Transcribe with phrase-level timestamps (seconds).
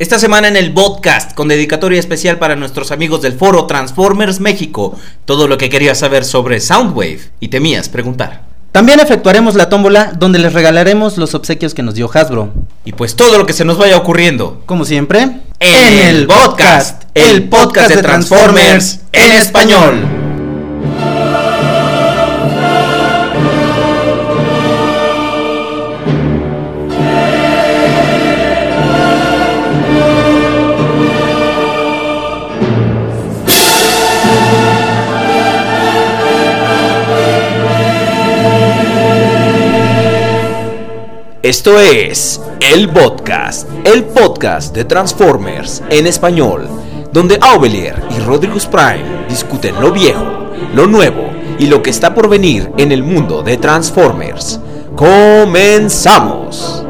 [0.00, 4.98] Esta semana en el podcast, con dedicatoria especial para nuestros amigos del foro Transformers México,
[5.26, 8.44] todo lo que querías saber sobre Soundwave y temías preguntar.
[8.72, 12.50] También efectuaremos la tómbola donde les regalaremos los obsequios que nos dio Hasbro.
[12.86, 14.62] Y pues todo lo que se nos vaya ocurriendo.
[14.64, 20.19] Como siempre, En el podcast, el podcast de Transformers en español.
[41.50, 46.68] Esto es el podcast, el podcast de Transformers en español,
[47.12, 51.28] donde Aubelier y Rodriguez Prime discuten lo viejo, lo nuevo
[51.58, 54.60] y lo que está por venir en el mundo de Transformers.
[54.94, 56.86] ¡Comenzamos!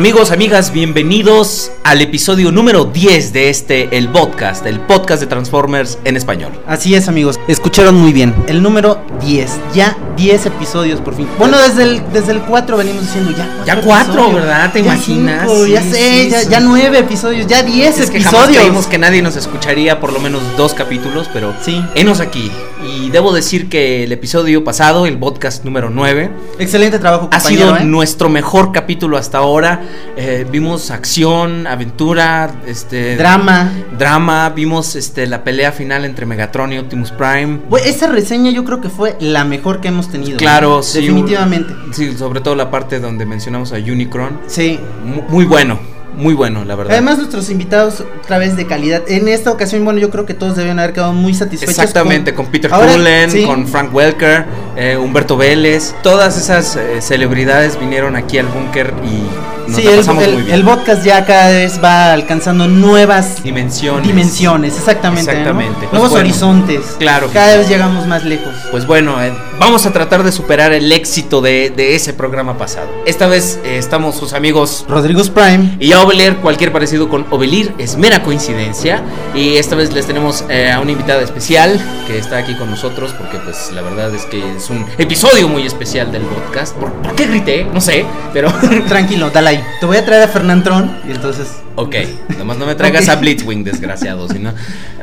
[0.00, 5.98] Amigos, amigas, bienvenidos al episodio número 10 de este, el podcast, el podcast de Transformers
[6.04, 6.52] en español.
[6.66, 7.38] Así es, amigos.
[7.48, 8.34] Escucharon muy bien.
[8.46, 9.50] El número 10.
[9.74, 11.28] Ya 10 episodios por fin.
[11.38, 13.46] Bueno, desde el, desde el 4 venimos diciendo ya.
[13.66, 14.72] Ya 4, episodios, ¿verdad?
[14.72, 15.42] ¿Te ya imaginas?
[15.46, 15.92] cinco, ya sé,
[16.24, 16.48] sí, ya, sí.
[16.48, 18.62] ya 9 episodios, ya 10 Es que jamás episodios.
[18.62, 21.84] creímos que nadie nos escucharía por lo menos dos capítulos, pero Sí.
[21.94, 22.50] enos aquí.
[22.90, 27.76] Y debo decir que el episodio pasado, el podcast número 9, Excelente trabajo, ha sido
[27.76, 27.84] ¿eh?
[27.84, 29.82] nuestro mejor capítulo hasta ahora.
[30.16, 33.70] Eh, vimos acción, aventura, este Drama.
[33.98, 37.60] drama, vimos este la pelea final entre Megatron y Optimus Prime.
[37.84, 40.36] Esa reseña yo creo que fue la mejor que hemos tenido.
[40.36, 41.72] Claro, sí, Definitivamente.
[41.92, 44.40] Sí, sobre todo la parte donde mencionamos a Unicron.
[44.46, 44.78] Sí.
[45.04, 45.78] Mu- Muy bueno,
[46.16, 46.92] muy bueno, la verdad.
[46.92, 49.02] Además, nuestros invitados otra vez de calidad.
[49.08, 51.78] En esta ocasión, bueno, yo creo que todos deben haber quedado muy satisfechos.
[51.78, 53.44] Exactamente, con, Peter Ahora, Cullen, sí.
[53.44, 54.44] con Frank Welker,
[54.76, 59.98] eh, Humberto Vélez, todas esas eh, celebridades vinieron aquí al búnker y nos Sí, el,
[60.00, 60.54] el- muy bien.
[60.54, 64.06] el podcast ya cada vez va alcanzando nuevas Dimensiones.
[64.06, 65.26] dimensiones, exactamente.
[65.32, 65.38] ¿no?
[65.38, 65.78] Exactamente.
[65.80, 66.80] Pues Nuevos bueno, horizontes.
[66.98, 68.54] claro Cada vez llegamos más lejos.
[68.70, 72.88] Pues bueno, eh, vamos a tratar de superar el éxito de, de ese programa pasado.
[73.06, 75.76] Esta vez eh, estamos sus amigos Rodrigo's Prime.
[75.78, 79.02] Y ya Ovelir, cualquier parecido con Ovelir es mera coincidencia.
[79.34, 83.12] Y esta vez les tenemos eh, a una invitada especial que está aquí con nosotros
[83.16, 86.74] porque pues la verdad es que es un episodio muy especial del podcast.
[86.76, 87.66] ¿Por, por qué grité?
[87.72, 88.52] No sé, pero...
[88.88, 89.59] Tranquilo, dale ahí.
[89.80, 91.60] Te voy a traer a Fernandron y entonces.
[91.76, 91.94] ok,
[92.38, 94.28] nomás no me traigas a Blitzwing, desgraciado.
[94.28, 94.52] sino-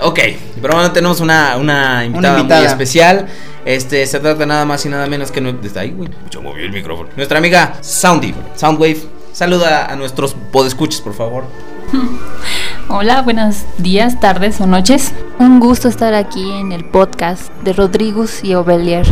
[0.01, 0.19] Ok,
[0.61, 2.61] pero bueno, tenemos una, una invitada, invitada.
[2.61, 3.27] muy especial.
[3.65, 5.41] Este, se trata nada más y nada menos que...
[5.41, 7.09] Desde ahí, güey, yo moví el micrófono.
[7.17, 8.97] Nuestra amiga Soundy, Soundwave.
[9.33, 11.43] Saluda a nuestros podescuches, por favor.
[12.89, 15.11] Hola, buenos días, tardes o noches.
[15.39, 19.05] Un gusto estar aquí en el podcast de Rodríguez y Ovelier,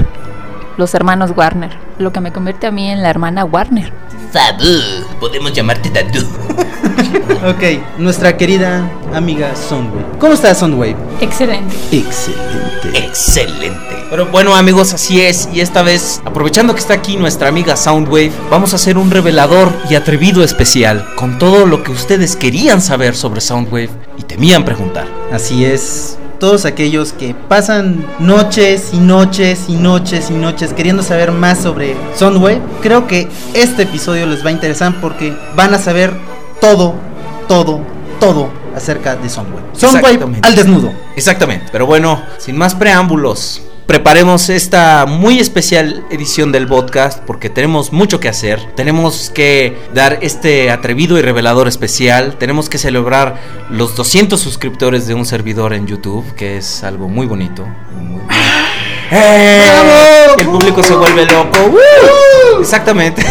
[0.78, 3.92] los hermanos Warner, lo que me convierte a mí en la hermana Warner.
[4.32, 4.64] Sabu,
[5.20, 6.26] podemos llamarte Dadu.
[7.46, 10.06] Ok, nuestra querida amiga Soundwave.
[10.20, 10.96] ¿Cómo estás, Soundwave?
[11.22, 11.76] Excelente.
[11.92, 12.90] Excelente.
[12.94, 14.06] Excelente.
[14.10, 15.48] Pero bueno amigos, así es.
[15.54, 19.72] Y esta vez, aprovechando que está aquí nuestra amiga Soundwave, vamos a hacer un revelador
[19.90, 25.08] y atrevido especial con todo lo que ustedes querían saber sobre Soundwave y temían preguntar.
[25.32, 26.18] Así es.
[26.40, 31.96] Todos aquellos que pasan noches y noches y noches y noches queriendo saber más sobre
[32.16, 36.14] Soundwave, creo que este episodio les va a interesar porque van a saber
[36.60, 36.96] todo,
[37.48, 37.82] todo,
[38.20, 39.66] todo acerca de Soundwave.
[39.74, 40.92] Soundwave al desnudo.
[41.16, 41.68] Exactamente.
[41.72, 48.20] Pero bueno, sin más preámbulos, preparemos esta muy especial edición del podcast porque tenemos mucho
[48.20, 48.60] que hacer.
[48.76, 52.36] Tenemos que dar este atrevido y revelador especial.
[52.38, 53.40] Tenemos que celebrar
[53.70, 57.66] los 200 suscriptores de un servidor en YouTube, que es algo muy bonito.
[58.00, 58.22] Muy-
[59.12, 59.62] ¡Eh!
[59.66, 60.36] ¡Bravo!
[60.40, 61.60] El público se vuelve loco.
[61.68, 62.62] ¡Uh!
[62.62, 63.24] Exactamente.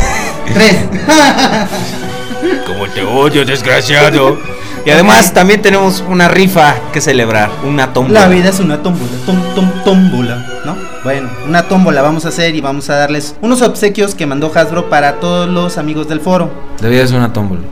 [0.52, 0.76] Tres.
[2.66, 4.38] Como te odio, desgraciado.
[4.86, 8.20] Y además también tenemos una rifa que celebrar, una tómbola.
[8.20, 10.76] La vida es una tómbola, tom, tom, tómbola, ¿no?
[11.02, 14.90] Bueno, una tómbola vamos a hacer y vamos a darles unos obsequios que mandó Hasbro
[14.90, 16.50] para todos los amigos del foro.
[16.80, 17.62] La vida es una tómbola.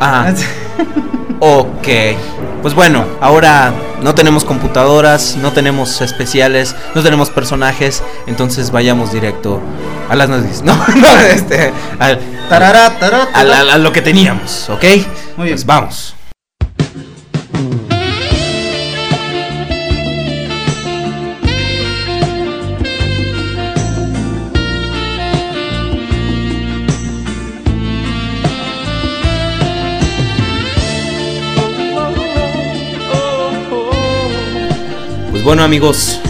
[0.00, 0.32] Ah,
[1.40, 1.88] ok.
[2.62, 3.72] Pues bueno, ahora
[4.02, 9.62] no tenemos computadoras, no tenemos especiales, no tenemos personajes, entonces vayamos directo
[10.10, 10.62] a las noticias.
[10.64, 12.20] No, no, este, al-
[13.34, 13.40] a,
[13.74, 14.84] a lo que teníamos, ¿ok?
[15.38, 15.56] Muy bien.
[15.56, 16.14] Pues vamos.
[35.40, 36.20] Pues bueno amigos,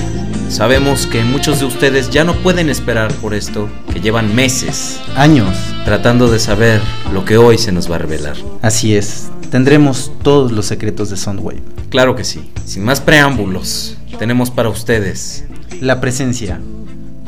[0.49, 5.49] sabemos que muchos de ustedes ya no pueden esperar por esto, que llevan meses Años.
[5.85, 6.81] tratando de saber
[7.13, 8.37] lo que hoy se nos va a revelar.
[8.63, 9.29] Así es.
[9.51, 11.61] Tendremos todos los secretos de Soundwave.
[11.89, 12.53] Claro que sí.
[12.65, 15.45] Sin más preámbulos, tenemos para ustedes
[15.81, 16.61] La presencia.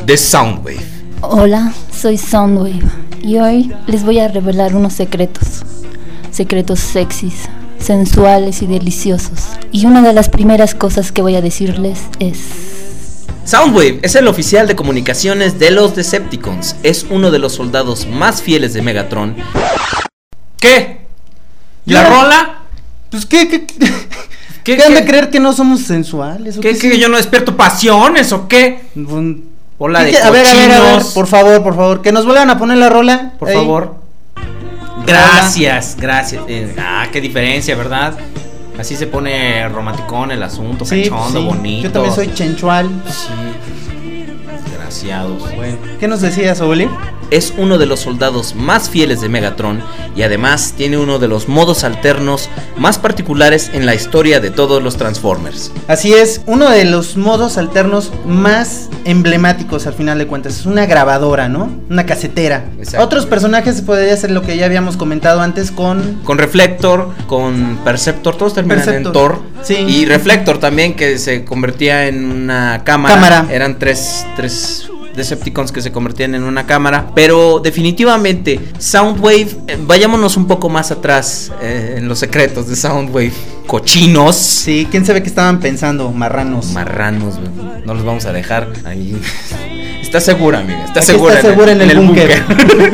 [0.06, 0.87] The Soundwave.
[1.20, 2.84] Hola, soy Soundwave
[3.25, 5.64] y hoy les voy a revelar unos secretos.
[6.31, 7.49] Secretos sexys,
[7.82, 9.40] sensuales y deliciosos.
[9.70, 12.38] Y una de las primeras cosas que voy a decirles es...
[13.44, 16.76] Soundwave es el oficial de comunicaciones de los Decepticons.
[16.84, 19.34] Es uno de los soldados más fieles de Megatron.
[20.61, 21.00] ¿Qué?
[21.87, 22.58] ¿La rola?
[23.11, 23.75] Pues qué, qué, qué,
[24.62, 25.06] ¿Qué, ¿Qué han de qué?
[25.06, 26.56] creer que no somos sensuales?
[26.58, 28.81] ¿O ¿Qué, qué que yo no despierto pasiones o qué?
[29.79, 31.12] Hola ¿Qué de que- a ver, a ver, a ver, cochinos.
[31.12, 33.32] por favor, por favor, que nos vuelvan a poner la rola.
[33.40, 33.56] Por Ahí.
[33.56, 33.96] favor.
[35.06, 36.43] Gracias, gracias.
[36.49, 38.14] Eh, ah, qué diferencia, ¿verdad?
[38.78, 41.46] Así se pone romanticón el asunto, Sí, cachondo, sí.
[41.46, 41.82] bonito.
[41.88, 42.88] Yo también soy chenchual.
[43.06, 43.28] Sí.
[44.64, 45.43] Desgraciados.
[46.00, 46.88] ¿Qué nos decías, Oli?
[47.32, 49.81] Es uno de los soldados más fieles de Megatron
[50.14, 54.82] y además tiene uno de los modos alternos más particulares en la historia de todos
[54.82, 55.73] los Transformers.
[55.88, 60.58] Así es, uno de los modos alternos más emblemáticos al final de cuentas.
[60.58, 61.70] Es una grabadora, ¿no?
[61.88, 62.67] Una casetera.
[62.99, 66.20] Otros personajes podría ser lo que ya habíamos comentado antes con...
[66.25, 69.06] Con Reflector, con Perceptor, todos terminan Perceptor.
[69.06, 69.43] en Thor.
[69.62, 69.76] Sí.
[69.76, 73.14] Y Reflector también, que se convertía en una cámara.
[73.14, 73.46] Cámara.
[73.50, 77.10] Eran tres, tres Decepticons que se convertían en una cámara.
[77.14, 83.32] Pero definitivamente, Soundwave, eh, vayámonos un poco más atrás eh, en los secretos de Soundwave.
[83.66, 84.36] Cochinos.
[84.36, 86.10] Sí, ¿quién sabe qué estaban pensando?
[86.10, 86.72] Marranos.
[86.72, 87.38] Marranos.
[87.84, 89.20] No los vamos a dejar ahí.
[90.12, 90.84] Está segura, amiga.
[90.84, 91.36] Está segura.
[91.36, 92.42] está segura en el búnker.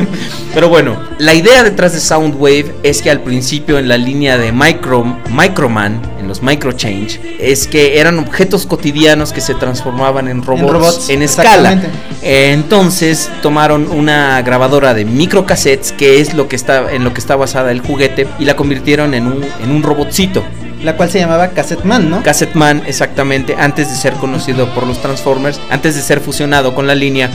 [0.53, 4.53] Pero bueno, la idea detrás de Soundwave es que al principio en la línea de
[4.53, 10.61] Micro, Microman, en los Microchange, es que eran objetos cotidianos que se transformaban en robots
[10.61, 11.81] en, robots, escala.
[12.21, 17.35] Entonces tomaron una grabadora de microcassettes, que es lo que está en lo que está
[17.35, 20.41] basada el juguete, y la convirtieron en un, en un robotcito.
[20.83, 22.23] La cual se llamaba Cassette Man, ¿no?
[22.23, 26.87] Cassette Man, exactamente, antes de ser conocido por los Transformers, antes de ser fusionado con
[26.87, 27.29] la línea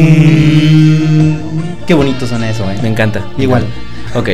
[0.00, 1.38] Diaclone.
[1.86, 2.78] Qué bonito suena eso, eh.
[2.82, 3.22] Me encanta.
[3.38, 3.64] Igual.
[4.14, 4.28] Ok.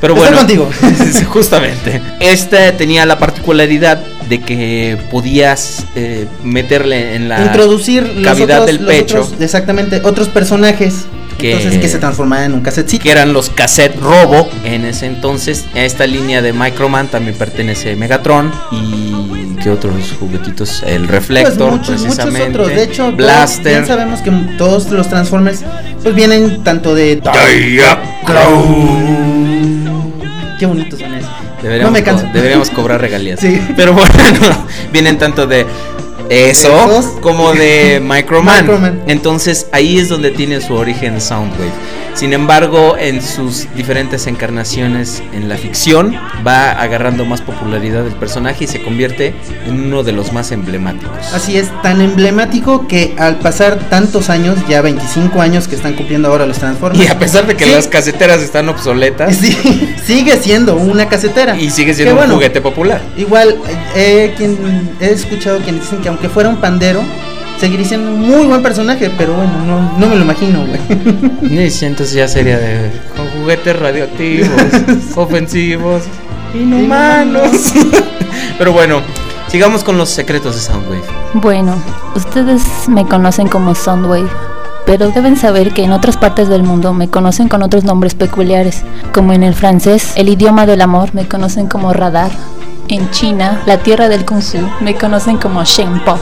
[0.00, 0.36] Pero Estoy bueno.
[0.38, 0.70] contigo.
[1.12, 2.00] Sí, Justamente.
[2.20, 8.66] Este tenía la particularidad de que podías eh, meterle en la Introducir los cavidad otros-
[8.66, 9.20] del los pecho.
[9.22, 11.06] otros- exactamente, otros personajes.
[11.38, 13.02] Que- entonces que se transformaban en un cassettecito.
[13.04, 15.64] que eran los cassette robo en ese entonces.
[15.74, 21.70] A esta línea de Microman también pertenece Megatron y qué otros juguetitos, el Pues Reflector
[21.72, 22.68] muchos, muchos precisamente, otros.
[22.68, 23.72] De hecho, Blaster.
[23.72, 25.64] bien sabemos que todos los Transformers
[26.02, 27.20] pues vienen tanto de
[30.58, 31.28] Qué bonito suena eso.
[31.62, 32.24] Deberíamos, no me canso.
[32.26, 33.38] co- deberíamos cobrar regalías.
[33.42, 33.60] Sí.
[33.76, 34.08] Pero bueno,
[34.92, 35.66] vienen tanto de
[36.30, 38.62] eso como de Microman.
[38.62, 39.02] Microman.
[39.06, 41.72] Entonces ahí es donde tiene su origen Soundwave.
[42.18, 48.64] Sin embargo, en sus diferentes encarnaciones en la ficción, va agarrando más popularidad el personaje
[48.64, 49.34] y se convierte
[49.66, 51.32] en uno de los más emblemáticos.
[51.32, 56.26] Así es, tan emblemático que al pasar tantos años, ya 25 años que están cumpliendo
[56.26, 57.04] ahora los Transformers.
[57.04, 57.70] Y a pesar de que Sí.
[57.70, 61.56] las caseteras están obsoletas, sí, sigue siendo una casetera.
[61.56, 63.00] y sigue Que siendo un bueno, juguete popular.
[63.16, 63.58] Igual,
[63.94, 67.00] eh, quien, he escuchado quienes dicen que aunque fuera un pandero,
[67.58, 71.70] seguiría siendo un muy buen personaje, pero bueno, no, no me lo imagino, güey.
[71.70, 74.50] Sí, entonces ya sería de con juguetes radioactivos,
[75.16, 76.02] ofensivos,
[76.54, 77.72] inhumanos.
[78.58, 79.02] Pero bueno,
[79.48, 81.02] Sigamos con los secretos de Soundwave.
[81.32, 81.74] Bueno,
[82.14, 84.28] ustedes me conocen como Soundwave,
[84.84, 88.82] pero deben saber que en otras partes del mundo me conocen con otros nombres peculiares,
[89.14, 92.30] como en el francés, el idioma del amor, me conocen como radar.
[92.88, 96.18] En China, la tierra del kung fu, me conocen como Shenpo.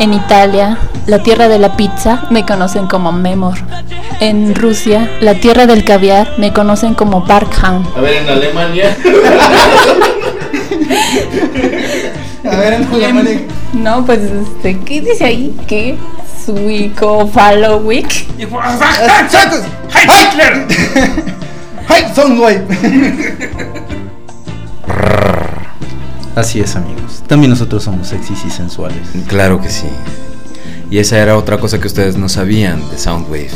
[0.00, 3.58] En Italia, la tierra de la pizza, me conocen como Memor.
[4.20, 7.86] En Rusia, la tierra del caviar, me conocen como Barkhan.
[7.94, 8.96] A ver, en Alemania.
[12.50, 13.40] A ver, en Alemania.
[13.74, 15.54] No, pues, este, ¿qué dice ahí?
[15.68, 15.98] ¿Qué?
[16.46, 18.26] Suico Followwick.
[18.38, 18.48] ¡Hey,
[20.08, 20.66] Hitler!
[21.88, 22.64] ¡Hey, Soundwave!
[26.36, 27.22] Así es, amigos.
[27.26, 29.08] También nosotros somos sexys y sensuales.
[29.26, 29.86] Claro que sí.
[30.90, 33.50] Y esa era otra cosa que ustedes no sabían de Soundwave.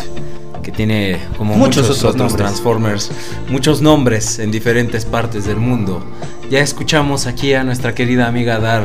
[0.62, 2.36] Que tiene como Muchos muchos, otros otros.
[2.36, 3.10] Transformers,
[3.48, 6.02] muchos nombres en diferentes partes del mundo.
[6.50, 8.84] Ya escuchamos aquí a nuestra querida amiga dar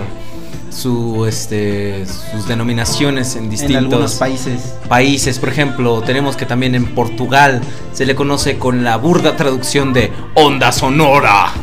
[0.71, 4.75] su, este, sus denominaciones en distintos países.
[4.87, 5.39] países.
[5.39, 7.61] Por ejemplo, tenemos que también en Portugal
[7.93, 11.53] se le conoce con la burda traducción de onda sonora.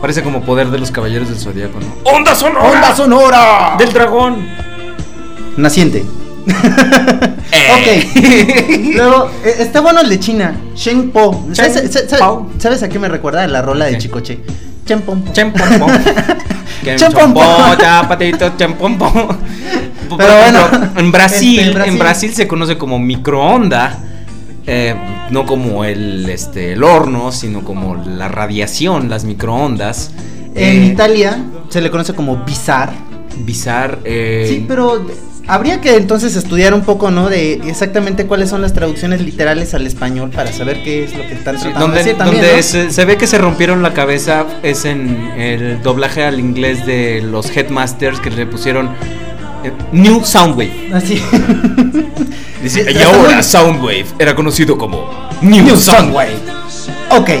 [0.00, 1.86] Parece como poder de los caballeros del zodiaco, ¿no?
[2.10, 2.70] ¡Onda sonora!
[2.70, 3.76] ¡Onda sonora!
[3.78, 4.46] ¡Del dragón!
[5.56, 6.04] Naciente.
[6.48, 7.32] Eh.
[7.66, 8.94] Ok.
[8.94, 10.54] Luego, eh, está bueno el de China.
[10.74, 11.46] Shen Po.
[11.52, 12.50] ¿Sabes, Shen sa- sa- Po.
[12.58, 13.46] ¿sabes a qué me recuerda?
[13.46, 13.98] La rola de.
[13.98, 14.40] Chicoche.
[14.84, 15.22] Chen Pom.
[15.32, 15.86] Chempompo.
[16.96, 17.40] Chempompo.
[18.08, 19.10] patito, chempompo.
[20.08, 20.60] Por Pero bueno,
[20.96, 21.92] en Brasil, este, Brasil.
[21.92, 23.98] en Brasil se conoce como microonda.
[24.66, 24.94] Eh,
[25.30, 30.10] no como el, este, el horno, sino como la radiación, las microondas.
[30.54, 32.92] En Eh, Italia se le conoce como bizar.
[33.38, 33.98] Bizar.
[34.04, 35.06] eh, Sí, pero
[35.46, 37.28] habría que entonces estudiar un poco, ¿no?
[37.28, 41.34] De exactamente cuáles son las traducciones literales al español para saber qué es lo que
[41.34, 42.62] están tratando donde de decir también, donde ¿no?
[42.62, 47.20] se, se ve que se rompieron la cabeza es en el doblaje al inglés de
[47.22, 48.88] los Headmasters que le pusieron
[49.92, 50.90] New Soundwave.
[50.94, 51.22] Así.
[52.62, 55.08] Dice, y ahora Soundwave era conocido como
[55.42, 56.34] New, Soundwave.
[57.10, 57.30] ok.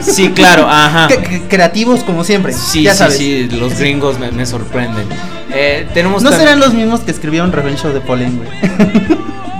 [0.00, 1.08] Sí, claro, ajá.
[1.48, 2.52] Creativos como siempre.
[2.52, 3.16] Sí, ya sí, sabes.
[3.18, 5.06] sí, los gringos me, me sorprenden.
[5.52, 8.48] Eh, tenemos No serán los mismos que escribieron Revenge of the Fallen, güey.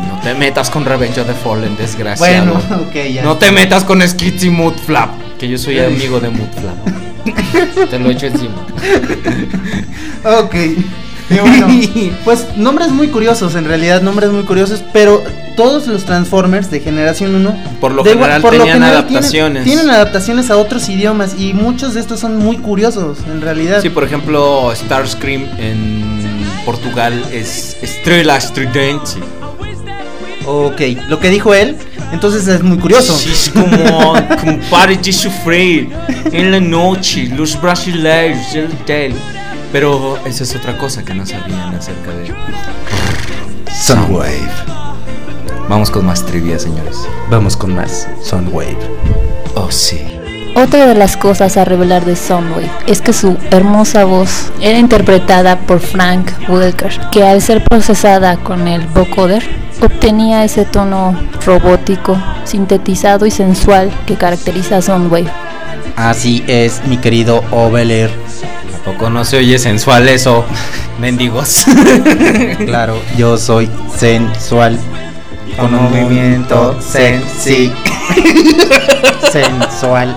[0.08, 2.54] No te metas con Revenge of the Fallen, desgraciado.
[2.54, 3.22] bueno, ok, ya.
[3.24, 7.88] No te metas con Skits y Moodflap, que yo soy amigo de Moodflap.
[7.90, 8.54] te lo echo encima.
[10.24, 10.54] Ok.
[11.30, 11.68] Y bueno,
[12.24, 15.22] pues nombres muy curiosos, en realidad, nombres muy curiosos, pero
[15.56, 19.64] todos los Transformers de generación 1 Por lo de general tenían tienen- adaptaciones.
[19.64, 23.82] Tienen, adaptaciones a otros idiomas y muchos de estos son muy curiosos, en realidad.
[23.82, 26.18] Sí, por ejemplo, Starscream en
[26.64, 29.12] Portugal es Estrella Stridente.
[30.46, 31.76] Ok, lo que dijo él,
[32.12, 33.14] entonces es muy curioso.
[33.14, 35.90] Sí, es como, como de sufrir
[36.32, 39.14] en la noche, los brasileiros, el hotel.
[39.72, 42.34] Pero esa es otra cosa que no sabían acerca de
[43.70, 44.48] Soundwave.
[45.68, 46.96] Vamos con más trivia, señores.
[47.30, 48.78] Vamos con más Soundwave.
[49.54, 50.00] Oh, sí.
[50.54, 55.58] Otra de las cosas a revelar de Soundwave es que su hermosa voz era interpretada
[55.60, 59.44] por Frank Welker, que al ser procesada con el vocoder
[59.82, 65.30] obtenía ese tono robótico, sintetizado y sensual que caracteriza a Soundwave.
[65.94, 68.10] Así es, mi querido Oveler.
[68.88, 70.46] ¿A poco no se oye sensual eso?
[70.98, 71.66] Mendigos.
[72.64, 74.78] Claro, yo soy sensual.
[75.58, 77.70] Con un movimiento sexy.
[79.30, 80.16] sensual.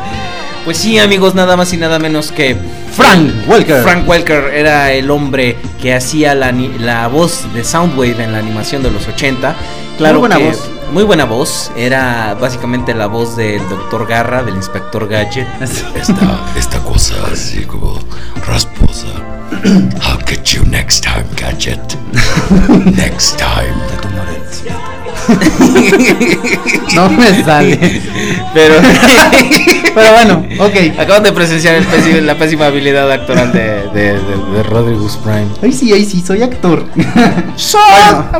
[0.63, 2.55] Pues sí, amigos, nada más y nada menos que
[2.95, 3.83] Frank Welker.
[3.83, 8.91] Frank Welker era el hombre que hacía la, voz de Soundwave en la animación de
[8.91, 9.53] los 80.
[9.97, 10.69] Claro Muy buena que- voz.
[10.91, 11.71] Muy buena voz.
[11.77, 14.05] Era básicamente la voz del Dr.
[14.07, 15.47] Garra, del Inspector Gadget.
[15.61, 17.97] Esta, esta cosa así como
[22.95, 23.75] Next time.
[26.95, 28.01] No me sale.
[28.53, 28.75] Pero
[29.95, 30.99] Pero bueno, ok.
[30.99, 31.85] acaban de presenciar el
[32.21, 34.19] la pésima habilidad actoral de, de, de-
[34.57, 34.63] de
[35.17, 35.47] Prime.
[35.61, 36.85] Ay, sí, ay, sí, soy actor.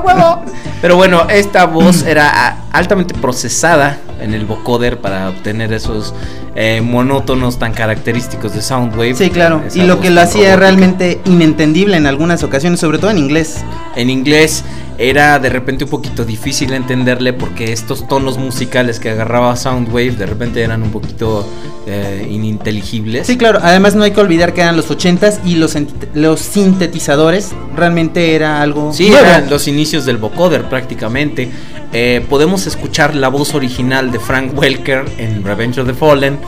[0.04, 0.44] Bueno.
[0.82, 6.14] Pero bueno, esta voz era altamente procesada en el vocoder para obtener esos
[6.56, 9.16] eh, monótonos tan característicos de Soundwave.
[9.16, 9.62] Sí, claro.
[9.74, 10.58] Y lo que lo hacía robótica.
[10.58, 13.64] realmente inentendible en algunas ocasiones, sobre todo en inglés.
[13.96, 14.64] En inglés
[14.98, 20.26] era de repente un poquito difícil entenderle porque estos tonos musicales que agarraba Soundwave de
[20.28, 21.48] repente eran un poquito
[21.88, 23.26] eh, ininteligibles.
[23.26, 23.60] Sí, claro.
[23.64, 25.76] Además, no hay que olvidar que eran los 80s y los,
[26.14, 28.94] los sintetizadores realmente era algo.
[28.94, 29.26] Sí, nuevo.
[29.26, 31.50] eran los inicios del vocoder prácticamente.
[31.94, 36.40] Eh, podemos escuchar la voz original de Frank Welker en Revenge of the Fallen,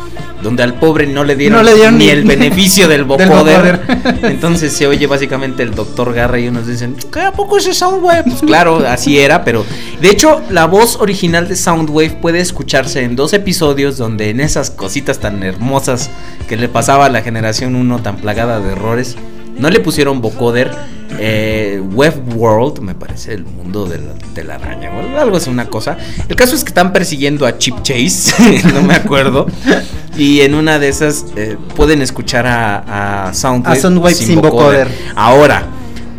[0.42, 3.06] donde al pobre no le dieron, No le dieron ni ni- el beneficio del.
[4.24, 6.14] Entonces se oye básicamente el Dr.
[6.14, 8.24] Garra y unos dicen, ¿qué a poco ese Soundwave?
[8.24, 9.66] Pues claro, así era, pero
[10.02, 14.70] de hecho la voz original de Soundwave puede escucharse en dos episodios donde en esas
[14.70, 16.10] cositas tan hermosas
[16.48, 19.16] que le pasaba a la generación 1 tan plagada de errores,
[19.58, 20.72] no le pusieron vocoder.
[21.20, 25.50] Eh, Web World, me parece el mundo de la, de la araña, o algo así,
[25.50, 25.96] una cosa.
[26.28, 29.46] El caso es que están persiguiendo a Chip Chase, no me acuerdo.
[30.18, 34.88] Y en una de esas eh, pueden escuchar a, a Soundwave, A Soundwave sin vocoder.
[35.16, 35.68] Ahora,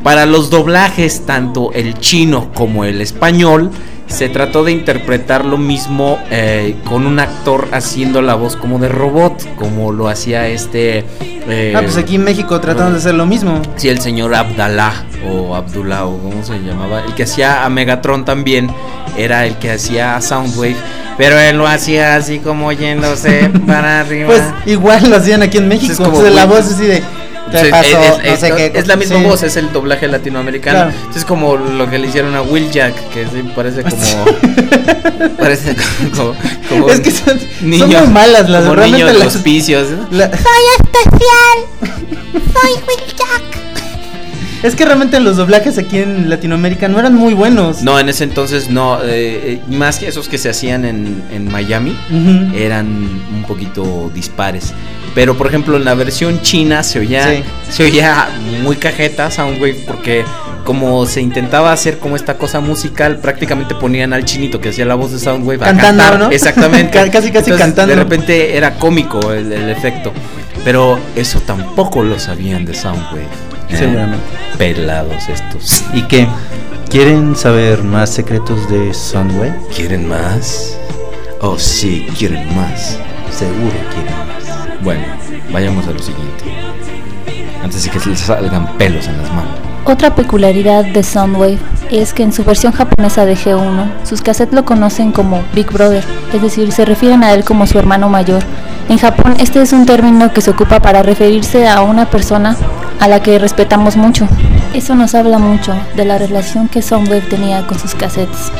[0.04, 3.70] para los doblajes, tanto el chino como el español,
[4.06, 8.88] se trató de interpretar lo mismo eh, con un actor haciendo la voz como de
[8.88, 11.04] robot, como lo hacía este.
[11.48, 13.60] eh, Ah, pues aquí en México tratamos de hacer lo mismo.
[13.76, 14.92] Sí, el señor Abdallah
[15.26, 17.02] o Abdullah o cómo se llamaba.
[17.06, 18.70] El que hacía a Megatron también
[19.16, 20.76] era el que hacía a Soundwave.
[21.16, 24.26] Pero él lo hacía así como yéndose para arriba.
[24.26, 25.92] Pues igual lo hacían aquí en México.
[25.92, 27.02] Es como Entonces, la voz así de.
[27.50, 27.84] ¿Qué Sí, pasó?
[28.02, 28.72] es, no es- sé qué.
[28.74, 29.24] es la misma Sí.
[29.24, 30.90] voz, es el doblaje latinoamericano.
[30.90, 31.12] Claro.
[31.16, 34.02] Es como lo que le hicieron a Will Jack, que sí, parece como.
[35.38, 35.76] parece
[36.16, 36.34] como.
[36.68, 37.78] como Es que son, muy
[38.12, 39.88] malas las como realmente niño de las- hospicios.
[39.90, 40.06] ¿no?
[40.10, 40.30] la-
[44.62, 47.82] Es que realmente los doblajes aquí en Latinoamérica no eran muy buenos.
[47.82, 48.98] No, en ese entonces no.
[49.04, 51.94] eh, eh, más que esos que se hacían en, en Miami.
[52.56, 54.72] Eran un poquito dispares.
[55.14, 57.42] Pero por ejemplo en la versión china se oía, Sí.
[57.70, 58.28] se oía
[58.62, 60.24] muy cajeta Soundwave porque
[60.64, 64.94] como se intentaba hacer como esta cosa musical, prácticamente ponían al chinito que hacía la
[64.94, 66.18] voz de Soundwave a Cantando, cantar.
[66.20, 66.30] ¿no?
[66.30, 66.90] Exactamente.
[66.98, 67.94] Ca- casi, casi Entonces, cantando.
[67.94, 70.12] De repente era cómico el, el efecto.
[70.64, 73.22] Pero eso tampoco lo sabían de Soundwave.
[73.68, 73.76] ¿eh?
[73.76, 74.24] Seguramente.
[74.56, 75.84] Pelados estos.
[75.92, 76.26] ¿Y qué?
[76.90, 79.54] ¿Quieren saber más secretos de Soundwave?
[79.76, 80.78] ¿Quieren más?
[81.40, 82.98] Oh, sí, quieren más.
[83.30, 84.43] Seguro quieren más.
[84.84, 85.02] Bueno,
[85.50, 86.44] vayamos a lo siguiente.
[87.62, 89.54] Antes de que se les salgan pelos en las manos.
[89.86, 91.58] Otra peculiaridad de Soundwave
[91.90, 96.04] es que en su versión japonesa de G1, sus cassettes lo conocen como Big Brother,
[96.34, 98.42] es decir, se refieren a él como su hermano mayor.
[98.90, 102.54] En Japón este es un término que se ocupa para referirse a una persona
[103.00, 104.28] a la que respetamos mucho.
[104.74, 108.52] Eso nos habla mucho de la relación que Soundwave tenía con sus cassettes.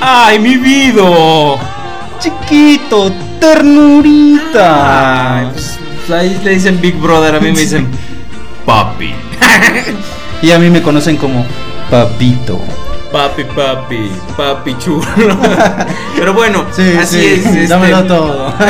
[0.00, 1.81] ¡Ay, mi vida!
[2.22, 5.38] Chiquito, ternurita.
[5.38, 5.78] Ay, pues,
[6.10, 7.88] ahí le dicen Big Brother, a mí me dicen
[8.64, 9.12] papi.
[10.42, 11.46] Y a mí me conocen como
[11.88, 12.58] Papito.
[13.12, 15.06] Papi, papi, papi chulo.
[16.16, 17.46] Pero bueno, Sí, así sí, es.
[17.46, 18.52] este, dámelo todo.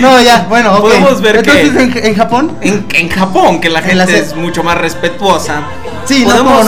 [0.00, 0.80] no, ya, bueno, ok.
[0.80, 4.18] Podemos ver que- Entonces, en, en Japón, En, en Japón, que la En gente la
[4.18, 5.62] es mucho más respetuosa,
[6.04, 6.66] Sí, podemos,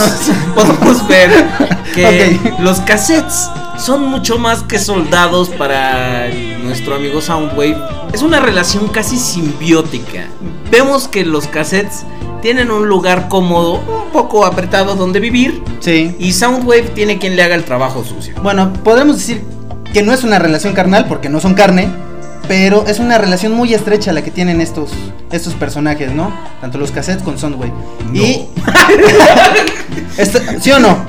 [0.55, 1.45] podemos ver
[1.93, 6.27] que los cassettes son mucho más que soldados para
[6.63, 7.77] nuestro amigo Soundwave.
[8.13, 10.27] Es una relación casi simbiótica.
[10.71, 12.05] Vemos que los cassettes
[12.41, 16.15] tienen un lugar cómodo, un poco apretado donde vivir, sí.
[16.19, 18.35] y Soundwave tiene quien le haga el trabajo sucio.
[18.41, 19.43] Bueno, podemos decir
[19.93, 21.89] que no es una relación carnal porque no son carne,
[22.47, 24.91] pero es una relación muy estrecha la que tienen estos
[25.31, 26.31] estos personajes, ¿no?
[26.61, 27.73] Tanto los cassettes con Soundwave.
[28.13, 28.45] Y
[30.17, 31.05] Esto- ¿Sí o no?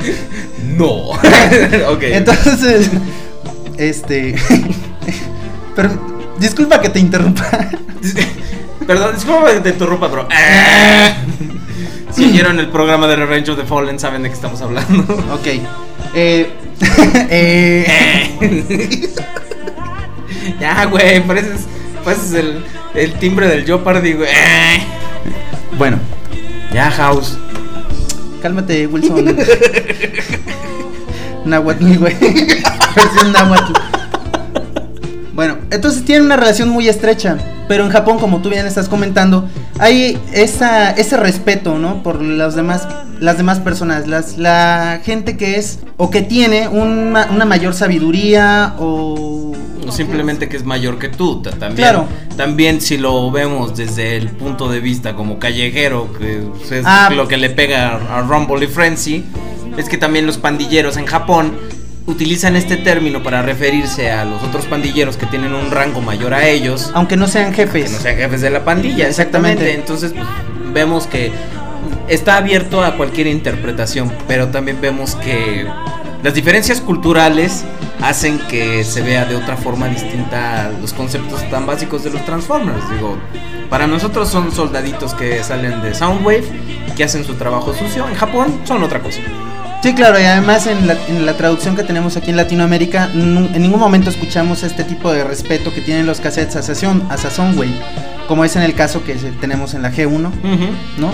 [0.76, 0.86] No.
[1.90, 2.02] ok.
[2.02, 2.90] Entonces,
[3.76, 4.34] este
[5.76, 5.90] pero
[6.38, 7.48] disculpa que te interrumpa.
[8.86, 10.28] Perdón, disculpa que te interrumpa, pero.
[10.30, 11.14] eh,
[12.12, 15.02] Si oyeron el programa de Revenge of the Fallen, saben de qué estamos hablando.
[15.34, 15.46] Ok.
[16.14, 16.50] Eh,
[17.30, 17.86] eh,
[20.60, 21.62] ya, güey, pareces,
[22.04, 24.30] pareces el, el timbre del Jeopardy, güey.
[25.78, 25.98] Bueno,
[26.72, 27.36] Ya, House.
[28.40, 29.36] cálmate, Wilson.
[31.44, 32.16] Nahuatl, güey.
[32.94, 33.72] Versión Nahuatl.
[35.36, 37.36] Bueno, entonces tienen una relación muy estrecha.
[37.68, 42.02] Pero en Japón, como tú bien estás comentando, hay esa, ese respeto, ¿no?
[42.02, 42.86] Por los demás,
[43.20, 44.06] las demás personas.
[44.06, 49.52] Las, la gente que es o que tiene una, una mayor sabiduría o...
[49.86, 51.42] O simplemente que es mayor que tú.
[51.42, 52.06] ta- También, Claro.
[52.36, 56.42] también si lo vemos desde el punto de vista como callejero, que
[56.76, 57.10] es Ah.
[57.14, 59.24] lo que le pega a Rumble y Frenzy,
[59.76, 61.52] es que también los pandilleros en Japón
[62.06, 66.48] utilizan este término para referirse a los otros pandilleros que tienen un rango mayor a
[66.48, 66.90] ellos.
[66.94, 67.92] Aunque no sean que jefes.
[67.92, 69.70] no sean jefes de la pandilla, exactamente.
[69.70, 69.74] Exactamente.
[69.74, 71.32] Entonces pues, vemos que
[72.08, 75.66] está abierto a cualquier interpretación, pero también vemos que
[76.22, 77.64] las diferencias culturales
[78.00, 82.88] hacen que se vea de otra forma distinta los conceptos tan básicos de los Transformers.
[82.90, 83.16] Digo,
[83.68, 86.44] para nosotros son soldaditos que salen de Soundwave,
[86.96, 88.08] que hacen su trabajo sucio.
[88.08, 89.20] En Japón son otra cosa.
[89.86, 93.52] Sí, claro, y además en la, en la traducción que tenemos aquí en Latinoamérica, en
[93.62, 97.72] ningún momento escuchamos este tipo de respeto que tienen los cassettes a Sazón, a Sazonway,
[98.26, 100.30] como es en el caso que tenemos en la G1,
[100.98, 101.12] ¿no?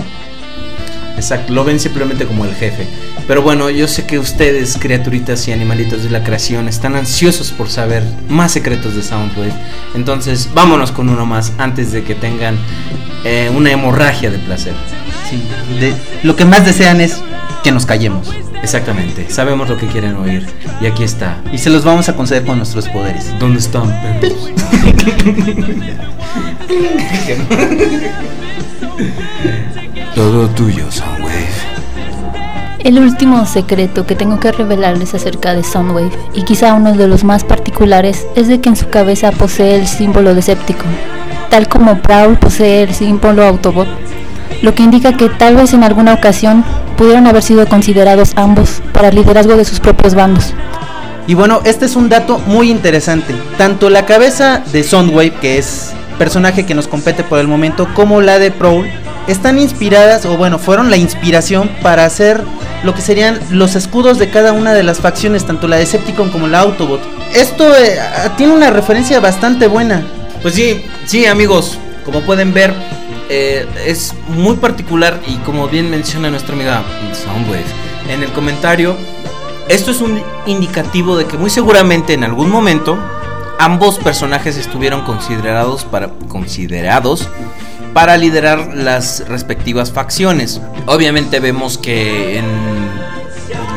[1.15, 2.87] Exacto, lo ven simplemente como el jefe.
[3.27, 7.69] Pero bueno, yo sé que ustedes, criaturitas y animalitos de la creación, están ansiosos por
[7.69, 9.53] saber más secretos de Soundwave.
[9.93, 12.57] Entonces, vámonos con uno más antes de que tengan
[13.23, 14.73] eh, una hemorragia de placer.
[15.29, 15.43] Sí,
[15.79, 17.21] de- lo que más desean es
[17.63, 18.29] que nos callemos.
[18.61, 20.45] Exactamente, sabemos lo que quieren oír.
[20.81, 21.37] Y aquí está.
[21.51, 23.33] Y se los vamos a conceder con nuestros poderes.
[23.39, 23.87] ¿Dónde están,
[24.19, 24.51] perros?
[30.15, 31.73] Todo tuyo, Soundwave.
[32.83, 37.23] El último secreto que tengo que revelarles acerca de Soundwave, y quizá uno de los
[37.23, 40.91] más particulares, es de que en su cabeza posee el símbolo Decepticon,
[41.49, 43.87] tal como Prowl posee el símbolo Autobot,
[44.61, 49.09] lo que indica que tal vez en alguna ocasión pudieron haber sido considerados ambos para
[49.09, 50.53] el liderazgo de sus propios bandos.
[51.27, 53.33] Y bueno, este es un dato muy interesante.
[53.57, 58.21] Tanto la cabeza de Soundwave, que es personaje que nos compete por el momento, como
[58.21, 58.87] la de Prowl,
[59.27, 62.43] están inspiradas, o bueno, fueron la inspiración para hacer
[62.83, 66.47] lo que serían los escudos de cada una de las facciones, tanto la Decepticon como
[66.47, 67.01] la Autobot.
[67.33, 67.97] Esto eh,
[68.35, 70.05] tiene una referencia bastante buena.
[70.41, 72.73] Pues sí, sí, amigos, como pueden ver,
[73.35, 77.63] eh, es muy particular y como bien menciona nuestra amiga Soundwave
[78.09, 78.95] en el comentario,
[79.69, 82.97] esto es un indicativo de que muy seguramente en algún momento
[83.59, 87.27] ambos personajes estuvieron considerados para considerados
[87.93, 90.59] para liderar las respectivas facciones.
[90.85, 92.45] Obviamente vemos que en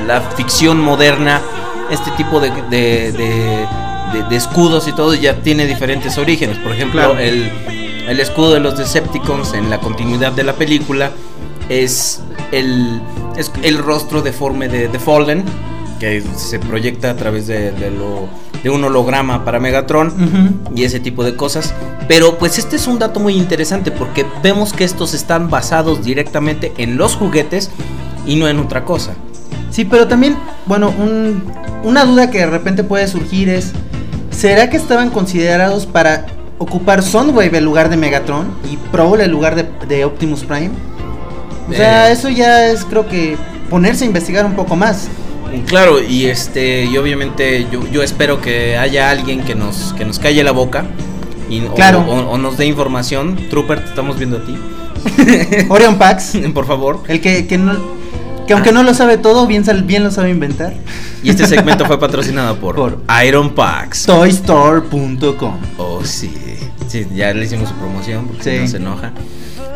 [0.06, 1.40] la ficción moderna
[1.90, 3.66] este tipo de, de- de-
[4.12, 6.58] de- de escudos y todo ya tiene diferentes orígenes.
[6.58, 7.18] Por ejemplo, Claro.
[7.18, 7.50] el,
[8.06, 11.10] el escudo de los Decepticons en la continuidad de la película
[11.68, 12.20] es
[12.52, 13.00] el,
[13.36, 15.44] es el rostro deforme de The Fallen,
[15.98, 18.28] que se proyecta a través de, de lo-
[18.62, 21.72] de un holograma para Megatron y ese tipo de cosas.
[22.08, 26.72] Pero pues este es un dato muy interesante porque vemos que estos están basados directamente
[26.78, 27.70] en los juguetes
[28.26, 29.14] y no en otra cosa.
[29.70, 31.42] Sí, pero también, bueno, un-
[31.84, 33.72] una duda que de repente puede surgir es,
[34.30, 36.26] ¿será que estaban considerados para
[36.58, 40.70] ocupar Soundwave en lugar de Megatron y Prowl en lugar de, de Optimus Prime?
[41.68, 42.12] O sea, Eh.
[42.12, 43.36] eso ya es creo que
[43.70, 45.08] ponerse a investigar un poco más.
[45.66, 50.18] Claro, y este, y obviamente yo, yo espero que haya alguien que nos, que nos
[50.18, 50.84] calle la boca
[51.48, 52.00] y, o- Claro.
[52.00, 53.36] o, o nos dé información.
[53.48, 54.56] Trooper, te estamos viendo a ti.
[55.68, 57.00] Orion Pax, Por favor.
[57.08, 57.96] el que, que no
[58.46, 60.72] que aunque no lo sabe todo, bien, sal- bien lo sabe inventar.
[61.24, 64.04] Y este segmento fue patrocinado por, Por- Iron Packs.
[64.06, 65.54] Toystore.com.
[65.78, 66.32] Oh, sí.
[66.88, 68.58] Sí, ya le hicimos su promoción porque Sí.
[68.60, 69.12] no se enoja.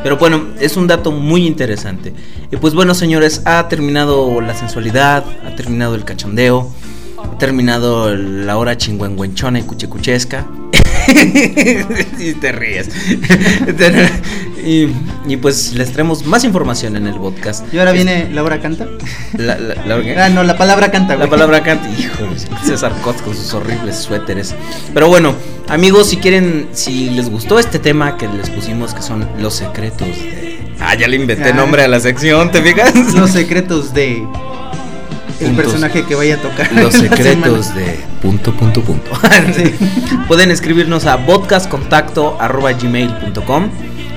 [0.02, 2.12] Pero bueno, es un dato muy interesante.
[2.50, 6.70] Y pues bueno, señores, ha terminado la sensualidad, ha terminado el cachondeo,
[7.22, 10.46] ha terminado la hora chingüengüenchona y cuchicuchesca.
[12.18, 12.88] y te ríes.
[14.64, 14.88] y,
[15.26, 17.72] y pues les traemos más información en el podcast.
[17.72, 18.86] Y ahora viene Laura Canta.
[19.36, 20.16] La, la- la- ¿qué?
[20.18, 24.54] Ah, no, la palabra canta, La palabra canta, híjole, César Cot con sus horribles suéteres.
[24.92, 25.34] Pero bueno,
[25.68, 30.08] amigos, si quieren, si les gustó este tema que les pusimos, que son los secretos
[30.08, 30.58] de.
[30.80, 31.54] Ah, ya le inventé Ah.
[31.54, 33.14] nombre a la sección, ¿te fijas?
[33.14, 34.22] Los secretos de
[35.40, 35.64] el Puntos.
[35.64, 36.72] personaje que vaya a tocar.
[36.72, 39.10] Los secretos de punto, punto, punto.
[40.28, 43.68] Pueden escribirnos a podcastcontacto.gmail.com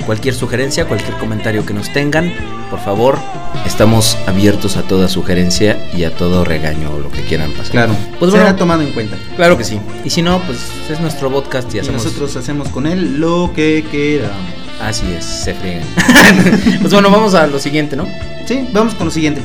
[0.05, 2.33] Cualquier sugerencia, cualquier comentario que nos tengan,
[2.69, 3.17] por favor,
[3.65, 7.71] estamos abiertos a toda sugerencia y a todo regaño o lo que quieran pasar.
[7.71, 9.15] Claro, Pues será bueno, tomado en cuenta.
[9.38, 9.79] Claro que sí.
[10.03, 10.59] Y si no, pues
[10.89, 12.03] es nuestro podcast y Y hacemos.
[12.03, 14.36] nosotros hacemos con él lo que queramos.
[14.81, 15.83] Así es, se frieguen.
[16.81, 18.05] pues bueno, vamos a lo siguiente, ¿no?
[18.45, 19.39] Sí, vamos con lo siguiente.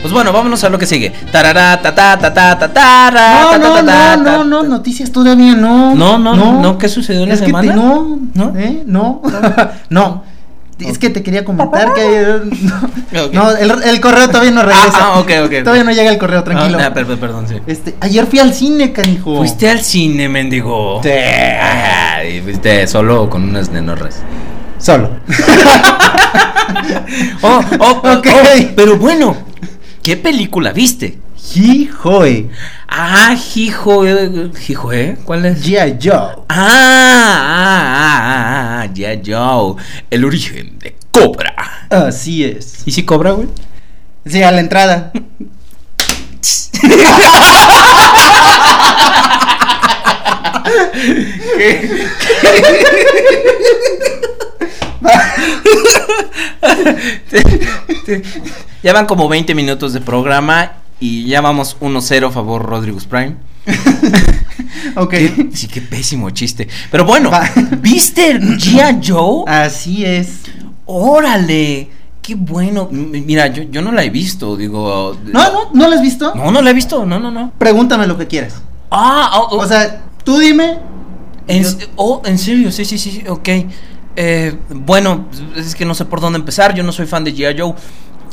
[0.00, 1.12] Pues bueno, vámonos a lo que sigue.
[1.32, 4.62] Tarará, ta ta ta ta ta No, ta, no, ta, ta, no, ta, no, no,
[4.62, 5.94] noticias todavía no.
[5.94, 7.74] No, no, no, ¿qué sucedió en la semana?
[7.74, 8.52] no, ¿No?
[8.56, 8.82] ¿eh?
[8.86, 9.22] No,
[9.90, 10.24] no.
[10.78, 12.40] Es que te quería comentar que.
[13.10, 13.32] No, Ok.
[13.32, 14.92] no, el, correo todavía no regresa.
[14.92, 15.52] Ah, ah, ok, ok.
[15.64, 16.78] Todavía no llega el correo, tranquilo.
[16.80, 17.56] Ah, perdón, perdón, sí.
[17.66, 19.38] Este, ayer fui al cine, canijo.
[19.38, 21.00] Fuiste al cine, mendigo.
[21.02, 21.08] Sí.
[21.10, 24.20] Ay, fuiste solo con unas nenorras.
[24.78, 25.10] Solo.
[27.42, 28.26] Oh, oh, Ok.
[28.26, 29.36] oh, pero bueno,
[30.02, 31.18] ¿qué película viste?
[31.54, 32.50] Hijoe.
[32.88, 35.16] Ah, hijo, eh, hijo, ¿eh?
[35.24, 35.64] ¿Cuál es?
[35.64, 35.98] G.I.
[36.02, 36.44] Joe.
[36.48, 39.76] Ah, ah, ah, ah, ah, ya Joe,
[40.10, 41.54] el origen de Cobra.
[41.90, 42.82] Así es.
[42.86, 43.48] ¿Y si Cobra, güey?
[44.26, 45.12] Sí, a la entrada.
[58.82, 63.36] Ya van como 20 minutos de programa Y ya vamos 1-0 a favor Rodriguez Prime.
[64.96, 65.10] Ok.
[65.10, 66.68] Qué- sí, qué pésimo chiste.
[66.90, 67.48] Pero bueno, Va.
[67.80, 69.00] ¿viste G.I.
[69.06, 69.44] Joe?
[69.46, 70.40] Así es.
[70.86, 71.90] ¡Órale!
[72.22, 72.88] ¡Qué bueno!
[72.90, 75.16] Mira, yo, yo no la he visto, digo.
[75.24, 75.58] ¿No, no?
[75.74, 76.34] ¿No lo has visto?
[76.34, 77.52] No, no la he visto, no, no, no.
[77.58, 78.62] Pregúntame lo que quieras.
[78.90, 80.78] Ah, oh, oh, O sea, tú dime.
[81.46, 83.48] en, yo- oh, en serio, sí, sí, sí, ok.
[84.20, 87.56] Eh, bueno, es que no sé por dónde empezar, yo no soy fan de G.I.
[87.56, 87.74] Joe.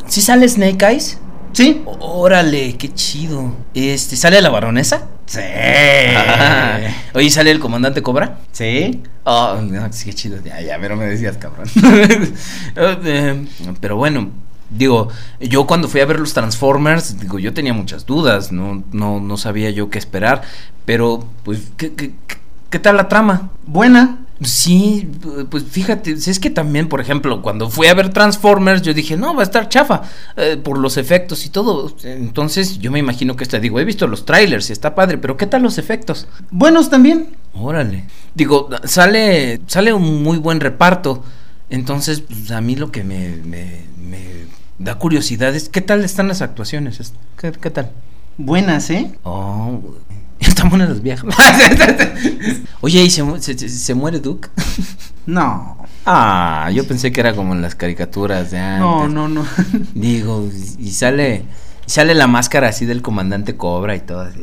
[0.08, 1.20] ¿Sí sale Snake Eyes?
[1.54, 1.84] ¿Sí?
[1.86, 3.54] Órale, qué chido.
[3.76, 5.04] Este, ¿sale la baronesa?
[5.28, 5.40] Sí.
[7.14, 8.40] Oye, ¿sale el comandante Cobra?
[8.52, 9.04] Sí.
[9.26, 10.38] Oh, no, qué chido.
[10.44, 11.68] Ya, ya, pero me decías, cabrón.
[12.78, 13.46] Eh,
[13.80, 14.32] pero bueno,
[14.72, 19.20] digo, yo cuando fui a ver los Transformers, digo, yo tenía muchas dudas, no, no,
[19.20, 20.42] no sabía yo qué esperar.
[20.86, 22.38] Pero, pues, ¿qué, qué, qué-
[22.72, 23.52] qué tal la trama?
[23.66, 24.25] Buena.
[24.42, 25.10] Sí,
[25.50, 29.34] pues fíjate, es que también, por ejemplo, cuando fui a ver Transformers, yo dije, no,
[29.34, 30.02] va a estar chafa
[30.36, 31.96] eh, por los efectos y todo.
[32.04, 35.38] Entonces, yo me imagino que esta, digo, he visto los trailers y está padre, pero
[35.38, 36.28] ¿qué tal los efectos?
[36.52, 37.38] Buenos también.
[37.54, 38.06] Órale.
[38.34, 41.24] Digo, sale, sale un muy buen reparto.
[41.70, 44.20] Entonces, pues, a mí lo que me, me, me
[44.80, 47.00] da curiosidad es, ¿qué tal están las actuaciones?
[47.00, 47.92] Es- ¿Qué, qué tal?
[48.38, 49.18] Buenas, ¿eh?
[49.24, 49.80] Oh,
[50.40, 51.26] están buenas las viejas.
[52.82, 54.50] Oye, ¿y se, mu- se- se- se muere Duke?
[55.28, 55.78] No.
[56.06, 58.80] Ah, yo pensé que era como en las caricaturas de antes.
[58.80, 59.44] No, no, no.
[59.96, 61.46] Digo, y sale,
[61.88, 64.22] sale la máscara así del comandante Cobra y todo.
[64.22, 64.40] así.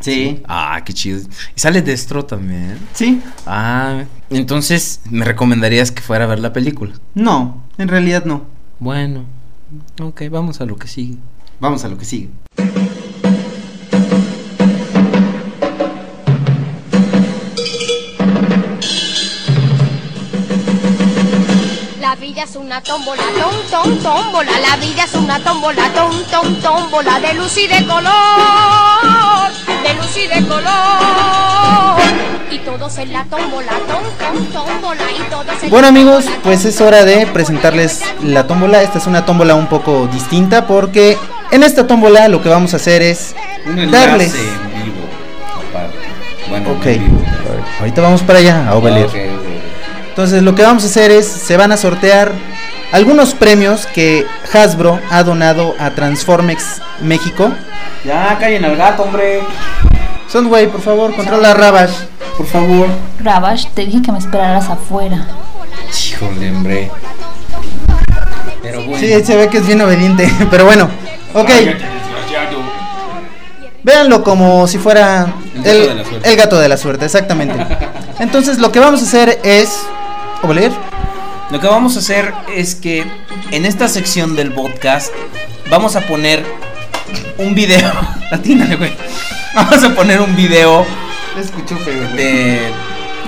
[0.00, 0.42] Sí.
[0.46, 1.18] Ah, qué chido.
[1.56, 2.78] Y sale Destro también.
[2.92, 3.22] Sí.
[3.46, 6.92] Ah, entonces me recomendarías que fuera a ver la película.
[7.14, 8.44] No, en realidad no.
[8.80, 9.24] Bueno,
[10.02, 11.16] ok, vamos a lo que sigue.
[11.58, 12.28] Vamos a lo que sigue.
[22.28, 24.52] Vida es una tómbola, tom, tom, tómbola.
[24.60, 27.20] La vida es una tómbola, tom, tom, tómbola.
[27.20, 29.50] De luz y de color,
[29.82, 32.02] de luz y de color.
[32.50, 35.04] Y todos en la tómbola, tom, tom, tómbola.
[35.10, 38.82] Y todos en Bueno amigos, pues es hora de presentarles la tómbola.
[38.82, 41.16] Esta es una tómbola un poco distinta porque
[41.50, 43.34] en esta tómbola lo que vamos a hacer es
[43.90, 44.34] darles...
[44.34, 45.08] en vivo.
[46.50, 46.86] Bueno, Ok,
[47.80, 49.37] ahorita vamos para allá a Ovelier.
[50.18, 52.32] Entonces lo que vamos a hacer es, se van a sortear
[52.90, 57.52] algunos premios que Hasbro ha donado a Transformex México.
[58.04, 59.42] Ya, callen al gato, hombre.
[60.26, 61.92] Soundway, por favor, controla a Rabash.
[62.36, 62.88] Por favor.
[63.20, 65.24] Rabash, te dije que me esperaras afuera.
[65.88, 66.90] Híjole, hombre.
[68.60, 68.98] Pero bueno.
[68.98, 70.90] Sí, se ve que es bien obediente, pero bueno,
[71.32, 71.50] ok.
[73.84, 76.28] Véanlo como si fuera El gato de la suerte.
[76.28, 77.54] el gato de la suerte, exactamente.
[78.18, 79.78] Entonces lo que vamos a hacer es...
[80.42, 80.72] ¿Obelir?
[81.50, 83.04] Lo que vamos a hacer es que
[83.50, 85.12] en esta sección del podcast
[85.70, 86.44] vamos a poner
[87.38, 87.90] un video.
[88.30, 88.92] Atínale, güey.
[89.54, 90.86] Vamos a poner un video
[91.38, 92.70] Escuchó feo, de.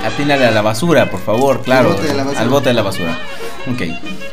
[0.05, 1.91] Atínale a la basura, por favor, claro.
[1.91, 2.41] bote de la basura.
[2.41, 3.19] Al bote de la basura.
[3.71, 3.83] Ok.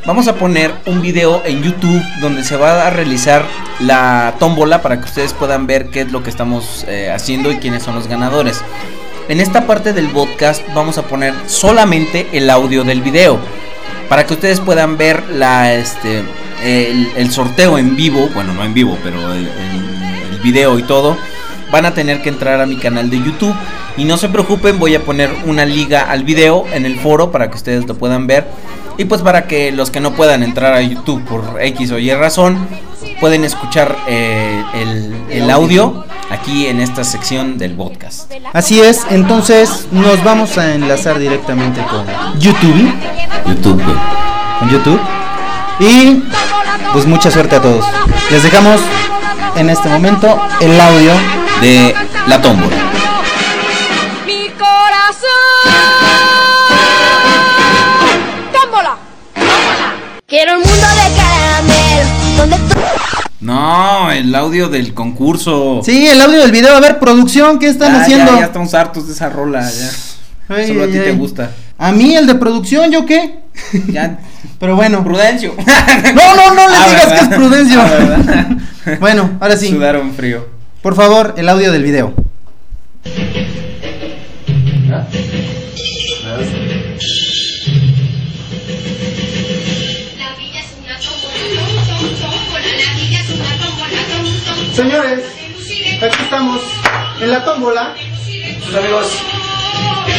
[0.05, 3.43] Vamos a poner un video en YouTube donde se va a realizar
[3.79, 7.57] la tómbola para que ustedes puedan ver qué es lo que estamos eh, haciendo y
[7.57, 8.61] quiénes son los ganadores.
[9.29, 13.37] En esta parte del podcast vamos a poner solamente el audio del video
[14.09, 16.23] para que ustedes puedan ver la este
[16.63, 21.17] el, sorteo en vivo, bueno no en vivo, pero el, el- el video y todo.
[21.71, 23.53] Van a tener que entrar a mi canal de YouTube
[23.97, 27.49] y no se preocupen, voy a poner una liga al video en el foro para
[27.49, 28.47] que ustedes lo puedan ver
[28.97, 32.13] y pues para que los que no puedan entrar a YouTube por X o Y
[32.13, 32.57] razón
[33.19, 38.31] pueden escuchar eh, el, el audio aquí en esta sección del podcast.
[38.53, 42.05] Así es, entonces nos vamos a enlazar directamente con
[42.39, 42.93] YouTube,
[43.47, 43.83] YouTube.
[44.59, 45.01] con YouTube.
[45.79, 46.23] Y
[46.93, 47.85] pues mucha suerte a todos.
[48.31, 48.81] Les dejamos
[49.55, 51.13] en este momento el audio.
[51.61, 51.95] de
[52.27, 52.75] la tómbola.
[54.25, 55.63] Mi corazón.
[58.53, 58.97] Tómbola.
[59.33, 59.93] Tómbola.
[60.27, 62.09] Quiero un mundo de caramelo.
[62.37, 62.96] Donde tú
[63.39, 65.81] No, el audio del concurso.
[65.83, 66.75] Sí, el audio del video.
[66.75, 68.31] A ver, producción, ¿qué están Ya, haciendo?
[68.33, 69.61] Ya, ya estamos hartos de esa rola.
[69.69, 69.89] Ya.
[70.55, 71.51] Ay, Solo a ay, ti te gusta.
[71.77, 73.39] A mí el de producción, ¿yo qué?
[73.89, 74.19] Ya.
[74.59, 75.03] Pero bueno.
[75.03, 75.53] Prudencio.
[76.15, 77.15] No, no, no le Ah, digas ¿verdad?
[77.15, 77.81] que es Prudencio.
[77.81, 79.69] Ah, bueno, ahora sí.
[79.69, 80.47] Sudaron frío.
[80.81, 82.13] Por favor, el audio del video.
[94.77, 95.23] Señores,
[95.57, 96.61] y aquí estamos
[97.19, 97.95] en la tómbola.
[98.63, 99.23] Sus amigos,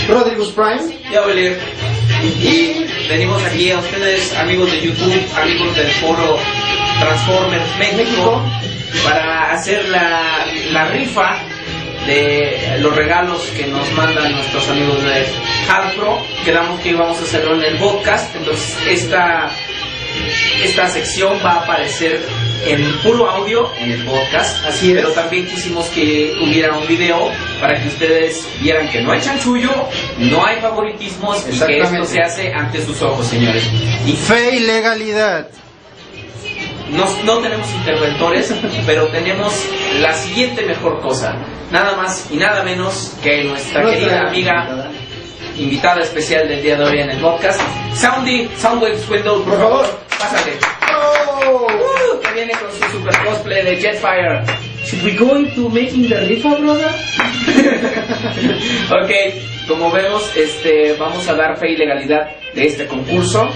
[0.09, 0.99] Rodriguez Prime.
[1.12, 1.57] ya Belir.
[2.42, 6.38] Y venimos aquí a ustedes, amigos de YouTube, amigos del foro
[6.99, 7.97] Transformers México.
[7.97, 8.42] México.
[9.05, 11.38] para hacer la, la rifa
[12.09, 15.25] de los regalos que nos mandan nuestros amigos de
[15.71, 16.18] Hasbro.
[16.44, 19.53] Quedamos que íbamos a hacerlo en el podcast, entonces esta,
[20.62, 22.20] esta sección va a aparecer
[22.66, 24.64] en puro audio en el podcast.
[24.66, 24.96] Así es.
[24.96, 29.70] Pero también quisimos que hubiera un video para que ustedes vieran que no hay chanchullo,
[30.18, 33.64] no hay favoritismos y que esto se hace ante sus ojos, señores.
[34.07, 35.48] Y Fe y legalidad.
[36.90, 38.52] no, no tenemos interventores,
[38.87, 39.52] pero tenemos
[40.00, 41.37] la siguiente mejor cosa.
[41.70, 44.90] Nada más y nada menos que nuestra querida amiga
[45.59, 47.61] invitada especial del día de hoy en el podcast,
[47.94, 49.87] Soundy, Soundwaves Window, por favor,
[50.18, 50.53] pásate.
[51.51, 54.42] Uh, que viene con su super cosplay de Jetfire.
[54.85, 56.88] Should we go into making the rifa, brother?
[59.03, 59.11] ok,
[59.66, 63.49] como vemos, este, vamos a dar fe y legalidad de este concurso.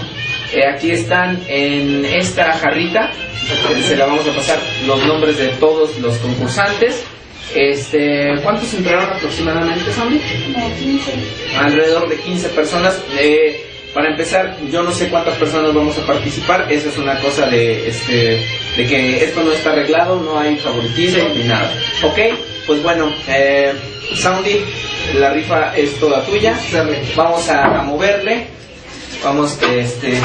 [0.53, 3.09] Eh, aquí están en esta jarrita,
[3.81, 7.05] se la vamos a pasar los nombres de todos los concursantes.
[7.55, 10.19] Este, ¿Cuántos entraron aproximadamente, Sandy?
[10.53, 11.11] Como 15.
[11.59, 13.01] Alrededor de 15 personas.
[13.19, 16.71] Eh, para empezar, yo no sé cuántas personas vamos a participar.
[16.71, 18.43] Eso es una cosa de, este,
[18.75, 21.71] de que esto no está arreglado, no hay favoritismo ni nada.
[22.01, 22.17] Ok,
[22.65, 23.71] pues bueno, eh,
[24.15, 24.61] Soundy,
[25.15, 26.57] la rifa es toda tuya.
[27.15, 28.47] Vamos a, a moverle.
[29.23, 30.19] Vamos, este,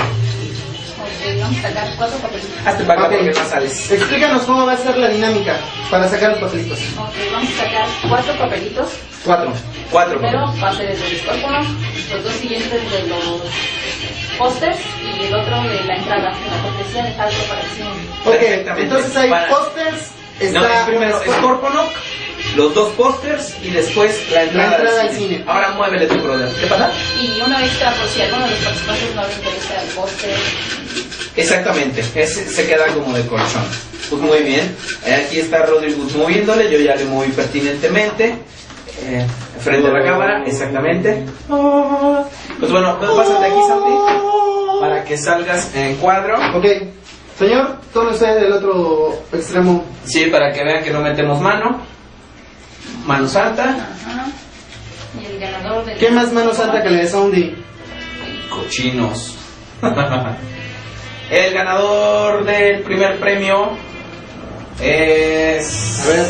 [1.18, 2.66] Ok, vamos a sacar cuatro papelitos.
[2.66, 3.90] hazte para acá porque no sales.
[3.90, 5.56] Explícanos cómo va a ser la dinámica
[5.90, 6.78] para sacar los papelitos.
[6.96, 8.88] Ok, vamos a sacar cuatro papelitos.
[9.24, 9.52] Cuatro.
[9.90, 10.18] Cuatro.
[10.20, 11.78] Primero va a ser el del escorpión,
[12.12, 13.42] los dos siguientes de los
[14.38, 17.88] pósters y el otro de la entrada, de la cortesía de Hasbro para cine.
[18.24, 20.12] Ok, entonces hay pósters.
[20.40, 21.90] No, Está es primero Scorponok,
[22.56, 25.44] los dos pósters y después la entrada, entrada al al cine.
[25.46, 26.48] Ahora muévele tu brother.
[26.60, 26.90] ¿Qué pasa?
[27.20, 30.36] Y uno extra por si a alguno de los participantes no le interesa el póster.
[31.36, 33.64] Exactamente, ese se queda como de colchón.
[34.10, 34.74] Pues muy bien,
[35.06, 38.36] Eh, aquí está Rodrigo moviéndole, yo ya le moví pertinentemente.
[39.04, 39.26] Eh,
[39.60, 41.24] frente a la cámara, exactamente.
[41.46, 43.92] Pues bueno, pásate aquí, Santi,
[44.80, 46.36] para que salgas en cuadro.
[46.56, 46.66] Ok.
[47.38, 49.84] Señor, tome usted el otro extremo.
[50.04, 51.80] Sí, para que vean que no metemos mano.
[53.06, 53.64] Mano santa.
[53.64, 54.26] Ajá.
[55.20, 55.98] Y el ganador del.
[55.98, 57.56] ¿Qué más mano santa que la de Soundy?
[58.50, 59.34] Cochinos.
[61.30, 63.70] El ganador del primer premio
[64.80, 66.02] es.
[66.04, 66.26] A ver.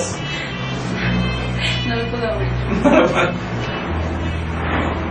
[1.87, 2.49] No lo puedo abrir.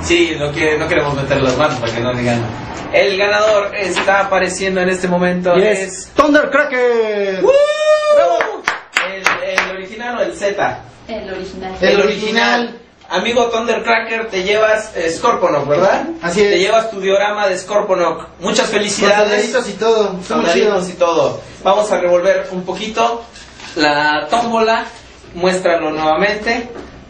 [0.02, 2.39] Sí, no, quiere- no queremos meter las manos para que no digan.
[2.93, 5.54] El ganador está apareciendo en este momento.
[5.56, 6.12] Es.
[6.15, 7.41] Thundercracker.
[7.41, 8.63] ¡Bravo!
[9.06, 10.80] El, el original o el Z.
[11.08, 11.76] El original.
[11.82, 12.80] El original.
[13.10, 16.08] Amigo Thundercracker, te llevas eh, Scorponok, ¿verdad?
[16.22, 16.50] Así es.
[16.50, 18.28] Te llevas tu diorama de Scorponok.
[18.41, 19.46] Muchas Con felicidades.
[19.50, 20.20] soldaditos y todo.
[20.54, 20.89] Chido.
[20.89, 21.41] y todo.
[21.63, 23.24] Vamos a revolver un poquito
[23.78, 24.86] la tómbola.
[25.36, 26.70] Muéstralo nuevamente.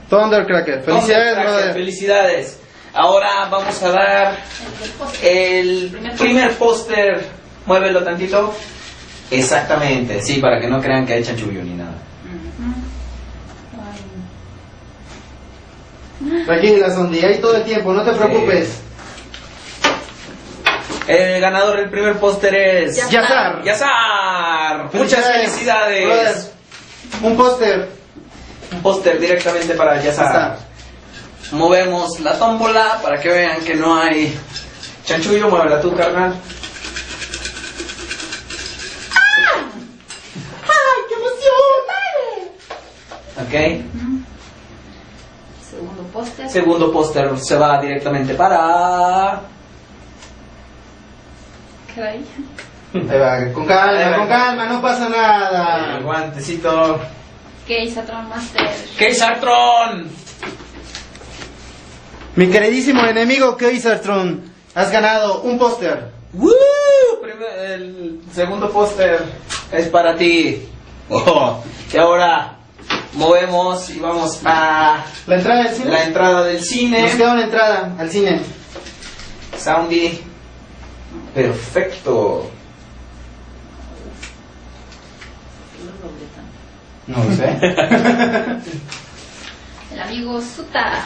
[0.09, 0.83] Thundercracker.
[0.83, 1.73] Felicidades, Thundercracker.
[1.73, 2.59] Felicidades.
[2.93, 4.37] Ahora vamos a dar
[5.23, 7.25] El primer póster.
[7.65, 8.53] Muévelo tantito.
[9.29, 11.91] Exactamente, sí, para que no crean que hay chanchullo ni nada.
[13.73, 13.99] Ay,
[16.45, 17.19] Tranquila, Sondi.
[17.23, 17.93] Hay todo el tiempo.
[17.93, 18.81] No te preocupes.
[21.07, 22.95] El ganador del primer póster es.
[22.95, 23.09] Ya.
[23.09, 23.63] Yazar.
[23.63, 24.89] Yazar.
[24.93, 26.05] Muchas felicidades.
[26.05, 26.35] brother.
[27.23, 27.89] Un póster.
[28.73, 30.25] Un póster directamente para Yazar.
[30.25, 30.57] Está.
[31.51, 34.37] Movemos la tómbola para que vean que no hay
[35.05, 35.49] chanchullo.
[35.49, 36.35] Muévela tú, carnal.
[43.39, 44.06] Ok.
[46.57, 47.37] Segundo póster.
[47.37, 49.41] Se va directamente para.
[51.93, 52.25] Caray.
[52.95, 53.53] Ahí va.
[53.53, 54.65] Con calma, con calma.
[54.65, 55.99] No pasa nada.
[55.99, 56.99] guantecito.
[57.67, 58.71] Case Satron Master.
[58.97, 60.07] ¡Keisartron!
[62.35, 64.51] Mi queridísimo enemigo Kaisertron.
[64.73, 66.09] Has ganado un póster.
[66.33, 66.49] ¡Woo!
[67.61, 69.23] El segundo póster
[69.71, 70.63] es para ti.
[71.09, 71.63] Oh.
[71.93, 72.56] Y ahora
[73.13, 75.91] movemos y vamos a La entrada del cine.
[75.91, 77.01] la entrada del cine.
[77.01, 78.41] Nos queda una entrada al cine.
[79.57, 80.21] Soundy.
[81.33, 82.51] Perfecto.
[87.07, 87.45] No lo sé.
[89.93, 91.05] El amigo Suta.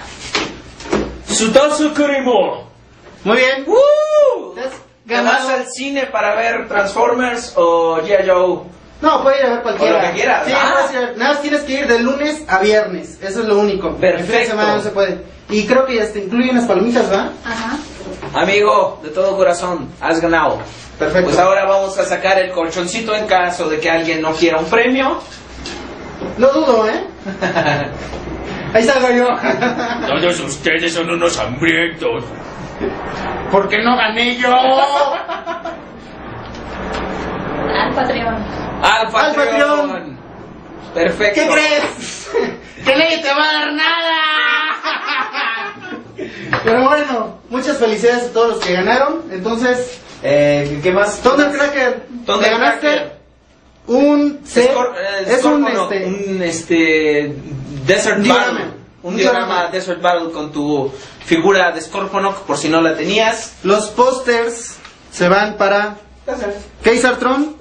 [1.28, 2.68] Sutasu Kurimo.
[3.24, 3.66] Muy bien.
[3.68, 4.56] ¡Woo!
[4.56, 4.74] Te has
[5.08, 8.28] ¿Te vas al cine para ver Transformers o G.I.
[8.30, 8.64] Joe?
[9.02, 9.96] No, puede ir a ver cualquiera.
[9.98, 10.46] O lo que quieras.
[10.46, 10.72] Sí, Ah.
[10.74, 11.18] puedes ir a ver.
[11.18, 13.18] Nada más tienes que ir de lunes a viernes.
[13.22, 13.88] Eso es lo único.
[13.88, 14.50] El fin de Perfecto.
[14.52, 15.26] semana no se puede.
[15.50, 17.32] Y creo que hasta incluye unas palomitas, ¿va?
[17.46, 17.78] Ajá.
[18.42, 20.60] Amigo, de todo corazón, has ganado.
[21.00, 21.26] Perfecto.
[21.30, 24.66] Pues ahora vamos a sacar el colchoncito en caso de que alguien no quiera un
[24.66, 25.20] premio.
[26.38, 27.04] Lo dudo, ¿eh?
[28.74, 29.28] Ahí salgo yo.
[30.08, 32.24] Todos ustedes son unos hambrientos.
[33.52, 34.50] ¿Por qué no gané yo?
[37.76, 38.36] Al Patreon.
[38.84, 40.18] ¡Al ¡Al Patreon!
[40.94, 41.42] Perfecto.
[41.42, 42.30] ¿Qué crees?
[42.86, 44.18] ¡Que nadie te va a dar nada!
[46.64, 49.24] Pero bueno, muchas felicidades a todos los que ganaron.
[49.32, 51.20] Entonces, Eh, ¿Qué más?
[51.22, 53.18] Thundercracker, Thunder te ganaste Cracker.
[53.88, 54.66] un C.
[54.66, 54.70] Eh,
[55.28, 56.06] es un este.
[56.06, 57.36] un, este
[57.88, 58.46] Desert diorama.
[58.52, 58.66] Battle.
[59.02, 59.72] Un Un diorama diorama.
[59.72, 60.92] Desert Battle con tu
[61.26, 63.54] figura de Scorponok por si no la tenías.
[63.64, 64.76] Los pósters
[65.12, 65.96] se van para
[66.84, 67.56] Kaiser Tron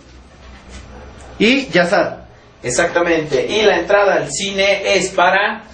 [1.41, 2.27] y Yazar.
[2.63, 3.47] Exactamente.
[3.49, 5.65] Y la entrada al cine es para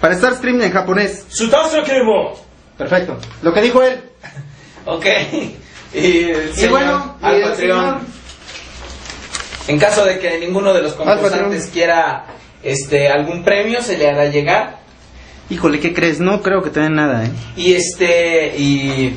[0.00, 1.26] Para estar stream en japonés.
[1.28, 2.34] ¡Sutasa Kemo!
[2.76, 3.18] Perfecto.
[3.42, 4.00] Lo que dijo él.
[4.86, 5.06] Ok.
[5.94, 7.98] Y, el Y bueno, y al el Patreon.
[9.68, 12.24] En caso de que ninguno de los concursantes quiera
[12.62, 14.78] este algún premio, se le hará llegar.
[15.50, 16.18] Híjole, ¿qué crees?
[16.18, 17.30] No creo que te den nada, ¿eh?
[17.56, 19.14] Y este, y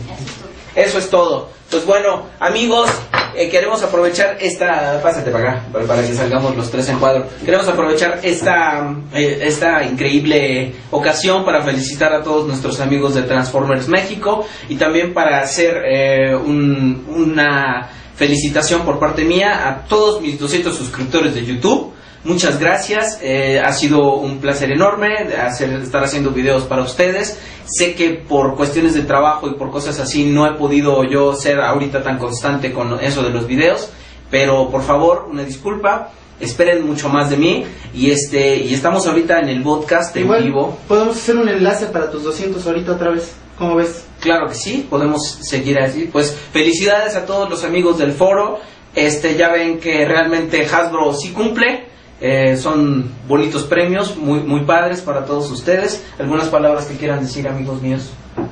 [0.76, 1.50] eso es todo.
[1.72, 2.90] Pues bueno, amigos,
[3.36, 5.00] eh, queremos aprovechar esta.
[5.02, 7.26] Pásate para acá, para, que salgamos los tres en cuadro.
[7.44, 13.88] Queremos aprovechar esta, eh, esta increíble ocasión para felicitar a todos nuestros amigos de Transformers
[13.88, 20.40] México y también para hacer eh, un- una felicitación por parte mía a todos mis
[20.40, 21.94] 200 suscriptores de YouTube.
[22.24, 25.16] Muchas gracias, eh, ha sido un placer enorme
[25.46, 27.40] hacer, estar haciendo videos para ustedes.
[27.66, 31.60] Sé que por cuestiones de trabajo y por cosas así no he podido yo ser
[31.60, 33.90] ahorita tan constante con eso de los videos,
[34.30, 39.40] pero por favor, una disculpa, esperen mucho más de mí y este y estamos ahorita
[39.40, 40.78] en el podcast en vivo.
[40.88, 43.34] podemos hacer un enlace para tus 200 ahorita otra vez.
[43.58, 44.06] ¿Cómo ves?
[44.20, 46.10] Claro que sí, podemos seguir así.
[46.12, 48.60] Pues felicidades a todos los amigos del foro.
[48.94, 51.86] Este ya ven que realmente Hasbro sí cumple.
[52.22, 56.04] Eh, son bonitos premios, muy muy padres para todos ustedes.
[56.18, 58.10] ¿Algunas palabras que quieran decir, amigos míos?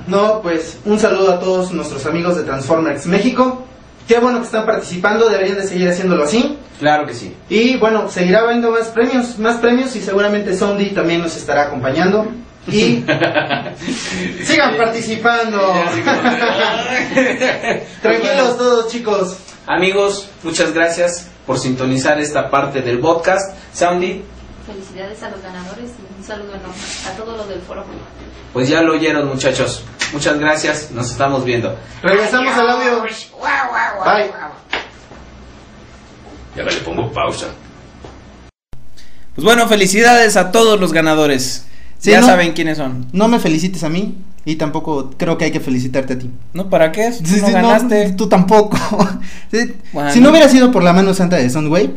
[0.08, 3.64] No, pues un saludo a todos nuestros amigos de Transformers México.
[4.08, 6.58] Qué bueno que están participando, deberían de seguir haciéndolo así.
[6.80, 7.34] Claro que sí.
[7.50, 12.28] Y bueno, seguirá habiendo más premios, más premios y seguramente Sondi también nos estará acompañando.
[12.68, 13.04] Y
[14.44, 15.60] sigan participando.
[18.02, 19.38] Tranquilos todos chicos.
[19.66, 23.56] Amigos, muchas gracias por sintonizar esta parte del podcast.
[23.74, 24.24] Soundy,
[24.66, 26.74] Felicidades a los ganadores y un saludo enorme
[27.06, 27.84] a todos los del foro.
[28.54, 29.84] pues ya lo oyeron muchachos.
[30.14, 31.76] Muchas gracias, nos estamos viendo.
[32.02, 33.02] Regresamos al audio.
[33.02, 34.32] Bye.
[36.56, 37.48] Ya le pongo pausa.
[39.36, 41.66] Pues bueno, felicidades a todos los ganadores.
[41.98, 42.28] Sí, ya ¿no?
[42.28, 43.08] saben quiénes son.
[43.12, 46.30] No me felicites a mí y tampoco creo que hay que felicitarte a ti.
[46.54, 46.70] ¿No?
[46.70, 47.12] ¿Para qué?
[47.12, 48.14] Tú Sí, no ganaste.
[48.14, 48.78] tú tampoco.
[49.52, 50.12] Sí, Bueno.
[50.12, 51.92] Si no hubiera sido por la mano santa de Soundwave,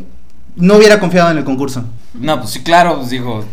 [0.57, 1.85] no hubiera confiado en el concurso.
[2.15, 3.45] No, pues sí, claro, pues dijo,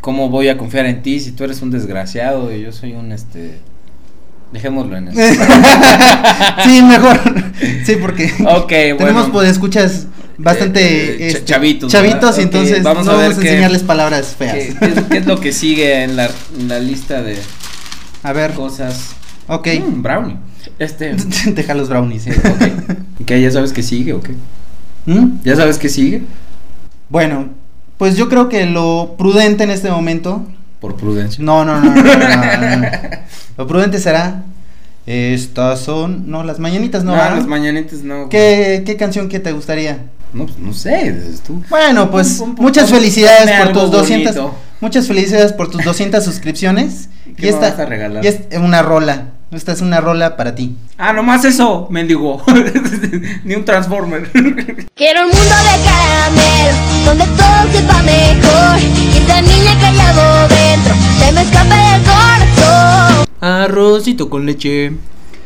[0.00, 3.12] ¿cómo voy a confiar en ti si tú eres un desgraciado y yo soy un
[3.12, 3.58] este
[4.52, 5.20] dejémoslo en eso.
[6.64, 7.18] sí, mejor.
[7.84, 8.68] Sí, porque Ok,
[8.98, 9.50] tenemos bueno.
[9.50, 10.06] escuchas
[10.38, 12.36] bastante Eh, eh, este, ch- chavitos, chavitos ¿verdad?
[12.38, 14.74] y Ok, entonces vamos no a ver vamos a qué- enseñarles palabras feas.
[15.10, 17.36] ¿Qué, es, lo que sigue en la, en la lista de
[18.24, 19.10] A ver, cosas?
[19.46, 19.68] ok.
[19.86, 20.36] Mm, brownie.
[20.78, 21.14] Este,
[21.46, 22.26] Deja los brownies.
[22.26, 22.34] eh.
[22.44, 23.24] ok.
[23.26, 23.40] ¿Qué?
[23.40, 24.32] ¿Ya sabes que sigue o qué?
[25.06, 25.42] ¿Mm?
[25.44, 26.22] ¿Ya sabes que sigue?
[27.10, 27.50] Bueno,
[27.98, 30.46] pues yo creo que lo prudente en este momento.
[30.80, 31.44] Por prudencia.
[31.44, 31.94] No, no, no.
[31.94, 32.88] no, no, no, no.
[33.56, 34.42] Lo prudente será.
[35.06, 36.30] Estas son.
[36.30, 37.12] No, las mañanitas no.
[37.12, 37.36] No, ¿verdad?
[37.36, 38.28] las mañanitas no.
[38.28, 40.06] ¿Qué, ¿Qué canción que te gustaría?
[40.32, 41.14] No, pues, no sé,
[41.46, 41.62] tú.
[41.70, 44.54] Bueno, pues muchas felicidades por tus 200 bonito.
[44.80, 47.08] muchas felicidades por tus 200 suscripciones.
[47.36, 48.24] ¿Qué me vas a regalar?
[48.24, 49.28] y es una rola.
[49.54, 50.76] Esta es una rola para ti.
[50.98, 52.42] Ah, nomás eso, mendigo.
[53.44, 54.28] Ni un Transformer.
[54.96, 58.80] Quiero un mundo de caramelo, donde todo sepa mejor.
[58.80, 63.26] Y esa niña que llevo dentro, se me escape del corazón.
[63.40, 64.92] Arrocito con leche.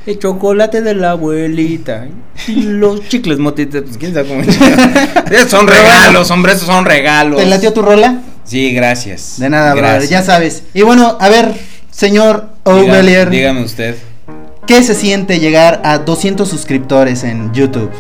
[0.07, 2.07] El chocolate de la abuelita.
[2.47, 3.83] Y los chicles motitas.
[3.83, 4.43] Pues quién sabe cómo.
[5.49, 7.39] Son regalos, hombre, esos son regalos.
[7.39, 8.23] ¿Te latió tu rola?
[8.45, 9.35] Sí, gracias.
[9.39, 10.63] De nada, brother, ya sabes.
[10.73, 11.55] Y bueno, a ver,
[11.99, 13.97] señor Ovelier, Dígame usted.
[14.69, 17.91] ¿qué se siente llegar a 200 suscriptores en YouTube?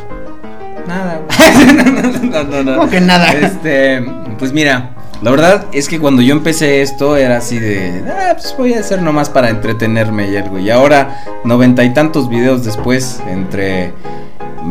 [0.87, 1.21] Nada.
[2.23, 2.77] no, no, no.
[2.77, 3.33] ¿Cómo que nada?
[3.33, 4.01] Este,
[4.39, 8.55] pues mira, la verdad es que cuando yo empecé esto era así de, ah, pues
[8.57, 10.61] voy a hacer nomás para entretenerme y algo.
[10.61, 13.93] Y ahora, noventa y tantos videos después, entre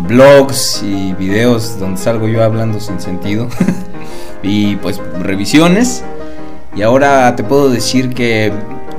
[0.07, 3.49] blogs y videos donde salgo yo hablando sin sentido,
[4.41, 6.01] y pues revisiones.
[6.77, 8.53] Y ahora te puedo decir que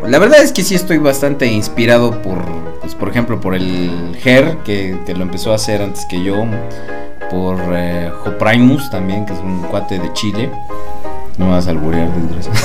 [0.06, 2.44] la verdad es que sí estoy bastante inspirado por,
[2.80, 6.44] pues, por ejemplo, por el Her, que, que lo empezó a hacer antes que yo,
[7.30, 10.50] por eh, Joprimus también, que es un cuate de Chile.
[11.36, 12.52] No vas a alburear, desgracia.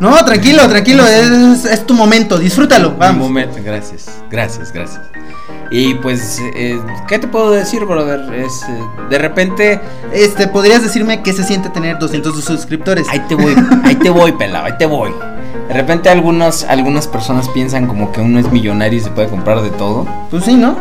[0.00, 3.26] No, tranquilo, tranquilo, es, es tu momento, disfrútalo, Un vamos.
[3.28, 5.02] momento, gracias, gracias, gracias.
[5.70, 8.32] Y pues, eh, ¿qué te puedo decir, brother?
[8.32, 9.78] Es, eh, de repente,
[10.10, 13.10] Este, ¿podrías decirme qué se siente tener 200 suscriptores?
[13.10, 13.54] ahí te voy,
[13.84, 15.12] ahí te voy, pelado, ahí te voy.
[15.68, 19.62] De repente algunos, algunas personas piensan como que uno es millonario y se puede comprar
[19.62, 20.06] de todo.
[20.30, 20.76] Pues sí, ¿no?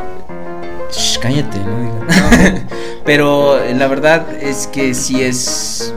[0.92, 2.60] Shh, cállate, no.
[3.06, 5.94] Pero eh, la verdad es que sí es.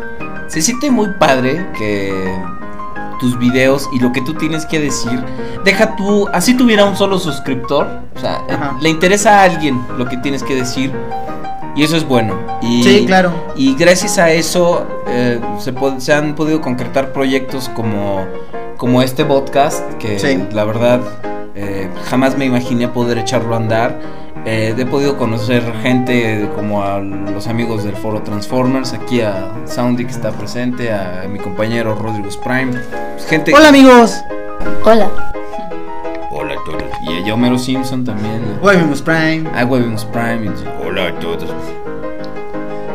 [0.48, 2.12] Se siente muy padre que
[3.18, 5.24] tus videos y lo que tú tienes que decir.
[5.64, 6.28] Deja tú.
[6.32, 7.86] Así tuviera un solo suscriptor.
[8.16, 8.76] O sea, eh, Ajá.
[8.80, 10.92] le interesa a alguien lo que tienes que decir.
[11.74, 12.34] Y eso es bueno.
[12.60, 13.32] Y, Sí, claro.
[13.56, 15.40] Y gracias a eso eh,
[15.98, 18.26] se han podido concretar proyectos como,
[18.82, 20.44] como este podcast, que Sí.
[20.50, 21.00] la verdad
[21.54, 23.96] eh, jamás me imaginé poder echarlo a andar.
[24.44, 30.04] Eh, he podido conocer gente como a los amigos del foro Transformers, aquí a Soundy
[30.04, 33.54] que está presente, a mi compañero Rodrigo Prime, pues, gente...
[33.54, 34.20] Hola amigos,
[34.84, 35.08] Hola.
[36.32, 36.82] Hola a todos.
[37.02, 38.58] Y a Homero Simpson también.
[38.64, 39.48] Webmus Prime.
[39.54, 40.50] A Webimus Prime.
[40.84, 41.48] Hola a todos.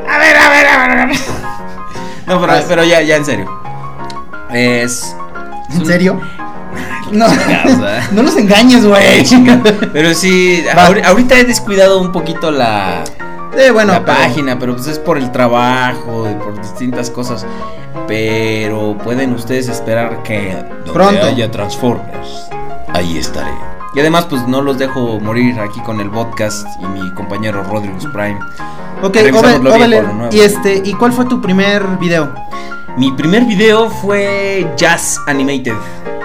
[0.09, 1.15] A ver, a ver, a ver, a ver.
[2.27, 3.49] No, pero, pero ya, ya en serio.
[4.51, 5.15] Es.
[5.73, 6.19] ¿En serio?
[7.11, 9.23] No, Chingados, no nos engañes, güey.
[9.93, 10.63] Pero sí,
[11.05, 13.03] ahorita he descuidado un poquito la,
[13.57, 17.45] Eh, bueno, la pero- página, pero pues es por el trabajo y por distintas cosas.
[18.07, 20.53] Pero pueden ustedes esperar que
[20.85, 21.25] donde Pronto.
[21.25, 22.49] haya Transformers,
[22.93, 23.51] ahí estaré.
[23.95, 27.97] Y además, pues no los dejo morir aquí con el podcast y mi compañero Rodrigo
[28.13, 28.37] Prime.
[29.01, 29.15] Ok,
[30.13, 30.29] nuevo.
[30.31, 32.31] y este, ¿y cuál fue tu primer video?
[32.97, 35.73] Mi primer video fue Jazz Animated.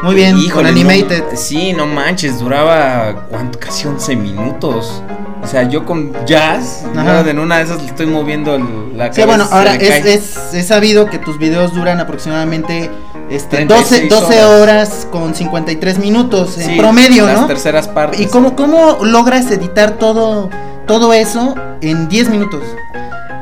[0.02, 1.24] Muy bien, Híjole, con no- Animated.
[1.34, 3.58] sí, no manches, duraba ¿cuánto?
[3.58, 5.02] casi 11 minutos.
[5.42, 9.12] O sea, yo con jazz, yo en una de esas le estoy moviendo el- la
[9.12, 12.90] Sí, cabeza, bueno, se ahora es, es, es sabido que tus videos duran aproximadamente
[13.28, 14.60] este, 36 12, 12 horas.
[14.62, 17.46] horas con 53 minutos en Sí, promedio, las ¿no?
[17.48, 18.20] terceras partes.
[18.20, 20.48] ¿Y cómo, cómo logras editar todo,
[20.86, 22.62] todo eso en 10 minutos?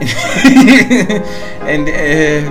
[1.66, 2.51] En- eh,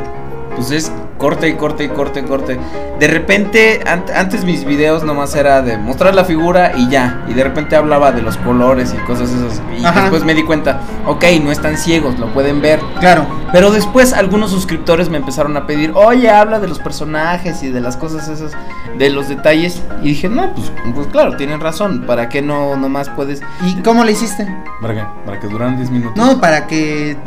[0.60, 2.60] pues es corte y corte y corte y corte.
[3.00, 7.24] De repente, an- antes mis videos nomás era de mostrar la figura y ya.
[7.28, 9.62] Y de repente hablaba de los colores y cosas esas.
[9.78, 10.02] Y Ajá.
[10.02, 12.80] después me di cuenta, ok, no están ciegos, lo pueden ver.
[13.00, 13.26] Claro.
[13.52, 17.82] Pero después algunos suscriptores me empezaron a pedir, oye, habla de los personajes y de
[17.82, 18.52] las cosas esas,
[18.98, 19.82] de los detalles.
[20.02, 22.06] Y dije, no, pues, pues claro, tienen razón.
[22.06, 23.42] ¿Para qué no nomás puedes?
[23.66, 24.48] ¿Y cómo le hiciste?
[24.82, 25.04] ¿Para qué?
[25.26, 26.16] ¿Para que duran 10 minutos?
[26.18, 27.18] No, para que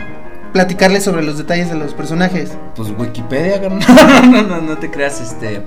[0.52, 2.52] platicarle sobre los detalles de los personajes.
[2.76, 3.82] Pues Wikipedia, carnal.
[4.30, 5.62] no, no, no, no te creas, este.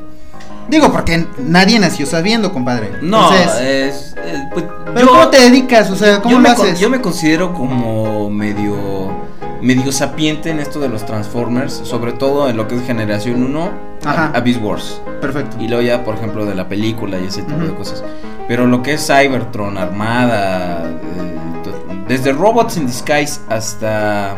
[0.68, 2.90] Digo, porque nadie nació sabiendo, compadre.
[3.02, 4.16] No, Entonces, es.
[4.52, 4.66] pues,
[4.96, 5.92] ¿Pero cómo te dedicas?
[5.92, 6.80] O sea, ¿cómo yo lo me, con- haces?
[6.80, 8.76] yo me considero como medio.
[9.62, 13.70] medio sapiente en esto de los Transformers, sobre todo en lo que es Generación 1
[14.06, 14.32] Ajá.
[14.34, 15.02] a, a Beast Wars.
[15.22, 15.58] Perfecto.
[15.60, 18.04] Y luego ya, por ejemplo, de la película y ese tipo de cosas.
[18.48, 24.36] Pero lo que es Cybertron, Armada, eh, desde Robots in Disguise hasta...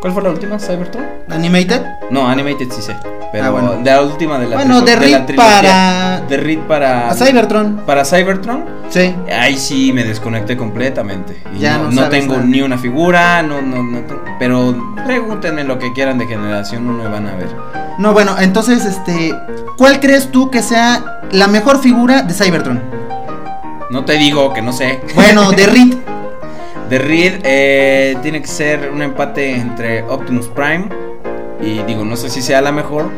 [0.00, 0.58] ¿Cuál fue la última?
[0.58, 1.04] ¿Cybertron?
[1.28, 1.82] ¿Animated?
[2.10, 2.96] No, Animated sí sé.
[3.32, 3.72] Pero Ah, bueno.
[3.82, 7.10] de la última de la Bueno, de la Reed para- De Reed para...
[7.10, 7.82] A Cybertron.
[7.84, 8.64] Para Cybertron.
[8.90, 9.14] Sí.
[9.36, 11.42] Ahí sí me desconecté completamente.
[11.54, 12.46] Y Ya no, no no tengo nada.
[12.46, 13.98] ni una figura, no, no, no
[14.38, 17.48] pero pregúntenme lo que quieran de generación 1 y van a ver.
[17.98, 19.34] No, bueno, entonces, este,
[19.76, 22.80] ¿cuál crees tú que sea la mejor figura de Cybertron?
[23.90, 25.00] No te digo que no sé.
[25.16, 25.94] Bueno, de Reed.
[26.88, 30.88] De Reed eh, tiene que ser un empate entre Optimus Prime
[31.60, 33.10] y digo, no sé si sea la mejor,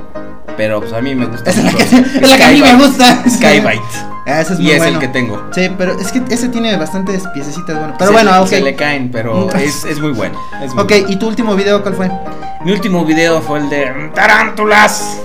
[0.57, 2.75] pero pues a mí me gusta es la que, es la que a mí me
[2.75, 3.23] gusta.
[3.29, 3.81] Skybite.
[4.27, 4.95] Ah, ese es y muy es bueno.
[4.95, 5.43] el que tengo.
[5.53, 7.95] Sí, pero es que ese tiene bastantes piececitas, bueno.
[7.99, 8.47] Pero Se bueno, le- ok.
[8.49, 10.39] Se le caen, pero es, es muy bueno.
[10.63, 11.07] es muy Ok, bueno.
[11.09, 12.11] ¿y tu último video cuál fue?
[12.65, 15.17] Mi último video fue el de Tarántulas.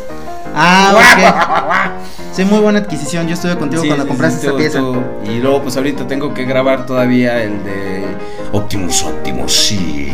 [0.55, 2.05] Ah, ok.
[2.35, 3.27] Sí, muy buena adquisición.
[3.29, 4.79] Yo estuve contigo Sí, cuando sí, compraste sí, esa tú- pieza.
[4.79, 5.01] tú-
[5.31, 8.03] Y luego, pues ahorita tengo que grabar todavía el de
[8.51, 10.11] Optimus, Optimus, sí.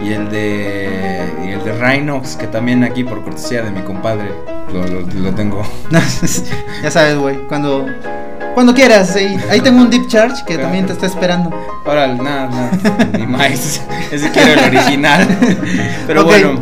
[0.00, 1.24] Y el de.
[1.44, 4.30] Y el de Rhinox, que también aquí, por cortesía de mi compadre,
[4.72, 5.62] lo, lo- lo tengo.
[6.82, 7.38] ya sabes, güey.
[7.48, 7.86] Cuando,
[8.54, 9.16] cuando quieras.
[9.16, 11.50] Ahí, ahí tengo un Deep Charge que también te está esperando.
[11.84, 12.70] Ahora, nada, nada,
[13.18, 13.80] ni más.
[14.12, 15.26] Ese quiero el original.
[16.06, 16.60] Pero bueno,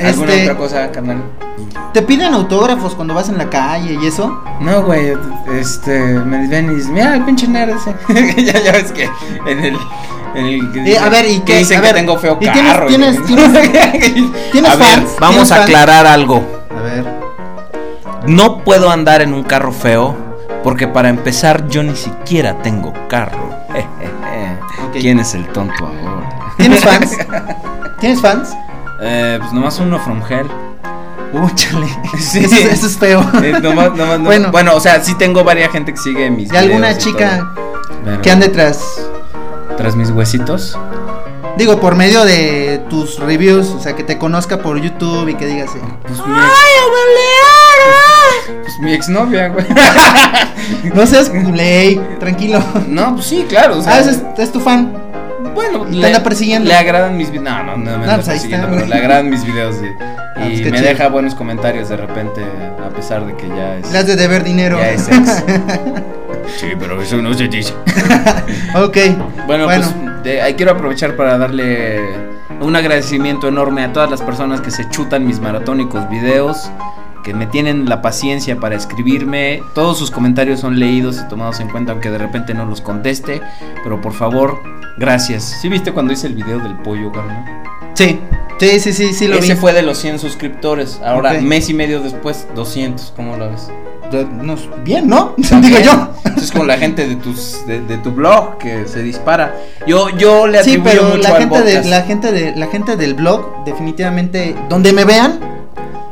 [0.00, 1.22] ¿alguna Este- otra cosa, carnal?
[1.92, 4.42] ¿Te piden autógrafos cuando vas en la calle y eso?
[4.60, 5.14] No, güey,
[5.52, 7.94] este, me ven y dicen, mira el pinche nerd ese.
[8.44, 9.08] ya, ya ves que
[9.46, 9.76] en el.
[10.34, 11.58] El Eh, a ver, ¿y qué?
[11.58, 12.86] dicen A que tengo feo ¿y tienes- carro.
[12.86, 13.24] tienes-
[14.52, 15.16] ¿Tienes a ver, fans?
[15.18, 15.64] vamos ¿Tienes a fans?
[15.68, 16.44] aclarar algo.
[16.70, 17.04] A ver.
[18.26, 20.14] No puedo andar en un carro feo
[20.62, 23.48] Porque para empezar, yo ni siquiera tengo carro.
[24.92, 26.28] ¿Quién es el tonto ahora?
[26.56, 27.16] ¿Tienes fans?
[28.00, 28.50] ¿Tienes fans?
[29.00, 30.46] Eh, pues nomás uno from hell.
[31.32, 31.86] Uh, chale.
[32.18, 32.44] Sí.
[32.44, 33.20] Eso, es- eso es feo.
[33.42, 34.50] Eh, nomás- nomás- no- Bueno.
[34.50, 34.74] bueno.
[34.74, 37.52] o sea, sí tengo varias gente que sigue mis ¿Y alguna y chica.
[38.04, 38.80] Pero, que ande tras?
[39.76, 40.76] tras mis huesitos.
[41.56, 45.46] Digo, por medio de tus reviews, o sea, que te conozca por YouTube y que
[45.46, 46.52] digas, eh, Pues mi ex,
[48.62, 49.66] pues mi exnovia, güey.
[50.94, 52.62] no seas culé, tranquilo.
[52.88, 53.78] No, pues sí, claro.
[53.78, 54.92] o sea, Ah, es, es tu fan.
[55.58, 56.68] Bueno, Te anda persiguiendo.
[56.68, 57.44] Le agradan mis videos.
[57.44, 59.86] No, no, no me No, anda pues está, pero le agradan mis videos y,
[60.36, 60.88] Ah, y pues me chido.
[60.90, 62.42] deja buenos comentarios de repente,
[62.84, 63.90] a pesar de que ya es.
[63.90, 64.78] Le has de deber dinero.
[64.78, 65.44] Ya es ex.
[66.58, 67.72] sí, pero eso no se dice.
[68.76, 68.96] ok.
[69.46, 69.66] Bueno, Bueno.
[69.66, 72.00] pues de- ahí quiero aprovechar para darle
[72.60, 76.70] un agradecimiento enorme a todas las personas que se chutan mis maratónicos videos,
[77.28, 79.62] que me tienen la paciencia para escribirme.
[79.74, 83.42] Todos sus comentarios son leídos y tomados en cuenta, aunque de repente no los conteste.
[83.82, 84.58] Pero por favor,
[84.96, 85.42] gracias.
[85.60, 87.44] ¿Sí viste cuando hice el video del pollo, carnal?
[87.92, 88.18] Sí,
[88.58, 89.60] sí, sí, sí, sí lo Ese vi.
[89.60, 91.02] fue de los 100 suscriptores.
[91.04, 93.12] Ahora, mes y medio después, 200.
[93.14, 93.70] ¿Cómo lo ves?
[94.40, 95.34] No, bien, ¿no?
[95.36, 96.08] Digo yo.
[96.34, 99.54] Es con la gente de tus de, de tu blog que se dispara.
[99.86, 102.66] Yo yo le Sí, atribuyo pero mucho la al gente de la gente de la
[102.68, 105.57] gente del blog definitivamente donde me vean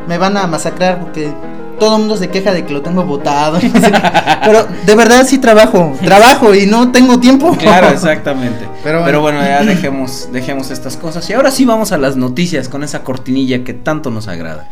[0.07, 1.33] me van a masacrar porque
[1.79, 3.59] todo el mundo se queja de que lo tengo votado.
[4.45, 7.57] pero de verdad sí trabajo, trabajo y no tengo tiempo.
[7.57, 8.69] Claro, exactamente.
[8.83, 9.39] Pero Pero bueno.
[9.39, 11.29] bueno, ya dejemos, dejemos estas cosas.
[11.29, 14.69] Y ahora sí vamos a las noticias con esa cortinilla que tanto nos agrada.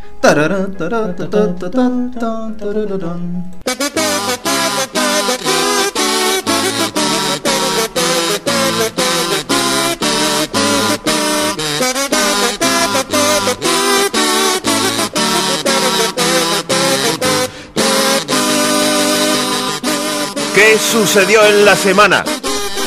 [20.74, 22.24] ¿Qué sucedió en la semana?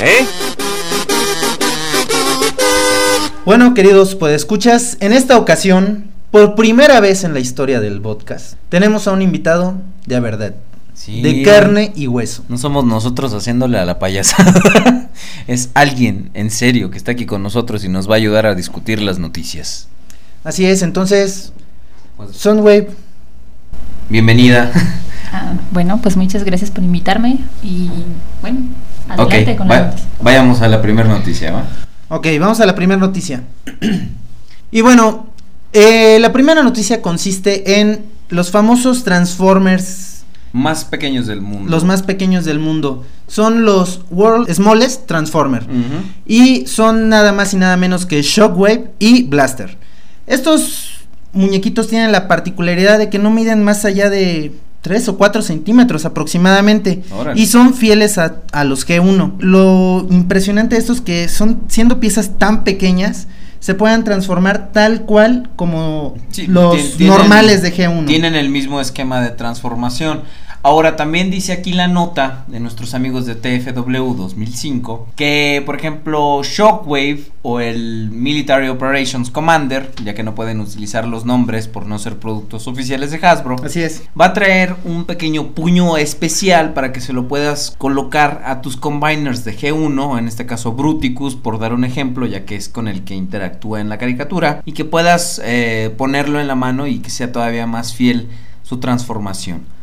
[0.01, 0.25] ¿Eh?
[3.45, 8.55] Bueno, queridos pues escuchas, en esta ocasión, por primera vez en la historia del podcast,
[8.67, 9.75] tenemos a un invitado
[10.05, 10.55] de verdad,
[10.95, 11.21] Sí.
[11.21, 12.43] de carne y hueso.
[12.49, 15.09] No somos nosotros haciéndole a la payasada.
[15.47, 18.53] es alguien en serio que está aquí con nosotros y nos va a ayudar a
[18.53, 19.87] discutir las noticias.
[20.43, 21.53] Así es, entonces,
[22.17, 22.89] Pues, Sunwave,
[24.09, 24.73] bienvenida.
[25.31, 27.89] Ah, bueno, pues muchas gracias por invitarme y
[28.41, 28.59] bueno,
[29.09, 30.07] adelante con va- la noticia.
[30.21, 31.63] vayamos a la primera noticia, ¿va?
[32.09, 33.43] Ok, vamos a la primera noticia.
[34.71, 35.27] y bueno,
[35.73, 40.23] eh, la primera noticia consiste en los famosos Transformers,
[40.53, 41.69] Más pequeños del mundo.
[41.69, 43.05] los más pequeños del mundo.
[43.27, 45.65] Son los World Smallest Transformer.
[46.25, 49.77] Y son nada más y nada menos que Shockwave y Blaster.
[50.27, 50.91] Estos
[51.33, 56.05] muñequitos tienen la particularidad de que no miden más allá de 3 o 4 centímetros
[56.05, 57.03] aproximadamente.
[57.11, 57.39] Órale.
[57.39, 59.33] Y son fieles a, a los G1.
[59.39, 63.27] Lo impresionante de esto es que son, siendo piezas tan pequeñas,
[63.59, 68.05] se puedan transformar tal cual como Sí, los normales de G1.
[68.05, 70.21] Tienen el mismo esquema de transformación.
[70.67, 76.41] Ahora, también dice aquí la nota de nuestros amigos de TFW 2005 que, por ejemplo,
[76.43, 81.97] Shockwave o el Military Operations Commander, ya que no pueden utilizar los nombres por no
[81.99, 84.03] ser productos oficiales de Hasbro, Así es.
[84.19, 88.75] va a traer un pequeño puño especial para que se lo puedas colocar a tus
[88.75, 92.89] combiners de G1, en este caso Bruticus, por dar un ejemplo, ya que es con
[92.89, 96.99] el que interactúa en la caricatura, y que puedas eh, ponerlo en la mano y
[96.99, 98.27] que sea todavía más fiel
[98.63, 99.76] su transformación.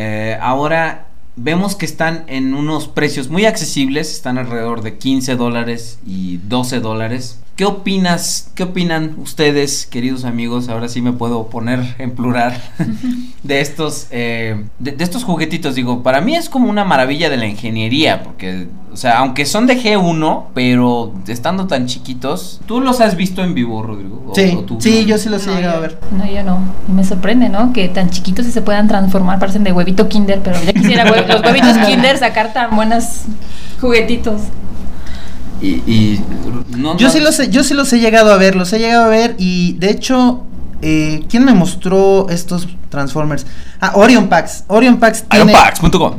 [0.00, 5.98] Eh, ahora vemos que están en unos precios muy accesibles, están alrededor de 15 dólares
[6.06, 7.40] y 12 dólares.
[7.58, 8.52] ¿Qué opinas?
[8.54, 10.68] ¿Qué opinan ustedes, queridos amigos?
[10.68, 12.56] Ahora sí me puedo poner en plural
[13.42, 15.74] de estos eh, de, de estos juguetitos.
[15.74, 19.66] Digo, para mí es como una maravilla de la ingeniería, porque, o sea, aunque son
[19.66, 24.22] de G1, pero estando tan chiquitos, ¿tú los has visto en vivo, Rodrigo?
[24.28, 24.80] ¿O- Sí, o tú?
[24.80, 25.98] sí, yo sí los he No, llegado a ver.
[26.16, 26.60] No, yo no.
[26.88, 27.72] Y me sorprende, ¿no?
[27.72, 31.26] Que tan chiquitos y se puedan transformar, parecen de huevito kinder, pero ya quisiera hue-
[31.26, 33.22] los huevitos kinder sacar tan buenos
[33.80, 34.42] juguetitos.
[35.60, 36.24] Y, y
[36.76, 38.78] no, Yo no- sí los he, yo sí los he llegado a ver, los he
[38.78, 40.44] llegado a ver y de hecho,
[40.82, 43.44] eh, ¿quién me mostró estos Transformers?
[43.80, 44.64] Ah, Orion Packs.
[44.68, 46.14] Orion Packs tiene Ironpax.com.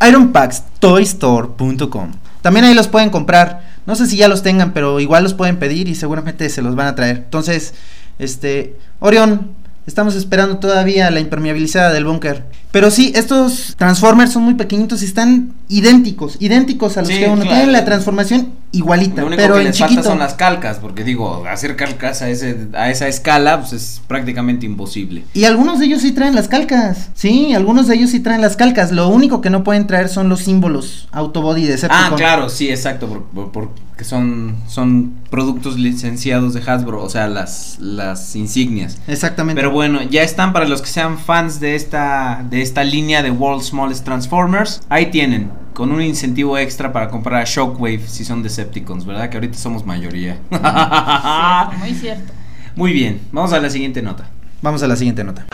[0.08, 2.12] Iron Packs, toystore.com.
[2.42, 3.62] También ahí los pueden comprar.
[3.86, 6.74] No sé si ya los tengan, pero igual los pueden pedir y seguramente se los
[6.74, 7.16] van a traer.
[7.18, 7.74] Entonces,
[8.18, 9.52] este, Orion,
[9.86, 12.44] estamos esperando todavía la impermeabilizada del búnker.
[12.72, 17.26] Pero sí, estos Transformers son muy pequeñitos y están idénticos, idénticos a los Sí, que
[17.26, 17.50] uno claro.
[17.50, 21.04] tienen la transformación igualita, Lo único pero que en les falta son las calcas, porque
[21.04, 25.24] digo, hacer calcas a, ese, a esa escala pues es prácticamente imposible.
[25.34, 27.10] Y algunos de ellos sí traen las calcas.
[27.14, 28.92] Sí, algunos de ellos sí traen las calcas.
[28.92, 32.16] Lo único que no pueden traer son los símbolos Autobody de Ah, Decepticon.
[32.18, 37.78] claro, sí, exacto, por- por- porque son, son productos licenciados de Hasbro, o sea, las,
[37.80, 38.98] las insignias.
[39.08, 39.58] Exactamente.
[39.58, 43.30] Pero bueno, ya están para los que sean fans de esta, de esta línea de
[43.30, 44.82] World's Smallest Transformers.
[44.90, 49.28] Ahí tienen, con un incentivo extra para comprar a Shockwave si son Decepticons, ¿verdad?
[49.28, 50.38] Que ahorita somos mayoría.
[51.78, 52.32] Muy cierto.
[52.74, 54.26] Muy bien, vamos a la siguiente nota.
[54.62, 55.44] Vamos a la siguiente nota.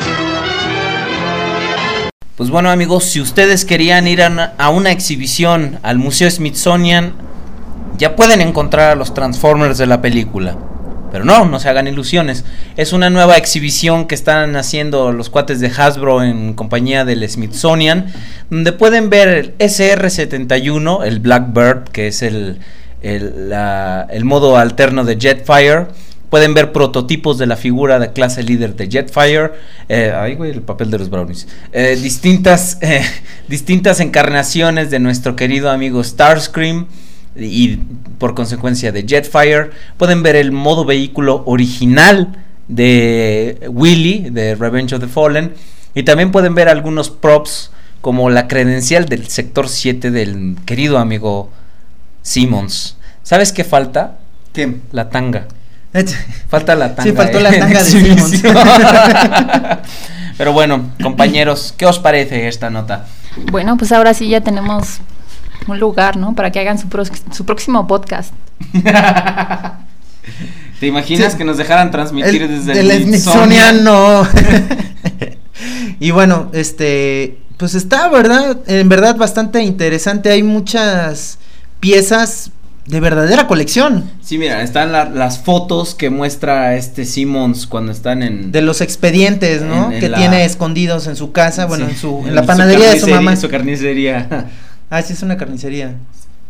[2.36, 7.14] Pues bueno amigos, si ustedes querían ir a una, a una exhibición al Museo Smithsonian,
[7.98, 10.56] ya pueden encontrar a los Transformers de la película.
[11.12, 12.42] Pero no, no se hagan ilusiones.
[12.78, 18.06] Es una nueva exhibición que están haciendo los cuates de Hasbro en compañía del Smithsonian,
[18.48, 22.60] donde pueden ver el SR-71, el Blackbird, que es el,
[23.02, 25.88] el, modo alterno de Jetfire.
[26.30, 29.52] Pueden ver prototipos de la figura de clase líder de Jetfire.
[29.90, 31.46] Eh, ay, güey, el papel de los brownies.
[31.72, 33.04] Eh, distintas, eh,
[33.48, 36.86] distintas encarnaciones de nuestro querido amigo Starscream.
[37.36, 37.76] Y
[38.18, 39.70] por consecuencia de Jetfire.
[39.96, 45.54] Pueden ver el modo vehículo original de Willy, de Revenge of the Fallen.
[45.94, 47.70] Y también pueden ver algunos props
[48.00, 51.50] como la credencial del sector 7 del querido amigo
[52.22, 52.96] Simmons.
[53.22, 54.18] ¿Sabes qué falta?
[54.52, 54.78] ¿Qué?
[54.90, 55.46] La tanga.
[56.48, 57.10] Falta la tanga.
[57.10, 57.90] Sí, faltó eh, la tanga de.
[57.90, 58.42] Simmons.
[60.38, 63.06] Pero bueno, compañeros, ¿qué os parece esta nota?
[63.50, 65.00] Bueno, pues ahora sí ya tenemos
[65.68, 66.34] un lugar, ¿no?
[66.34, 68.32] Para que hagan su, pros- su próximo podcast.
[70.80, 71.38] ¿Te imaginas Sí.
[71.38, 74.26] que nos dejaran transmitir El- desde el Smithsonian no.
[76.00, 78.58] y bueno, este, pues está, ¿verdad?
[78.66, 80.30] En verdad bastante interesante.
[80.30, 81.38] Hay muchas
[81.80, 82.50] piezas
[82.86, 84.10] de verdadera colección.
[84.22, 88.50] Sí, mira, están la- las fotos que muestra este Simmons cuando están en...
[88.50, 89.86] De los expedientes, ¿no?
[89.86, 92.34] En- en que la- tiene escondidos en su casa, bueno, Sí, en su, en en
[92.34, 93.36] la su panadería de su mamá.
[93.36, 94.48] Su carnicería.
[94.94, 95.96] Ah, sí, es una carnicería.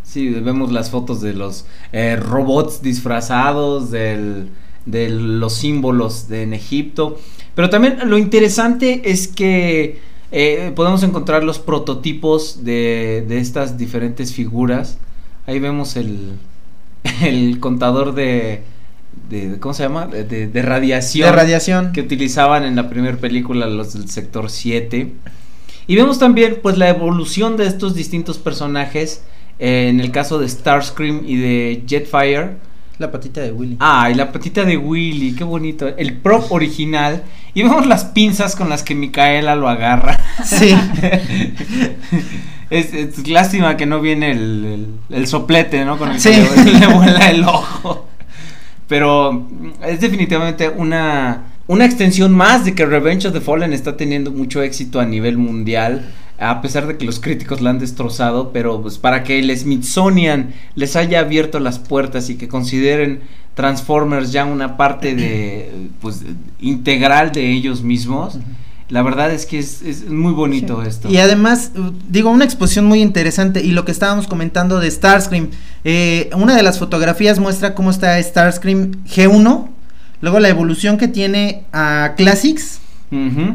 [0.02, 4.48] Sí, vemos las fotos de los eh, robots disfrazados, del,
[4.84, 7.18] de los símbolos de en Egipto.
[7.54, 10.00] Pero también lo interesante es que
[10.32, 14.98] eh, podemos encontrar los prototipos de, de estas diferentes figuras.
[15.46, 16.32] Ahí vemos el,
[17.22, 18.62] el contador de,
[19.30, 20.06] de- ¿Cómo se llama?
[20.06, 21.30] De, de- de radiación.
[21.30, 21.92] De radiación.
[21.92, 25.12] Que utilizaban en la primera película los del sector 7.
[25.86, 29.24] Y vemos también pues la evolución de estos distintos personajes.
[29.58, 32.56] eh, en el caso de Starscream y de Jetfire.
[32.98, 33.76] La patita de Willy.
[33.80, 35.88] Ah, y la patita de Willy, qué bonito.
[35.96, 37.22] El prop original.
[37.54, 40.18] Y vemos las pinzas con las que Micaela lo agarra.
[40.44, 40.72] Sí.
[42.70, 44.64] es, es lástima que no viene el,
[45.10, 45.98] el- el soplete, ¿no?
[45.98, 46.30] Con el Sí.
[46.30, 48.06] que le, le vuela el ojo.
[48.88, 49.48] Pero
[49.86, 54.62] es definitivamente una, una extensión más de que Revenge of the Fallen está teniendo mucho
[54.62, 56.04] éxito a nivel mundial.
[56.38, 60.52] A pesar de que los críticos la han destrozado, pero pues para que el Smithsonian
[60.74, 63.20] les haya abierto las puertas y que consideren
[63.54, 65.70] Transformers ya una parte de
[66.00, 66.22] pues
[66.60, 68.38] integral de ellos mismos.
[68.90, 71.08] La verdad es que es, es muy bonito esto.
[71.08, 71.72] Y además,
[72.10, 75.48] digo, una exposición muy interesante y lo que estábamos comentando de Starscream,
[75.84, 79.71] eh, una de las fotografías muestra cómo está Starscream G1,
[80.22, 82.78] luego la evolución que tiene a Classics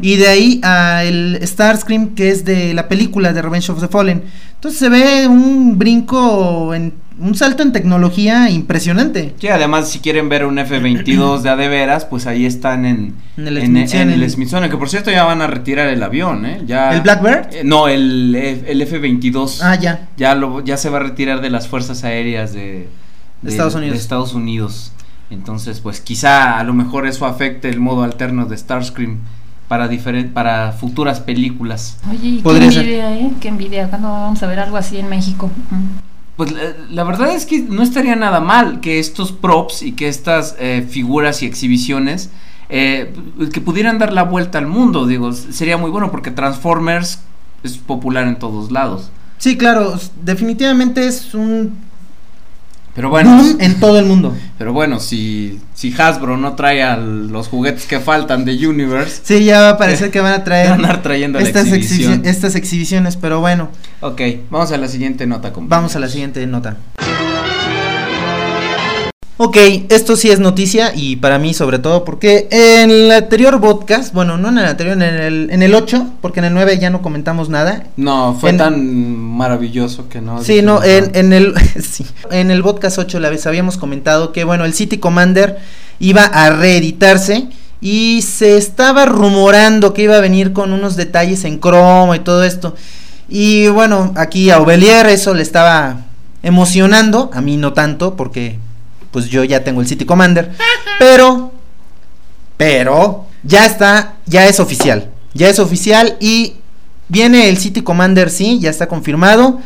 [0.02, 3.88] y de ahí a el Starscream que es de la película de Revenge of the
[3.88, 4.22] Fallen.
[4.54, 9.34] Entonces se ve un brinco, en, un salto en tecnología impresionante.
[9.40, 13.14] Sí, además si quieren ver un F-22 de a de veras, pues ahí están en,
[13.36, 14.10] En el en- Smithsonian.
[14.12, 16.62] en el Smithsonian, que por cierto ya van a retirar el avión, ¿eh?
[16.64, 17.52] Ya, ¿El Blackbird?
[17.52, 19.58] Eh, no, el, el F-22.
[19.62, 20.08] Ah, ya.
[20.16, 22.86] Ya, lo, ya se va a retirar de las fuerzas aéreas de,
[23.42, 23.94] De Estados Unidos.
[23.96, 24.92] de Estados Unidos.
[25.30, 29.18] Entonces, pues quizá a lo mejor eso afecte el modo alterno de Starscream
[29.68, 29.90] para,
[30.32, 31.98] para futuras películas.
[32.10, 33.32] Oye, y qué envidia, ¿eh?
[33.40, 33.88] Qué envidia.
[33.88, 35.50] ¿Cuándo vamos a ver algo así en México?
[35.70, 35.98] Mm.
[36.36, 40.08] Pues la, la verdad es que no estaría nada mal que estos props y que
[40.08, 42.30] estas eh, figuras y exhibiciones
[42.68, 43.12] eh,
[43.52, 45.06] que pudieran dar la vuelta al mundo.
[45.06, 47.20] Digo, sería muy bueno porque Transformers
[47.62, 49.10] es popular en todos lados.
[49.38, 51.87] Sí, claro, definitivamente es un
[52.98, 54.34] Pero bueno, en todo el mundo.
[54.58, 59.44] pero bueno, si, si Hasbro no trae a los juguetes que faltan de Universe, Sí,
[59.44, 62.24] ya va a parecer que van a traer van a trayendo la estas, exhibición.
[62.24, 63.68] exhibi- estas exhibiciones, pero bueno,
[64.00, 64.20] Ok,
[64.50, 65.52] vamos a la siguiente nota.
[65.56, 66.76] vamos a la siguiente nota.
[69.40, 69.56] Ok,
[69.88, 74.36] esto sí es noticia y para mí sobre todo porque en el anterior podcast, bueno,
[74.36, 77.02] no en el anterior, en el, en el 8, porque en el 9 ya no
[77.02, 77.84] comentamos nada.
[77.96, 80.42] No, fue En- tan maravilloso que no.
[80.42, 84.42] Sí, no, en, en el sí, en el podcast 8 la vez habíamos comentado que
[84.42, 85.58] bueno, el City Commander
[86.00, 87.46] iba a reeditarse
[87.80, 92.42] y se estaba rumorando que iba a venir con unos detalles en cromo y todo
[92.42, 92.74] esto.
[93.28, 96.06] Y bueno, aquí a Ovelier eso le estaba
[96.42, 98.58] emocionando, a mí no tanto porque
[99.10, 100.52] pues yo ya tengo el City Commander,
[100.98, 101.52] pero
[102.58, 105.10] pero ya está, ya es oficial.
[105.32, 106.56] Ya es oficial y
[107.08, 109.60] viene el City Commander, sí, ya está confirmado,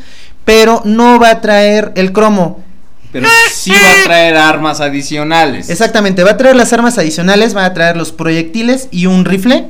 [0.45, 2.63] pero no va a traer el cromo.
[3.11, 5.71] Pero sí va a traer armas adicionales.
[5.71, 9.69] Exactamente, va a traer las armas adicionales, va a traer los proyectiles y un rifle.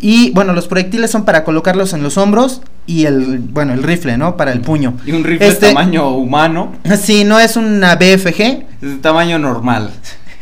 [0.00, 4.16] Y bueno, los proyectiles son para colocarlos en los hombros y el, bueno, el rifle,
[4.16, 4.36] ¿no?
[4.36, 4.94] Para el puño.
[5.06, 6.72] Y un rifle Este- tamaño humano.
[7.00, 9.90] Sí, no es una BFG, Es de tamaño normal.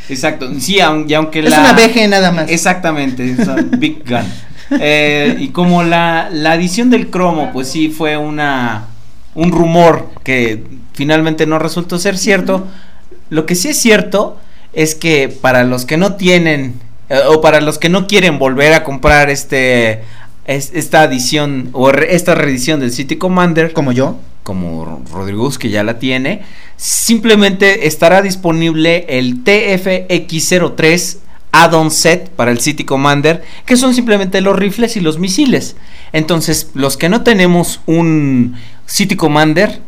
[0.09, 0.49] Exacto.
[0.59, 1.61] Sí, y aunque es la.
[1.61, 2.51] una BG nada más.
[2.51, 3.39] Exactamente, es
[3.79, 4.25] Big Gun.
[4.81, 8.87] Eh, y como la, la adición del cromo, pues sí fue una
[9.35, 12.67] un rumor que finalmente no resultó ser cierto.
[13.31, 14.39] Lo que sí es cierto
[14.73, 16.75] es que para los que no tienen
[17.29, 20.03] o para los que no quieren volver a comprar este
[20.47, 24.17] es- esta edición o re- esta reedición del City Commander Como yo.
[24.43, 26.43] como Rodrigo que ya la tiene,
[26.77, 31.19] simplemente estará disponible el TFX03
[31.53, 35.77] add-on set para el City Commander, que son simplemente los rifles y los misiles.
[36.13, 38.55] Entonces, los que no tenemos un
[38.87, 39.81] City Commander,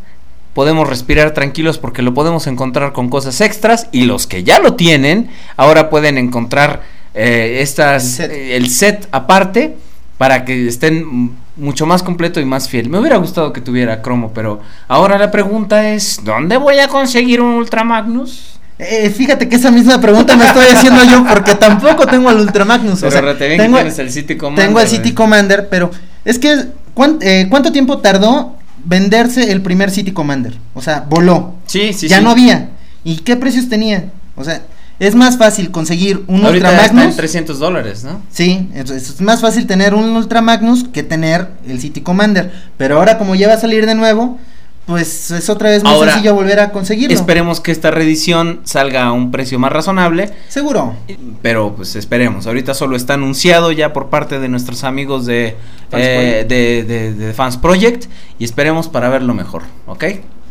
[0.55, 4.75] podemos respirar tranquilos porque lo podemos encontrar con cosas extras y los que ya lo
[4.75, 6.83] tienen, ahora pueden encontrar
[7.15, 8.31] eh, estas, El set.
[8.33, 9.77] eh, el set aparte
[10.19, 12.89] para que estén mucho más completo y más fiel.
[12.89, 17.41] Me hubiera gustado que tuviera cromo, pero ahora la pregunta es, ¿dónde voy a conseguir
[17.41, 18.51] un Ultra Magnus?
[18.79, 22.65] Eh, fíjate que esa misma pregunta me estoy haciendo yo porque tampoco tengo el Ultra
[22.65, 23.01] Magnus.
[23.01, 24.67] Pero o sea, que tengo, tienes el City Commander.
[24.67, 24.89] tengo el.
[24.89, 25.91] City Commander, pero
[26.25, 30.55] es que ¿cuán- eh, ¿cuánto tiempo tardó venderse el primer City Commander?
[30.75, 31.55] O sea, voló.
[31.67, 32.25] Sí, sí, ya sí.
[32.25, 32.71] no había.
[33.05, 34.07] ¿Y qué precios tenía?
[34.37, 34.63] O sea,
[34.99, 37.17] es más fácil conseguir un Ahorita Ultra está en Magnus.
[37.17, 38.21] 300 dólares, ¿no?
[38.31, 42.53] Sí, es, es más fácil tener un Ultra Magnus que tener el City Commander.
[42.77, 44.39] Pero ahora como ya va a salir de nuevo,
[44.87, 47.15] pues es otra vez más Ahora, sencillo volver a conseguirlo.
[47.15, 50.31] Esperemos que esta reedición salga a un precio más razonable.
[50.49, 50.95] Seguro.
[51.41, 52.47] Pero pues esperemos.
[52.47, 55.57] Ahorita solo está anunciado ya por parte de nuestros amigos de,
[55.91, 58.07] Fans eh, de- de Fans Project.
[58.41, 59.63] Y esperemos para verlo mejor.
[59.87, 60.05] ¿Ok?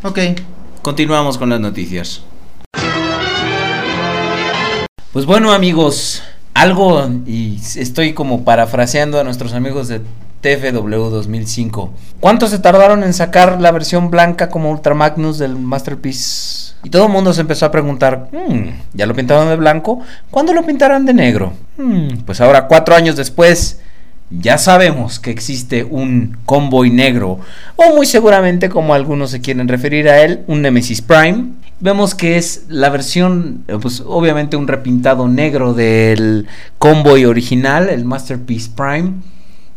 [0.04, 0.20] Ok.
[0.82, 2.24] Continuamos con las noticias.
[5.14, 10.00] Pues bueno amigos, algo y estoy como parafraseando a nuestros amigos de
[10.40, 11.94] TFW 2005.
[12.22, 16.76] ¿Cuánto se tardaron en sacar la versión blanca como Ultra Magnus del Masterpiece?
[16.84, 20.00] Y todo el mundo se empezó a preguntar, "Hmm, ¿ya lo pintaron de blanco?
[20.30, 21.52] ¿Cuándo lo pintarán de negro?
[21.78, 23.82] Hmm, pues ahora cuatro años después
[24.30, 27.40] ya sabemos que existe un convoy negro,
[27.76, 31.50] o muy seguramente, como algunos se quieren referir a él, un Nemesis Prime.
[31.82, 38.06] Vemos que es la versión, eh, pues obviamente un repintado negro del convoy original, el
[38.06, 39.14] Masterpiece Prime,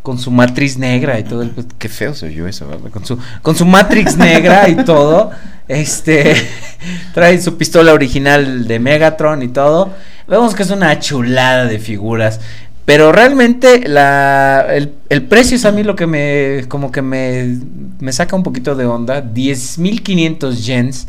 [0.03, 1.51] con su matriz negra y todo el...
[1.79, 2.91] Qué feo se oyó eso, ¿verdad?
[2.91, 5.31] Con su, con su matrix negra y todo.
[5.67, 6.35] Este...
[7.15, 9.89] trae su pistola original de Megatron y todo.
[10.27, 12.39] Vemos que es una chulada de figuras.
[12.85, 17.57] Pero realmente la, el, el precio es a mí lo que me como que me,
[17.99, 19.23] me saca un poquito de onda.
[19.23, 21.07] 10.500 yens.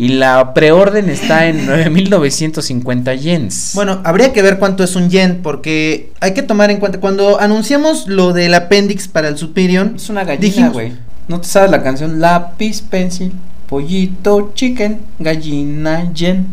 [0.00, 3.72] Y la preorden está en 9.950 yens.
[3.74, 7.40] Bueno, habría que ver cuánto es un yen, porque hay que tomar en cuenta, cuando
[7.40, 10.92] anunciamos lo del Appendix para el Superior, es una gallina, güey.
[11.26, 12.20] ¿No te sabes la canción?
[12.20, 13.32] Lápiz, pencil,
[13.68, 16.46] pollito, chicken, gallina, yen.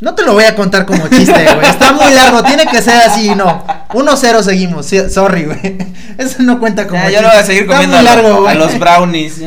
[0.00, 2.96] no te lo voy a contar como chiste, güey, está muy largo, tiene que ser
[3.02, 5.78] así, no, 1-0 seguimos, sí, sorry, güey,
[6.18, 7.16] eso no cuenta como Ya, chiste.
[7.16, 9.40] yo no voy a seguir Está comiendo muy a, lo- largo, a los brownies.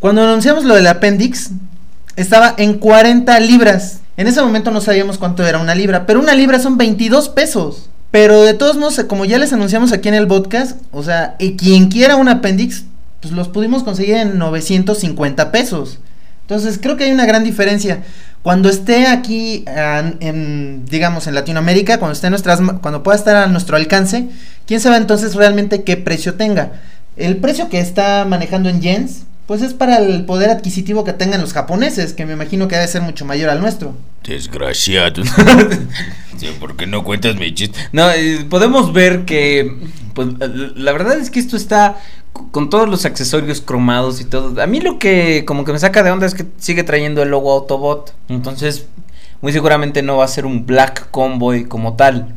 [0.00, 1.50] Cuando anunciamos lo del Appendix,
[2.16, 4.00] estaba en 40 libras.
[4.16, 7.88] En ese momento no sabíamos cuánto era una libra, pero una libra son 22 pesos.
[8.10, 11.56] Pero de todos modos, como ya les anunciamos aquí en el podcast, o sea, y
[11.56, 12.84] quien quiera un Appendix,
[13.20, 15.98] pues los pudimos conseguir en 950 pesos.
[16.42, 18.02] Entonces creo que hay una gran diferencia.
[18.42, 23.46] Cuando esté aquí, en, digamos, en Latinoamérica, cuando esté en nuestras, cuando pueda estar a
[23.46, 24.28] nuestro alcance,
[24.66, 26.72] quién sabe entonces realmente qué precio tenga.
[27.16, 31.40] El precio que está manejando en yens, pues es para el poder adquisitivo que tengan
[31.40, 33.94] los japoneses, que me imagino que debe ser mucho mayor al nuestro.
[34.24, 35.22] Desgraciado.
[36.38, 37.78] Sí, ¿Por qué no cuentas mi chiste?
[37.92, 39.76] No, eh, podemos ver que,
[40.14, 41.98] pues, la verdad es que esto está
[42.50, 44.60] con todos los accesorios cromados y todo.
[44.60, 47.28] A mí lo que como que me saca de onda es que sigue trayendo el
[47.28, 48.14] logo Autobot.
[48.28, 48.86] Entonces,
[49.40, 52.34] muy seguramente no va a ser un Black Convoy como tal,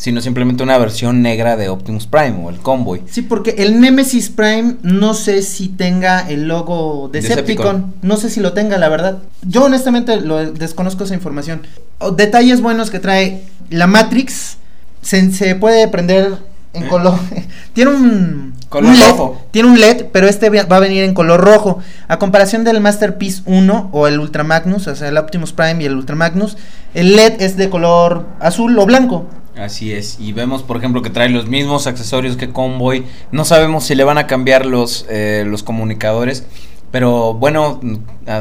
[0.00, 3.02] sino simplemente una versión negra de Optimus Prime o el Convoy.
[3.06, 7.92] Sí, porque el Nemesis Prime no sé si tenga el logo de Decepticon.
[8.00, 9.18] No sé si lo tenga, la verdad.
[9.42, 11.66] Yo honestamente lo desconozco esa información.
[12.16, 14.56] Detalles buenos que trae la Matrix.
[15.02, 16.38] Se, se puede prender
[16.72, 16.88] en ¿Eh?
[16.88, 17.18] color.
[17.74, 19.46] tiene un, Color un LED, rojo.
[19.50, 21.80] Tiene un LED, pero este va va a venir en color rojo.
[22.08, 25.86] A comparación del Masterpiece 1 o el Ultra Magnus, o sea, el Optimus Prime y
[25.86, 26.56] el Ultra Magnus,
[26.94, 29.26] el LED es de color azul o blanco.
[29.60, 33.04] Así es, y vemos por ejemplo que trae los mismos accesorios que Convoy.
[33.30, 36.44] No sabemos si le van a cambiar los, eh, los comunicadores.
[36.90, 37.78] Pero bueno,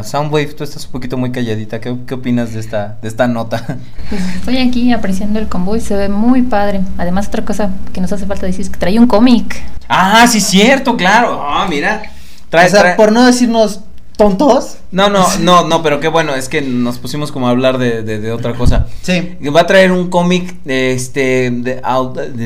[0.03, 1.79] Soundwave, tú estás un poquito muy calladita.
[1.79, 3.77] ¿Qué, qué opinas de esta, de esta nota?
[4.09, 6.81] Pues estoy aquí apreciando el convoy, se ve muy padre.
[6.97, 9.61] Además, otra cosa que nos hace falta decir es que trae un cómic.
[9.87, 11.39] ah, sí, cierto, claro.
[11.47, 12.01] Ah, mira.
[12.49, 13.81] Trae, o sea, trae- por no decirnos
[14.19, 14.77] tontos.
[14.91, 18.03] No, no, no, no, pero qué bueno, es que nos pusimos como a hablar de,
[18.03, 18.85] de- de otra cosa.
[19.01, 19.37] Sí.
[19.55, 21.81] Va a traer un cómic de este de-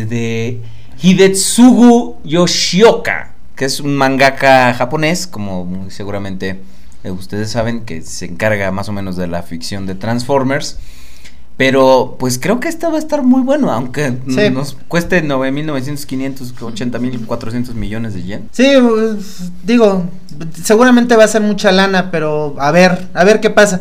[0.05, 0.61] de
[1.01, 6.59] Hidetsugu Yoshioka, que es un mangaka japonés, como muy seguramente
[7.03, 10.77] eh, ustedes saben, que se encarga más o menos de la ficción de Transformers.
[11.65, 14.49] Pero pues creo que este va a estar muy bueno, aunque Sí.
[14.51, 18.49] nos cueste 9.900, 500, 80.400 millones de yen.
[18.51, 20.03] Sí, pues, digo,
[20.61, 23.79] seguramente va a ser mucha lana, pero a ver, a ver qué pasa.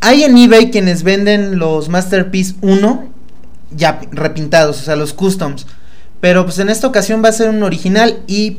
[0.00, 3.04] Hay en eBay quienes venden los Masterpiece 1
[3.72, 5.66] ya pi- repintados, o sea, los customs.
[6.20, 8.58] Pero pues en esta ocasión va a ser un original y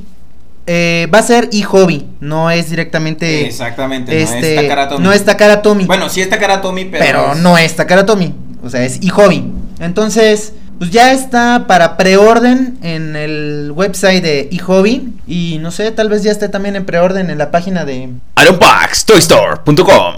[0.67, 3.45] eh, va a ser e-hobby, no es directamente...
[3.47, 5.03] Exactamente, este, no es Takara Tomy.
[5.03, 5.85] no es Takara Tomy.
[5.85, 8.99] Bueno, sí es Takara Tomy, pero, pero es- no es Takara Tomy, o sea, es
[9.03, 9.51] e-hobby.
[9.79, 16.09] Entonces, pues ya está para preorden en el website de eHobby y no sé, tal
[16.09, 18.09] vez ya esté también en preorden en la página de
[18.41, 20.15] IronPaxToyStore.com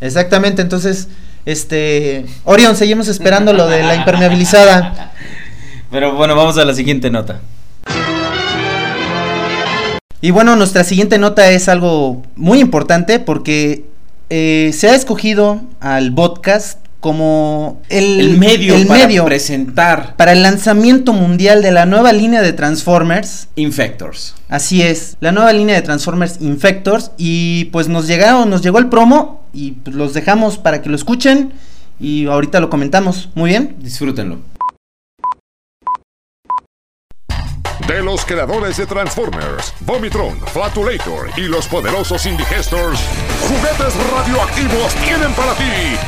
[0.00, 1.08] Exactamente, entonces
[1.46, 5.12] este Orion, seguimos esperando lo de la impermeabilizada.
[5.90, 7.40] Pero bueno, vamos a la siguiente nota.
[10.20, 13.86] Y bueno, nuestra siguiente nota es algo muy importante porque
[14.28, 20.32] eh, se ha escogido al podcast como el, El medio el para medio presentar para
[20.32, 23.48] el lanzamiento mundial de la nueva línea de Transformers.
[23.56, 24.34] Infectors.
[24.48, 28.88] Así es, la nueva línea de Transformers Infectors y pues nos llegaron, nos llegó el
[28.88, 31.52] promo y pues, los dejamos para que lo escuchen
[31.98, 33.30] y ahorita lo comentamos.
[33.34, 33.76] Muy bien.
[33.80, 34.49] Disfrútenlo.
[37.90, 43.00] De los creadores de Transformers, Vomitron, Flatulator y los poderosos Indigestors,
[43.48, 45.98] juguetes radioactivos tienen para ti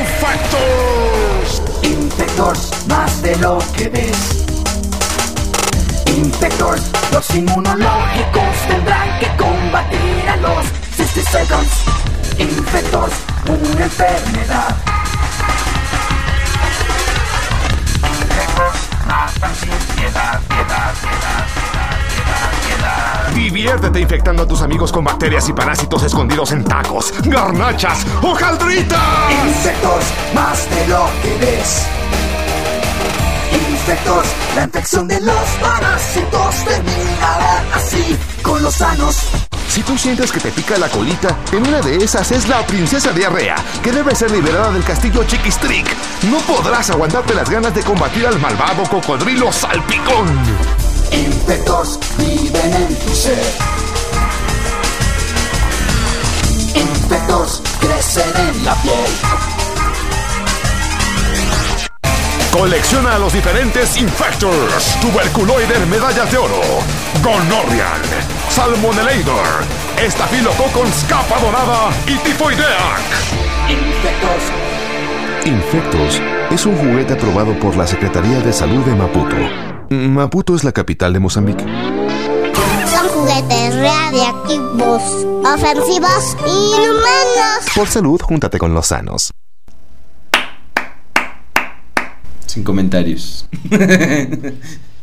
[0.00, 1.62] Infectors.
[1.84, 4.44] Infectors, más de lo que ves.
[6.16, 10.66] Infectors, los inmunológicos tendrán que combatir a los
[10.96, 11.70] 60 Seconds.
[12.40, 13.14] Infectors,
[13.46, 14.91] una enfermedad.
[23.34, 28.98] Diviértete infectando a tus amigos con bacterias y parásitos escondidos en tacos, garnachas, hojaldritas.
[29.46, 31.86] Infectors, más de lo que ves.
[33.70, 39.51] Infectors, la infección de los parásitos terminará así con los sanos.
[39.72, 43.10] Si tú sientes que te pica la colita, en una de esas es la princesa
[43.10, 45.86] diarrea, que debe ser liberada del castillo Chiquistrick.
[46.30, 50.28] No podrás aguantarte las ganas de combatir al malvado cocodrilo salpicón.
[51.10, 53.42] Infectors viven en tu ser.
[56.74, 59.51] Infectors crecen en la piel.
[62.52, 66.60] Colecciona los diferentes Infectors, Tuberculoider medallas de oro,
[67.22, 68.02] Gonorrhean,
[68.50, 69.64] Salmonelator,
[69.98, 73.00] Estafilococcus capa dorada y Tifoideac.
[73.70, 74.52] Infectors
[75.46, 79.36] Infectos es un juguete aprobado por la Secretaría de Salud de Maputo.
[79.90, 81.64] Maputo es la capital de Mozambique.
[81.64, 85.02] Son juguetes radiactivos,
[85.44, 87.64] ofensivos y inhumanos.
[87.74, 89.32] Por salud, júntate con los sanos.
[92.52, 93.46] Sin comentarios.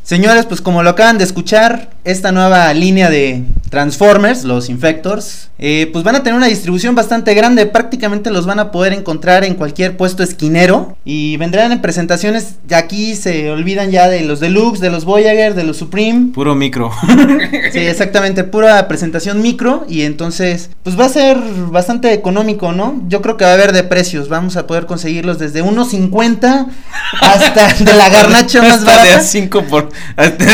[0.04, 5.89] Señores, pues como lo acaban de escuchar, esta nueva línea de Transformers, los Infectors, eh,
[5.91, 7.65] pues van a tener una distribución bastante grande.
[7.65, 10.97] Prácticamente los van a poder encontrar en cualquier puesto esquinero.
[11.05, 12.55] Y vendrán en presentaciones.
[12.74, 16.32] Aquí se olvidan ya de los Deluxe, de los Voyager, de los Supreme.
[16.34, 16.91] Puro micro.
[17.72, 19.86] Sí, exactamente, pura presentación micro.
[19.88, 21.38] Y entonces, pues va a ser
[21.72, 23.03] bastante económico, ¿no?
[23.07, 24.30] Yo creo que va a haber de precios.
[24.30, 26.67] Vamos a poder conseguirlos desde 1.50
[27.22, 29.17] hasta de la garnacha más Hasta de barata.
[29.17, 29.89] a 5 por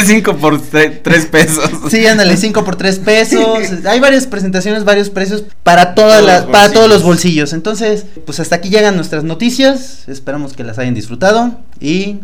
[0.06, 1.70] 5 por 3 pesos.
[1.90, 3.86] Sí, ándale, 5 por 3 pesos.
[3.86, 7.52] Hay varias presentaciones, varios precios para todas Todos las, los para todos los bolsillos.
[7.52, 7.54] bolsillos.
[7.54, 10.04] Entonces, pues hasta aquí llegan nuestras noticias.
[10.08, 11.52] Esperamos que las hayan disfrutado.
[11.80, 12.20] Y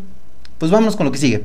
[0.58, 1.44] pues vamos con lo que sigue.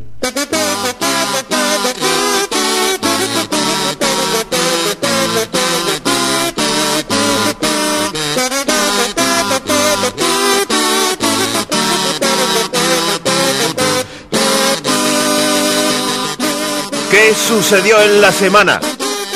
[17.11, 18.81] ¿Qué sucedió en la semana?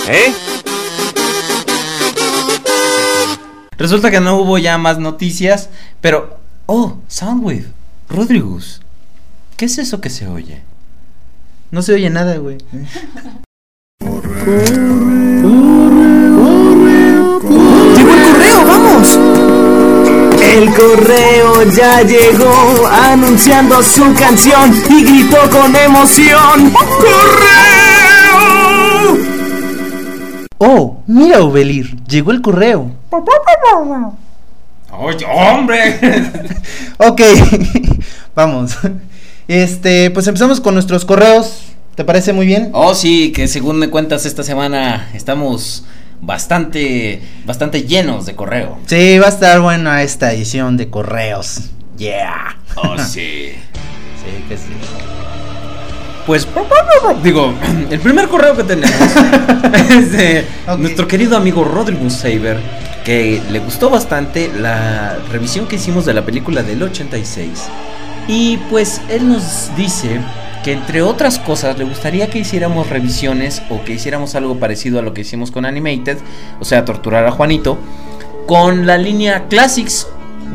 [0.09, 0.33] ¿Eh?
[3.77, 5.71] Resulta que no hubo ya más noticias,
[6.01, 6.39] pero...
[6.67, 7.67] Oh, Soundwave.
[8.09, 8.81] Rodrigus.
[9.57, 10.63] ¿Qué es eso que se oye?
[11.71, 12.59] No se oye nada, güey.
[17.97, 19.19] ¡Llegó el correo, vamos!
[20.43, 26.73] El correo ya llegó anunciando su canción y gritó con emoción.
[26.73, 27.60] ¡Correo!
[30.63, 32.91] Oh, mira, Ovelir, llegó el correo.
[34.93, 35.99] ¡Oye, hombre!
[36.99, 37.23] Ok,
[38.35, 38.77] vamos.
[39.49, 41.63] Este, pues empezamos con nuestros correos.
[41.95, 42.69] ¿Te parece muy bien?
[42.75, 45.85] Oh, sí, que según me cuentas esta semana estamos
[46.21, 48.79] bastante, bastante llenos de correo.
[48.85, 51.71] Sí, va a estar buena esta edición de correos.
[51.97, 52.59] Yeah.
[52.77, 53.53] Oh, sí.
[54.21, 55.10] Sí, que sí.
[56.31, 56.47] Pues,
[57.25, 57.53] digo,
[57.91, 58.95] el primer correo que tenemos
[59.91, 60.47] es de
[60.79, 62.57] nuestro querido amigo Rodrigo Saber,
[63.05, 67.65] que le gustó bastante la revisión que hicimos de la película del 86.
[68.29, 70.21] Y pues él nos dice
[70.63, 75.03] que entre otras cosas le gustaría que hiciéramos revisiones o que hiciéramos algo parecido a
[75.03, 76.19] lo que hicimos con Animated,
[76.61, 77.77] o sea, torturar a Juanito,
[78.47, 80.07] con la línea Classics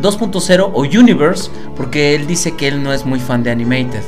[0.01, 4.03] 2.0 o Universe, porque él dice que él no es muy fan de Animated.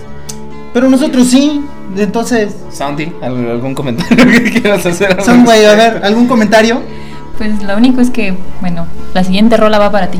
[0.78, 1.60] Pero nosotros sí,
[1.98, 2.56] entonces.
[2.72, 5.24] Soundy, ¿al- ¿algún comentario que quieras hacer?
[5.24, 6.84] Soundwave, a ver, ¿algún comentario?
[7.40, 10.20] Pues lo único es que, bueno, la siguiente rola va para ti.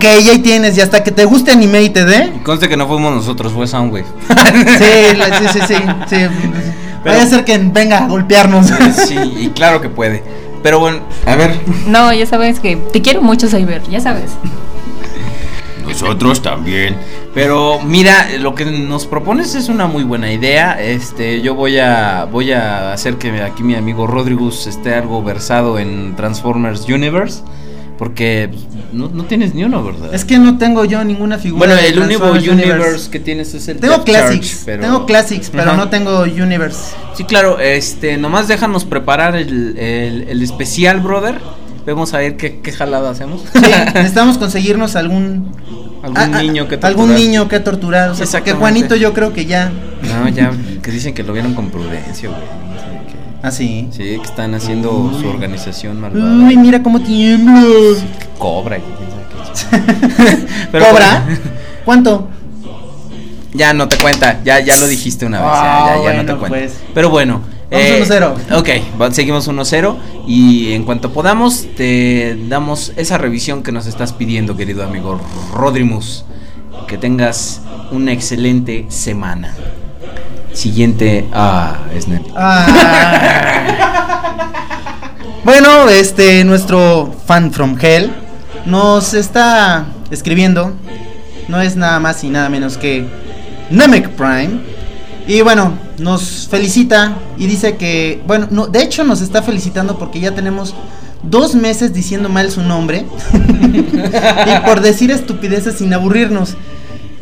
[0.00, 2.32] Ok, y ahí tienes, y hasta que te guste Animated, ¿eh?
[2.36, 4.06] Y conste que no fuimos nosotros, fue Soundwave.
[4.78, 5.74] Sí, la- sí, sí, sí,
[6.08, 6.16] sí.
[7.04, 8.66] Vaya a ser que venga a golpearnos.
[9.06, 10.24] sí, y claro que puede.
[10.62, 11.54] Pero bueno, a ver.
[11.86, 14.30] No, ya sabes que te quiero mucho, Cyber, ya sabes.
[15.86, 16.96] Nosotros también.
[17.34, 20.80] Pero mira, lo que nos propones es una muy buena idea.
[20.80, 25.78] Este, yo voy a voy a hacer que aquí mi amigo Rodrigus esté algo versado
[25.78, 27.42] en Transformers Universe,
[28.00, 30.14] porque pues, no, no tienes ni uno, ¿verdad?
[30.14, 31.66] Es que no tengo yo ninguna figura.
[31.66, 35.50] bueno, el único universe, que tienes es el Tengo Death Classics, Charge, pero- tengo Classics,
[35.50, 36.94] pero no tengo Universe.
[37.14, 41.36] Sí, claro, este, nomás déjanos preparar el, el- el especial, brother.
[41.86, 43.42] Vamos a ver qué, qué jalada hacemos.
[43.52, 43.60] Sí,
[43.94, 45.52] necesitamos conseguirnos algún
[46.02, 47.18] Algún niño que algún torturar.
[47.20, 48.58] niño que torturar, o sea, Exactamente.
[48.60, 49.70] Juanito yo creo que ya
[50.02, 50.50] No, ya,
[50.82, 52.40] que dicen que lo vieron con prudencia, güey.
[53.42, 53.88] Ah, sí.
[53.90, 56.34] Sí, que están haciendo su organización malvada.
[56.46, 57.62] Uy, mira cómo tiembla.
[58.38, 58.78] Cobra.
[59.54, 60.46] sabe qué.
[60.72, 61.24] Pero ¿Cobra?
[61.84, 62.28] ¿Cuánto?
[63.52, 66.48] ya no te cuenta, ya, ya lo dijiste una vez, ya, no te cuenta.
[66.48, 66.72] pues.
[66.94, 67.40] Pero bueno.
[67.70, 68.58] Vamos 1-0.
[68.58, 68.68] Ok,
[69.00, 74.56] va- seguimos 1-0 y en cuanto podamos te damos esa revisión que nos estás pidiendo,
[74.56, 75.20] querido amigo
[75.54, 76.24] Rodrimus.
[76.88, 77.60] Que tengas
[77.92, 79.54] una excelente semana.
[80.52, 81.28] Siguiente.
[81.32, 82.22] Ah, es net.
[85.42, 88.10] Bueno, este, nuestro fan from hell
[88.66, 90.74] nos está escribiendo.
[91.48, 93.06] No es nada más y nada menos que
[93.70, 94.60] Namek Prime.
[95.26, 100.20] Y bueno, nos felicita y dice que, bueno, no, de hecho nos está felicitando porque
[100.20, 100.74] ya tenemos
[101.22, 103.06] dos meses diciendo mal su nombre
[104.46, 106.56] y por decir estupideces sin aburrirnos.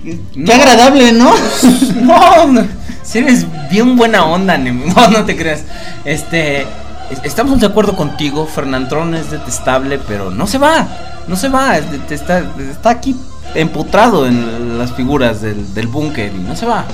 [0.02, 1.32] Qué agradable, ¿no?
[2.02, 2.66] no, no.
[3.08, 4.58] Si eres bien buena onda.
[4.58, 5.62] No, no te creas.
[6.04, 6.62] Este.
[6.62, 8.46] es- Estamos de acuerdo contigo.
[8.46, 10.86] Fernandrón es detestable, pero no se va.
[11.26, 11.78] No se va.
[11.78, 12.44] Está,
[12.90, 13.16] aquí
[13.54, 16.84] emputrado en las figuras del, del búnker y no se va.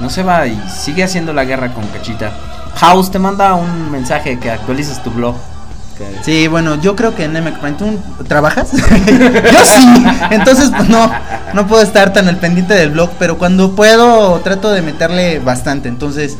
[0.00, 2.30] No se va y sigue haciendo la guerra con Cachita.
[2.76, 5.34] House te manda un mensaje que actualices tu blog.
[6.22, 8.72] Sí, bueno, yo creo que Nemec Prime, ¿tú trabajas?
[8.72, 11.10] yo sí, entonces pues no,
[11.54, 15.88] no puedo estar tan al pendiente del blog, pero cuando puedo trato de meterle bastante,
[15.88, 16.36] entonces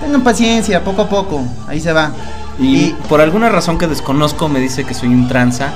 [0.00, 2.12] tengan paciencia, poco a poco, ahí se va.
[2.58, 5.72] Y, por alguna razón que desconozco me dice que soy un tranza.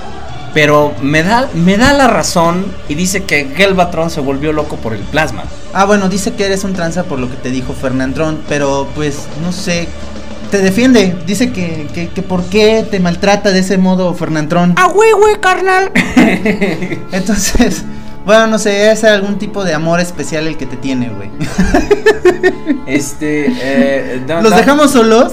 [0.53, 4.95] Pero me da, me da la razón y dice que Gelbatron se volvió loco por
[4.95, 5.45] el plasma.
[5.73, 9.29] Ah, bueno, dice que eres un tranza por lo que te dijo Fernandrón, pero pues
[9.45, 9.89] no sé,
[10.51, 14.75] te defiende, dice que, que, que por qué te maltrata de ese modo Fernandrón.
[14.77, 15.91] ¡Ah, güey, güey, carnal!
[17.13, 17.85] Entonces,
[18.27, 21.31] bueno, no sé, es algún tipo de amor especial el que te tiene, güey.
[22.87, 23.47] Este.
[23.49, 25.33] eh, da- ¿Los dejamos solos?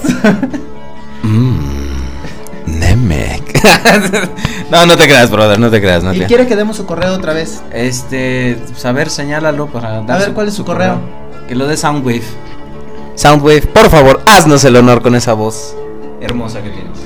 [2.66, 3.60] Nemec.
[4.70, 6.04] no, no te creas, brother, no te creas.
[6.04, 6.26] No y te...
[6.26, 7.62] quiere que demos su correo otra vez.
[7.72, 8.58] Este.
[8.68, 11.00] pues, a ver, señálalo para dar A ver, ¿cuál es su correo?
[11.48, 12.22] Que lo dé Soundwave.
[13.18, 15.74] Soundwave, por favor, haznos el honor con esa voz
[16.20, 17.00] hermosa que tienes.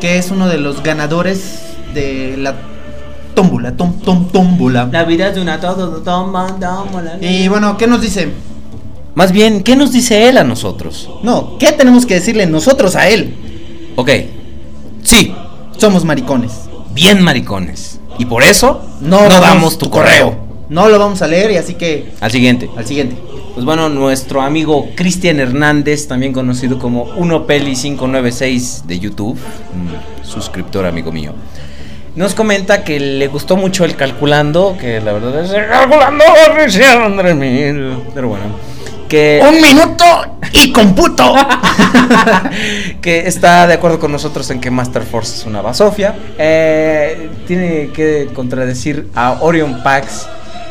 [0.00, 1.60] que es uno de los ganadores
[1.92, 2.54] de la
[3.34, 4.88] tómbola, tom, tom, tómbola.
[4.92, 6.56] La vida es de una toma,
[7.20, 8.32] Y bueno, ¿qué nos dice?
[9.14, 11.08] Más bien, ¿qué nos dice él a nosotros?
[11.22, 13.34] No, ¿qué tenemos que decirle nosotros a él?
[13.96, 14.10] Ok.
[15.02, 15.34] Sí,
[15.76, 16.52] Somos maricones.
[16.92, 18.00] bien maricones.
[18.18, 20.36] Y por eso No, no, damos tu correo.
[20.68, 22.70] No lo vamos a leer y así que Al siguiente.
[22.76, 23.16] al siguiente.
[23.54, 29.38] Pues bueno, nuestro amigo Cristian Hernández, también conocido como 1peli596 de YouTube,
[30.22, 31.32] suscriptor amigo mío,
[32.16, 36.76] nos comenta que le gustó mucho el calculando, que la verdad es el calculando, Andrés
[38.14, 38.44] pero bueno,
[39.14, 40.04] que Un minuto
[40.52, 41.34] y computo.
[43.00, 46.16] que está de acuerdo con nosotros en que Master Force es una basofia.
[46.36, 50.26] Eh, tiene que contradecir a Orion Pax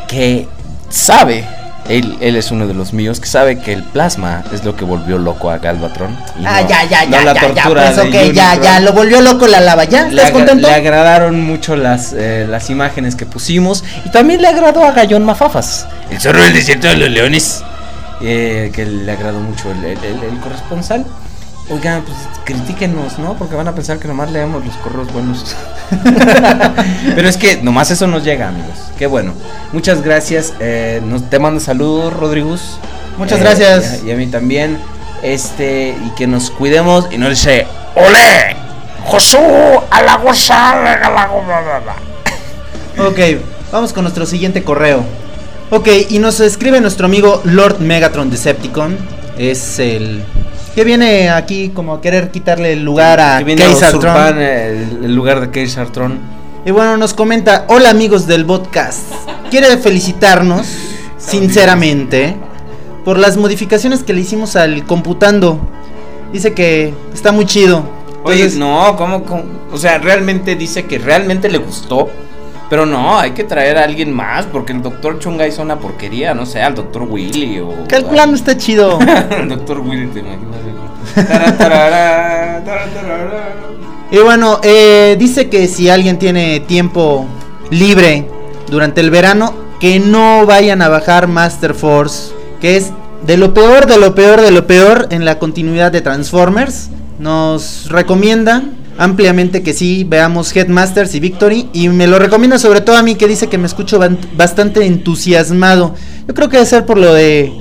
[0.09, 0.45] que
[0.89, 1.45] sabe,
[1.87, 4.83] él, él es uno de los míos, que sabe que el plasma es lo que
[4.83, 6.11] volvió loco a Galvatron.
[6.37, 8.61] y ah, no- ya, ya, no ya, la ya, ya, tortura pues de ya, Unicron.
[8.61, 10.03] ya, lo volvió loco la lava, ¿ya?
[10.09, 15.23] Le agradaron mucho las, eh, las imágenes que pusimos y también le agradó a Gallón
[15.23, 17.63] Mafafas, el zorro del desierto de los leones,
[18.23, 21.05] eh, que le agradó mucho el, el- el- el corresponsal.
[21.69, 23.35] Oigan, pues critíquenos, ¿no?
[23.35, 25.55] Porque van a pensar que nomás leemos los correos buenos.
[27.15, 28.77] Pero es que nomás eso nos llega, amigos.
[28.97, 29.33] Qué bueno.
[29.71, 30.53] Muchas gracias.
[30.59, 32.77] eh, nos, te mando saludos, Rodrigus.
[33.17, 34.01] Muchas Eh, gracias.
[34.03, 34.77] Y a, y a mí también.
[35.21, 38.57] Este, y que nos cuidemos y no dice, ¡Olé!
[39.05, 39.37] ¡Josú!
[39.89, 40.71] ¡A la goza!
[40.71, 41.93] ¡A la goza!
[43.07, 43.19] Ok,
[43.71, 45.03] vamos con nuestro siguiente correo.
[45.69, 48.97] Ok, y nos escribe nuestro amigo Lord Megatron Decepticon.
[49.37, 50.23] Es el
[50.75, 55.15] que viene aquí como a querer quitarle el lugar a Que viene a el, el
[55.15, 56.19] lugar de Kaiser Tron.
[56.65, 59.11] Y bueno, nos comenta, hola amigos del podcast.
[59.49, 60.67] Quiere felicitarnos,
[61.17, 62.35] sinceramente,
[63.03, 65.59] por las modificaciones que le hicimos al computando.
[66.31, 67.83] Dice que está muy chido.
[68.23, 69.43] Oye, no, ¿cómo, cómo?
[69.71, 72.09] O sea, realmente dice que realmente le gustó.
[72.73, 74.47] Pero no, hay que traer a alguien más.
[74.47, 76.33] Porque el doctor Chunga hizo una porquería.
[76.33, 77.71] No sé, al doctor Willy o.
[77.87, 78.97] calculando está chido.
[79.29, 80.57] el doctor Willy, te imaginas.
[84.09, 87.27] Y bueno, eh, dice que si alguien tiene tiempo
[87.69, 88.27] libre
[88.71, 92.91] durante el verano, que no vayan a bajar Master Force, que es
[93.23, 96.89] de lo peor, de lo peor, de lo peor en la continuidad de Transformers.
[97.19, 98.63] Nos recomienda
[98.97, 103.15] ampliamente que sí veamos Headmasters y Victory y me lo recomienda sobre todo a mí
[103.15, 103.99] que dice que me escucho
[104.35, 105.95] bastante entusiasmado.
[106.27, 107.51] Yo creo que debe ser por lo de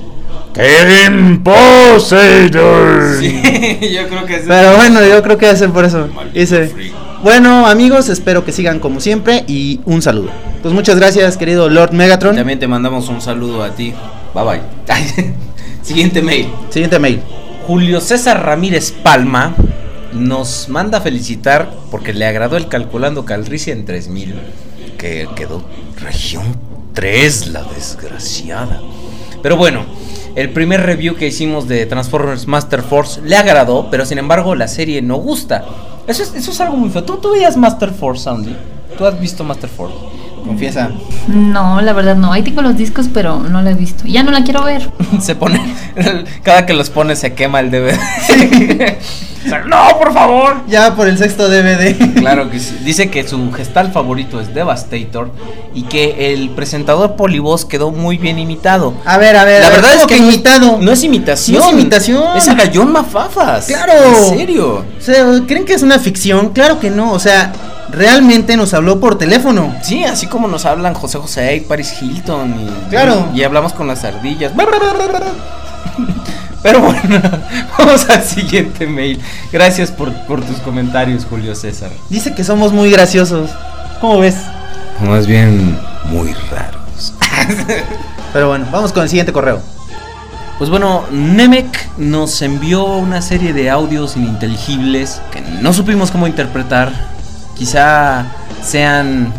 [0.53, 3.21] Kevin Poseidon.
[3.21, 4.43] yo creo que es.
[4.47, 6.07] Pero bueno, yo creo que debe ser por eso.
[6.33, 6.71] Dice,
[7.23, 10.29] bueno amigos, espero que sigan como siempre y un saludo.
[10.61, 12.35] Pues muchas gracias querido Lord Megatron.
[12.35, 13.93] También te mandamos un saludo a ti.
[14.33, 14.61] Bye bye.
[15.81, 16.47] Siguiente mail.
[16.69, 17.21] Siguiente mail.
[17.65, 19.55] Julio César Ramírez Palma
[20.13, 24.35] nos manda felicitar porque le agradó el calculando Calricia en 3000,
[24.97, 25.63] que quedó
[25.99, 26.55] región
[26.93, 28.81] 3, la desgraciada.
[29.41, 29.85] Pero bueno,
[30.35, 34.67] el primer review que hicimos de Transformers Master Force le agradó, pero sin embargo la
[34.67, 35.65] serie no gusta.
[36.07, 37.03] Eso es, algo muy feo.
[37.03, 38.55] ¿Tú, veías Master Force, Sandy?
[38.97, 39.95] ¿Tú has visto Master Force?
[40.43, 40.91] Confiesa.
[41.27, 42.33] No, la verdad no.
[42.33, 44.05] Ahí tengo los discos, pero no la he visto.
[44.05, 44.89] Ya no la quiero ver.
[45.19, 45.61] se pone.
[46.43, 47.97] Cada que los pone se quema el DVD.
[49.45, 50.61] O sea, no, por favor.
[50.69, 52.13] Ya por el sexto DVD.
[52.15, 52.77] Claro que sí.
[52.83, 55.31] Dice que su gestal favorito es Devastator
[55.73, 58.93] y que el presentador Polivoz quedó muy bien imitado.
[59.05, 59.61] A ver, a ver.
[59.61, 60.77] La verdad es ¿cómo que imitado.
[60.79, 61.59] No es imitación.
[61.59, 62.37] No es imitación.
[62.37, 63.65] Es a Gallón Mafafas.
[63.65, 63.91] Claro.
[64.31, 64.85] En serio.
[64.97, 66.51] O sea, ¿creen que es una ficción?
[66.53, 67.11] Claro que no.
[67.11, 67.51] O sea,
[67.89, 69.75] realmente nos habló por teléfono.
[69.81, 72.55] Sí, así como nos hablan José José y Paris Hilton.
[72.59, 73.29] Y, Claro.
[73.33, 74.51] Y, hablamos con las ardillas.
[76.63, 77.21] Pero bueno,
[77.77, 79.19] vamos al siguiente mail.
[79.51, 81.91] Gracias por, por tus comentarios, Julio César.
[82.09, 83.49] Dice que somos muy graciosos.
[83.99, 84.37] ¿Cómo ves?
[85.01, 87.13] Más bien muy raros.
[88.33, 89.59] Pero bueno, vamos con el siguiente correo.
[90.57, 97.12] Pues bueno, Nemec nos envió una serie de audios ininteligibles que no supimos cómo interpretar.
[97.55, 98.25] Quizá
[98.61, 99.33] sean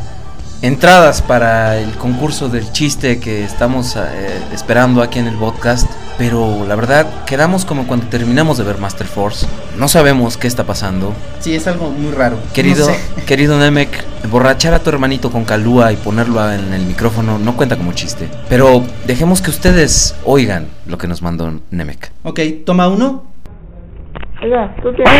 [0.62, 5.91] entradas para el concurso del chiste que estamos eh, esperando aquí en el podcast.
[6.16, 9.47] Pero la verdad, quedamos como cuando terminamos de ver Master Force.
[9.77, 11.12] No sabemos qué está pasando.
[11.41, 12.39] Sí, es algo muy raro.
[12.53, 13.24] Querido, No sé.
[13.27, 17.77] querido Nemec, emborrachar a tu hermanito con calúa y ponerlo en el micrófono no cuenta
[17.77, 18.28] como chiste.
[18.49, 22.12] Pero dejemos que ustedes oigan lo que nos mandó Nemec.
[22.23, 23.24] Ok, toma uno.
[24.41, 25.12] Oiga, tú tienes.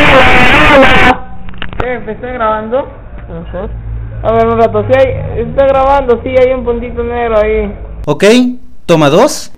[1.83, 2.79] ¿Me está grabando?
[2.79, 3.69] Ajá.
[4.23, 4.85] A ver, un rato.
[4.89, 7.75] Sí, hay, está grabando, sí, hay un puntito negro ahí.
[8.07, 8.25] Ok,
[8.87, 9.53] toma dos.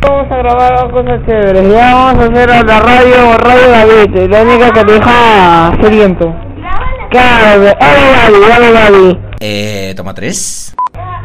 [0.00, 1.68] Vamos a grabar cosas chéveres.
[1.70, 6.34] Ya vamos a hacer a la radio, Radio David, la única que deja sediento.
[7.10, 9.20] Claro, dale Gaby, dale Gaby.
[9.40, 10.74] Eh, toma tres.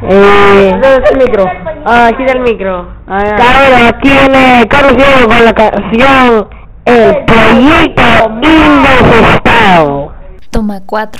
[0.10, 1.46] Eh, ¿Dónde está el micro?
[1.86, 2.88] Ah, aquí está el micro.
[3.08, 6.48] Carlos tiene, Carlos Diego con la canción
[6.86, 10.13] El Proyecto Indesestado.
[10.54, 11.20] Toma cuatro.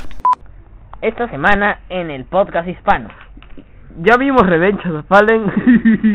[1.02, 3.08] Esta semana en el podcast hispano.
[4.00, 5.42] Ya vimos Revenge of the Fallen.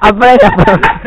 [0.00, 1.02] Aprende a pronunciar.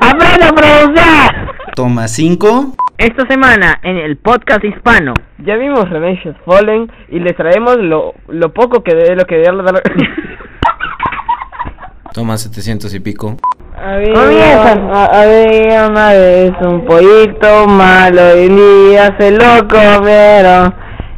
[0.00, 1.52] Aprende a pronunciar.
[1.76, 2.74] Toma cinco.
[2.98, 5.14] Esta semana en el podcast hispano.
[5.38, 9.36] Ya vimos Revenge of Fallen y les traemos lo, lo poco que de lo que
[9.36, 9.44] de
[12.12, 13.36] Toma 700 y pico.
[13.84, 15.04] Comienza.
[15.12, 20.74] Había una vez un pollito malo y un día se lo comieron.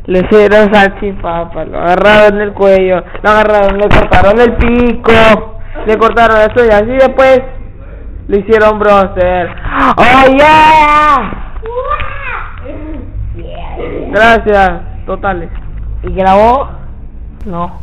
[0.06, 6.38] Le hicieron salchipapa, lo agarraron del cuello, lo agarraron, le cortaron el pico, le cortaron
[6.38, 7.40] las uñas y después
[8.26, 9.48] le hicieron bronzer.
[9.96, 11.52] ¡Oh yeah!
[14.10, 14.70] Gracias,
[15.06, 15.50] totales.
[16.02, 16.68] ¿Y grabó?
[17.44, 17.80] No.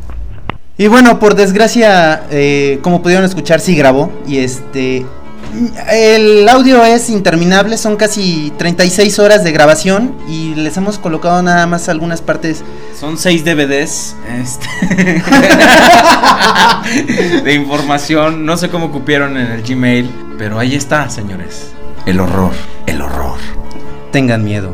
[0.77, 4.11] Y bueno, por desgracia, eh, como pudieron escuchar, sí grabó.
[4.27, 5.05] Y este.
[5.91, 10.15] El audio es interminable, son casi 36 horas de grabación.
[10.27, 12.63] Y les hemos colocado nada más algunas partes.
[12.99, 15.21] Son seis DVDs este,
[17.43, 18.45] de información.
[18.45, 20.09] No sé cómo cupieron en el Gmail,
[20.39, 21.67] pero ahí está, señores.
[22.07, 22.53] El horror,
[22.87, 23.37] el horror.
[24.11, 24.73] Tengan miedo,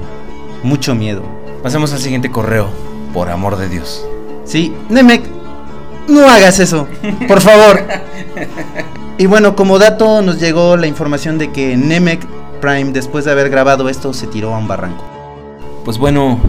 [0.63, 1.23] mucho miedo.
[1.61, 2.69] Pasemos al siguiente correo,
[3.13, 4.05] por amor de Dios.
[4.45, 5.38] Sí, Nemec,
[6.09, 6.87] no hagas eso,
[7.27, 7.83] por favor.
[9.19, 12.25] Y bueno, como dato nos llegó la información de que Nemec
[12.61, 15.03] Prime, después de haber grabado esto, se tiró a un barranco.
[15.83, 16.39] Pues bueno,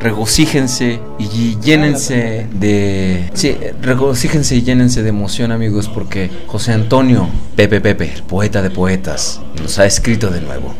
[0.00, 3.28] regocíjense y llénense de...
[3.34, 8.70] Sí, regocíjense y llénense de emoción amigos porque José Antonio Pepe Pepe, el poeta de
[8.70, 10.72] poetas, nos ha escrito de nuevo.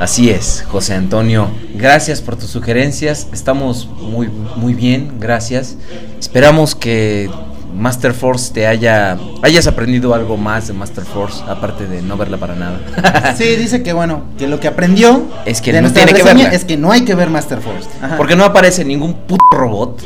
[0.00, 5.76] Así es, José Antonio, gracias por tus sugerencias, estamos muy, muy bien, gracias.
[6.18, 7.30] Esperamos que
[7.76, 12.38] Master Force te haya hayas aprendido algo más de Master Force aparte de no verla
[12.38, 13.34] para nada.
[13.36, 16.48] Sí, dice que bueno, que lo que aprendió Es que no tiene que verla.
[16.52, 17.88] es que no hay que ver Master Force.
[18.02, 18.16] Ajá.
[18.16, 20.02] Porque no aparece ningún puto robot.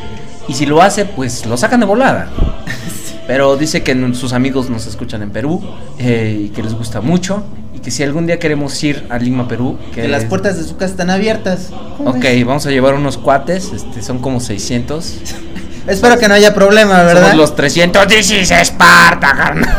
[0.49, 2.29] Y si lo hace, pues lo sacan de volada.
[3.27, 5.63] Pero dice que sus amigos nos escuchan en Perú
[5.99, 7.45] eh, y que les gusta mucho.
[7.73, 10.65] Y que si algún día queremos ir a Lima, Perú, que que las puertas de
[10.65, 11.71] su casa están abiertas.
[11.97, 12.45] ¿Cómo Ok, ves?
[12.45, 15.19] vamos a llevar unos cuates, este, son como 600.
[15.87, 17.31] Espero que no haya problema, ¿verdad?
[17.31, 19.77] Somos los 300 This Esparta, carnal.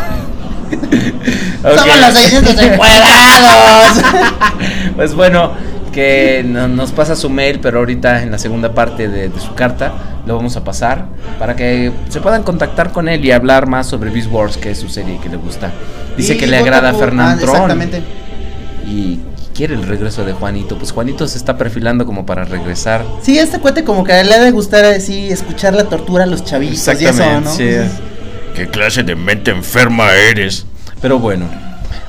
[1.62, 3.88] Somos los 600 encuerados.
[4.96, 5.54] Pues bueno,
[5.92, 9.54] que no- nos pasa su mail, pero ahorita en la segunda parte de, de su
[9.56, 9.94] carta
[10.26, 11.06] lo vamos a pasar
[11.40, 14.80] para que se puedan contactar con él y hablar más sobre Beast Wars, que es
[14.80, 15.72] su serie que le gusta.
[16.18, 17.56] Dice Y que le agrada a Fernand ah, Tron.
[17.56, 18.04] Exactamente.
[18.86, 19.20] y
[19.62, 20.76] quiere el regreso de Juanito.
[20.76, 23.06] Pues Juanito se está perfilando como para regresar.
[23.22, 26.44] Sí, este cuate como que le ha de gustar así escuchar la tortura a los
[26.44, 27.54] chavitos y eso, ¿no?
[27.54, 27.70] sí.
[28.56, 30.66] ¿Qué clase de mente enferma eres?
[31.00, 31.46] Pero bueno,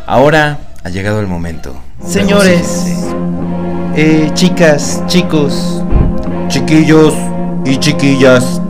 [0.06, 1.76] ahora ha llegado el momento.
[2.08, 2.86] Señores,
[3.96, 5.82] eh, chicas, chicos,
[6.48, 7.12] Chiquillos
[7.66, 8.62] y chiquillas.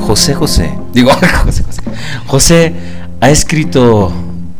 [0.00, 1.12] José José, digo
[1.44, 1.82] José José.
[2.26, 2.74] José
[3.20, 4.10] ha escrito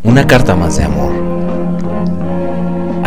[0.04, 1.24] una carta más de amor.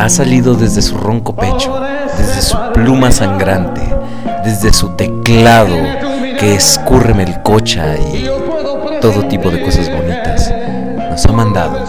[0.07, 1.81] Ha salido desde su ronco pecho,
[2.17, 3.81] desde su pluma sangrante,
[4.45, 5.75] desde su teclado
[6.39, 8.25] que escurre melcocha y
[9.01, 10.49] todo tipo de cosas bonitas.
[11.09, 11.83] Nos ha mandado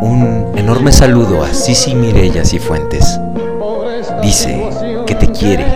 [0.00, 3.18] un enorme saludo a Sisi Mirella Cifuentes.
[4.22, 4.70] Dice
[5.08, 5.66] que te quiere,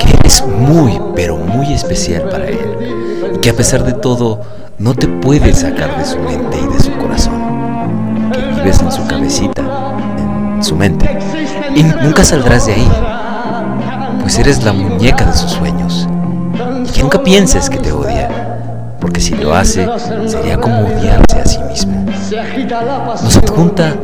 [0.00, 4.40] que eres muy, pero muy especial para él y que a pesar de todo
[4.76, 9.06] no te puede sacar de su mente y de su corazón, que vives en su
[9.06, 9.71] cabecita,
[10.64, 11.18] su mente,
[11.74, 12.90] y nunca saldrás de ahí,
[14.20, 16.08] pues eres la muñeca de sus sueños,
[16.86, 18.28] y que nunca pienses que te odia,
[19.00, 19.86] porque si lo hace,
[20.26, 22.06] sería como odiarse a sí mismo.
[23.22, 23.94] Nos adjunta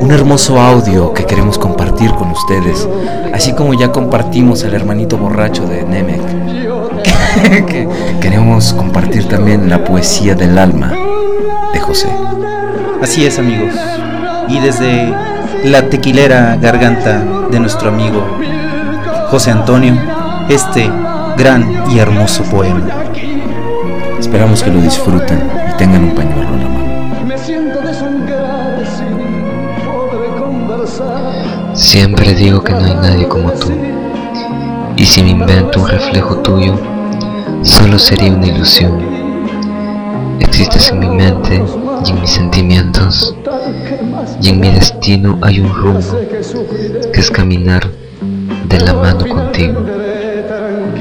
[0.00, 2.88] un hermoso audio que queremos compartir con ustedes,
[3.34, 6.22] así como ya compartimos el hermanito borracho de Nemec.
[7.66, 7.88] que
[8.20, 10.92] queremos compartir también la poesía del alma
[11.72, 12.08] de José.
[13.02, 13.74] Así es, amigos.
[14.48, 15.14] Y desde
[15.64, 18.22] la tequilera garganta de nuestro amigo
[19.30, 19.94] José Antonio,
[20.48, 20.88] este
[21.36, 22.86] gran y hermoso poema.
[24.20, 27.26] Esperamos que lo disfruten y tengan un pañuelo en la mano.
[27.26, 31.76] Me siento desangrar sin poder conversar.
[31.76, 33.72] Siempre digo que no hay nadie como tú.
[34.96, 36.74] Y si me invento un reflejo tuyo,
[37.62, 39.00] solo sería una ilusión.
[40.38, 41.62] Existes en mi mente
[42.04, 43.34] y en mis sentimientos.
[44.40, 46.16] Y en mi destino hay un rumbo,
[47.12, 47.88] que es caminar
[48.68, 49.84] de la mano contigo,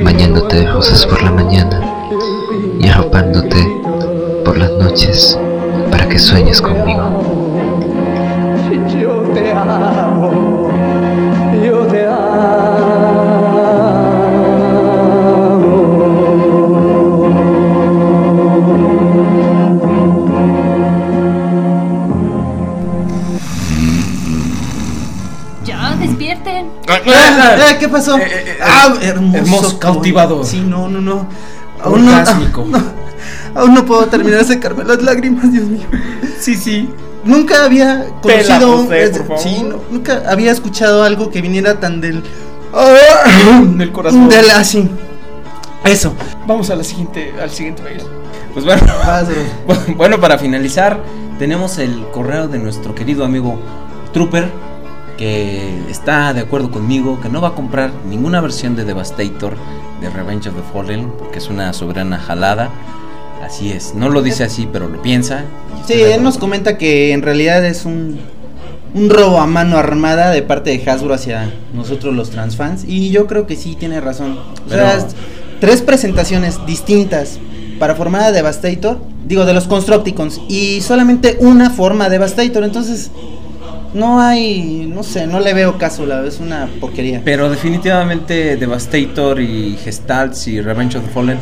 [0.03, 1.82] bañándote de rosas por la mañana
[2.80, 3.68] y arropándote
[4.44, 5.38] por las noches
[5.91, 7.24] para que sueñes conmigo.
[27.80, 28.18] ¿Qué pasó?
[28.64, 30.45] ah, hermoso, hermoso, cautivador.
[30.45, 31.28] Sí, no, no, no.
[31.84, 32.06] Aún
[32.72, 32.84] no,
[33.56, 35.86] aún no puedo terminar de secarme las lágrimas, Dios mío.
[36.40, 36.90] Sí, sí.
[37.24, 39.40] Nunca había Pela, conocido, José, favor.
[39.40, 42.24] sí, no, nunca había escuchado algo que viniera tan del
[43.78, 44.30] Del corazón.
[44.30, 44.90] del así.
[45.84, 46.14] Eso.
[46.48, 48.02] Vamos a la siguiente, al siguiente mail.
[48.53, 48.82] Pues bueno,
[49.98, 50.99] bueno, para finalizar,
[51.40, 53.60] tenemos el correo de nuestro querido amigo
[54.14, 54.49] Trooper,
[55.17, 59.55] que está de acuerdo conmigo, que no va a comprar ninguna versión de Devastator
[60.01, 62.69] de Revenge of the Fallen, porque es una soberana jalada.
[63.43, 65.43] Así es, no lo dice así, pero lo piensa.
[65.85, 68.19] Sí, él nos comenta que en realidad es un,
[68.93, 72.83] un robo a mano armada de parte de Hasbro hacia nosotros los transfans.
[72.87, 74.39] Y yo creo que sí tiene razón.
[74.65, 75.07] O sea, Pero-
[75.59, 77.39] tres presentaciones distintas
[77.79, 82.63] para formar a Devastator, digo, de los Constructicons, y solamente una forma Devastator.
[82.63, 83.11] Entonces,
[83.95, 87.22] no hay, no sé, no le veo caso, la es una porquería.
[87.23, 91.39] Pero definitivamente Devastator y Gestalts y Revenge of the Fallen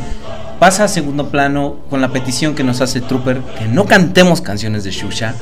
[0.60, 4.84] pasa a segundo plano con la petición que nos hace Trooper que no cantemos canciones
[4.84, 5.34] de Shusha.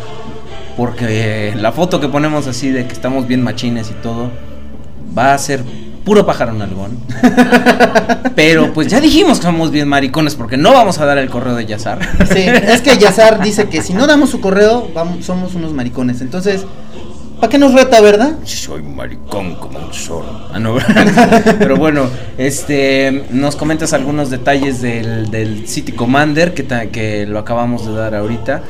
[0.77, 4.31] Porque la foto que ponemos así de que estamos bien machines y todo
[5.15, 5.63] va a ser
[6.03, 6.97] puro pájaro nalgón.
[8.35, 11.55] Pero pues ya dijimos que somos bien maricones porque no vamos a dar el correo
[11.55, 11.99] de Yazar.
[12.31, 16.21] Sí, es que Yazar dice que si no damos su correo, vamos, somos unos maricones.
[16.21, 16.65] Entonces,
[17.39, 18.35] ¿para qué nos reta, verdad?
[18.43, 20.47] Soy maricón como un zorro.
[20.53, 20.75] Ah, no.
[21.59, 22.05] Pero bueno,
[22.37, 27.93] este, nos comentas algunos detalles del, del City Commander que, ta- que lo acabamos de
[27.93, 28.63] dar ahorita.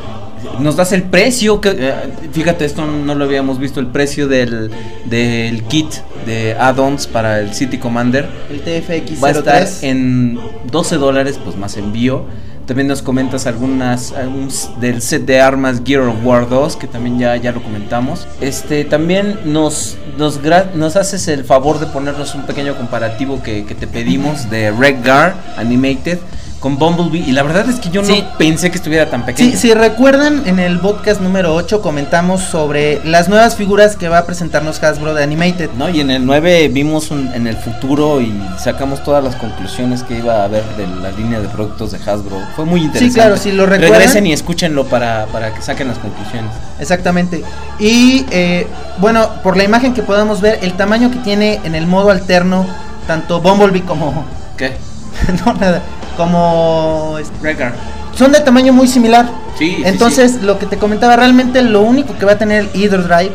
[0.59, 1.93] Nos das el precio, que, eh,
[2.31, 4.71] fíjate, esto no lo habíamos visto, el precio del,
[5.05, 5.93] del kit
[6.25, 8.27] de add-ons para el City Commander.
[8.49, 9.23] El TFX03.
[9.23, 10.39] Va a estar en
[10.71, 12.25] 12 dólares, pues más envío.
[12.65, 17.19] También nos comentas algunas algunos del set de armas Gear of War 2, que también
[17.19, 18.27] ya, ya lo comentamos.
[18.39, 20.39] Este también nos, nos,
[20.75, 25.35] nos haces el favor de ponernos un pequeño comparativo que, que te pedimos de Redgar
[25.57, 26.19] Animated
[26.61, 28.21] con Bumblebee y la verdad es que yo Sí.
[28.21, 29.51] no pensé que estuviera tan pequeño.
[29.51, 34.19] Sí, si recuerdan, en el podcast número 8 comentamos sobre las nuevas figuras que va
[34.19, 35.71] a presentarnos Hasbro de Animated.
[35.75, 40.03] No, y en el 9 vimos un- en el futuro y sacamos todas las conclusiones
[40.03, 42.37] que iba a haber de la línea de productos de Hasbro.
[42.55, 43.15] Fue muy interesante.
[43.15, 43.97] claro, si lo recuerdan.
[43.99, 46.51] Regresen y escúchenlo para, para que saquen las conclusiones.
[46.79, 47.43] Exactamente.
[47.79, 48.67] Y eh,
[48.99, 52.67] bueno, por la imagen que podamos ver, el tamaño que tiene en el modo alterno,
[53.07, 54.25] tanto Bumblebee como.
[54.57, 54.73] ¿Qué?
[55.45, 55.81] no, nada.
[56.25, 57.17] Como.
[57.41, 57.71] Wrecker.
[58.15, 59.29] Son de tamaño muy similar.
[59.57, 62.81] Sí, sí, Entonces, lo que te comentaba, realmente lo único que va a tener el
[62.81, 63.31] Hydro Drive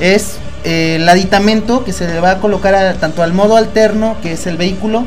[0.00, 4.16] es eh, el aditamento que se le va a colocar a- tanto al modo alterno,
[4.22, 5.04] que es el vehículo,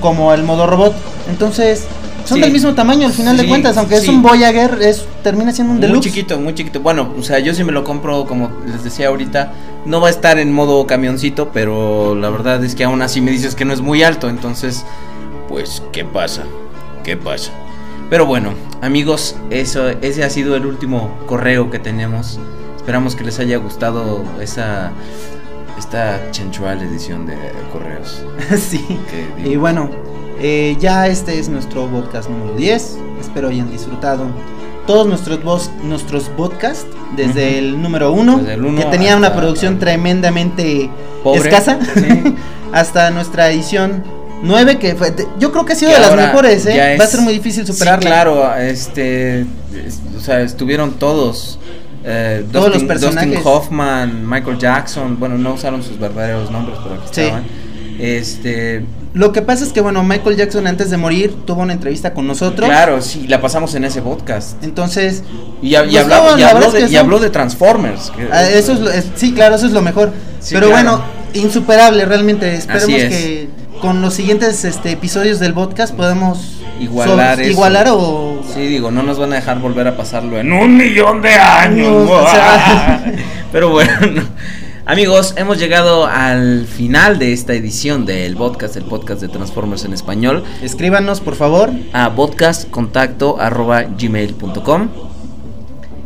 [0.00, 0.94] como al modo robot.
[1.28, 1.84] Entonces,
[2.24, 2.42] son Sí.
[2.42, 4.08] del mismo tamaño al final Sí, de cuentas, aunque es sí.
[4.10, 6.08] un Voyager, es, termina siendo un Muy deluxe.
[6.08, 6.80] chiquito, muy chiquito.
[6.80, 9.52] Bueno, o sea, yo sí me lo compro, como les decía ahorita,
[9.84, 13.30] no va a estar en modo camioncito, pero la verdad es que aún así me
[13.30, 14.86] dices que no es muy alto, entonces,
[15.50, 16.44] pues, ¿qué pasa?
[17.04, 17.52] ¿Qué pasa?
[18.10, 22.38] Pero bueno, amigos, eso, ese ha sido el último correo que tenemos.
[22.76, 24.92] Esperamos que les haya gustado esa
[25.78, 27.36] esta sensual edición de
[27.72, 28.22] correos.
[28.58, 28.84] sí.
[29.44, 29.90] Y bueno,
[30.40, 32.98] eh, ya este es nuestro podcast número 10.
[33.20, 34.26] Espero hayan disfrutado
[34.86, 36.86] todos nuestros, vos, nuestros podcasts
[37.16, 40.90] desde el número 1, Desde el uno que tenía una producción tremendamente
[41.22, 41.40] Pobre.
[41.40, 42.36] escasa, Sí.
[42.72, 44.04] hasta nuestra edición
[44.44, 46.74] 9, que fue, yo creo que ha sido que de las mejores, ¿eh?
[46.76, 48.08] ya Va a es- ser muy difícil Sí, superarla.
[48.08, 51.58] claro, este, es- o sea, estuvieron todos.
[52.06, 53.30] eh, Todos los personajes.
[53.30, 57.20] Dustin Hoffman, Michael Jackson, bueno, no usaron sus verdaderos nombres, pero aquí Sí.
[57.22, 57.44] estaban.
[57.98, 58.84] Este,
[59.14, 62.26] Lo que pasa es que, bueno, Michael Jackson antes de morir tuvo una entrevista con
[62.26, 62.68] nosotros.
[62.68, 64.62] claro, sí, la pasamos en ese podcast.
[64.64, 65.22] Entonces,
[65.62, 67.30] Y, y Pues hablaba- no, y la habló, es de, que y son- habló de
[67.30, 68.10] Transformers.
[68.10, 70.12] que- Ah, eso es, lo- es- sí, claro, eso es lo mejor.
[70.40, 70.90] Sí, Pero claro.
[70.98, 72.54] bueno, insuperable realmente.
[72.54, 73.08] Esperemos es.
[73.08, 73.48] que
[73.84, 77.50] con los siguientes este, episodios del podcast podamos Igualar so- eso.
[77.50, 81.20] igualar o Sí, digo, no nos van a dejar volver a pasarlo en un millón
[81.20, 81.88] de años.
[82.10, 83.12] o sea,
[83.52, 84.22] Pero bueno,
[84.86, 89.92] amigos, hemos llegado al final de esta edición del podcast, el podcast de Transformers en
[89.92, 90.44] español.
[90.62, 91.70] escríbanos por favor.
[91.92, 95.13] a podcastcontacto.gmail.com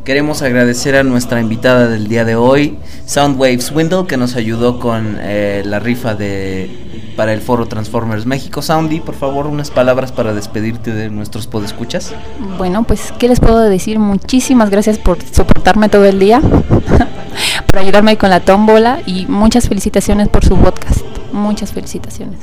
[0.09, 5.19] Queremos agradecer a nuestra invitada del día de hoy, Soundwave Swindle, que nos ayudó con
[5.21, 8.63] eh, la rifa de para el foro Transformers México.
[8.63, 12.15] Soundy, por favor, unas palabras para despedirte de nuestros podescuchas.
[12.57, 13.99] Bueno, pues, ¿qué les puedo decir?
[13.99, 16.41] Muchísimas gracias por soportarme todo el día,
[17.71, 21.03] por ayudarme con la tómbola y muchas felicitaciones por su podcast.
[21.35, 22.39] Muchas felicitaciones.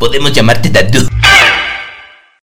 [0.00, 1.09] Podemos llamarte Dadu.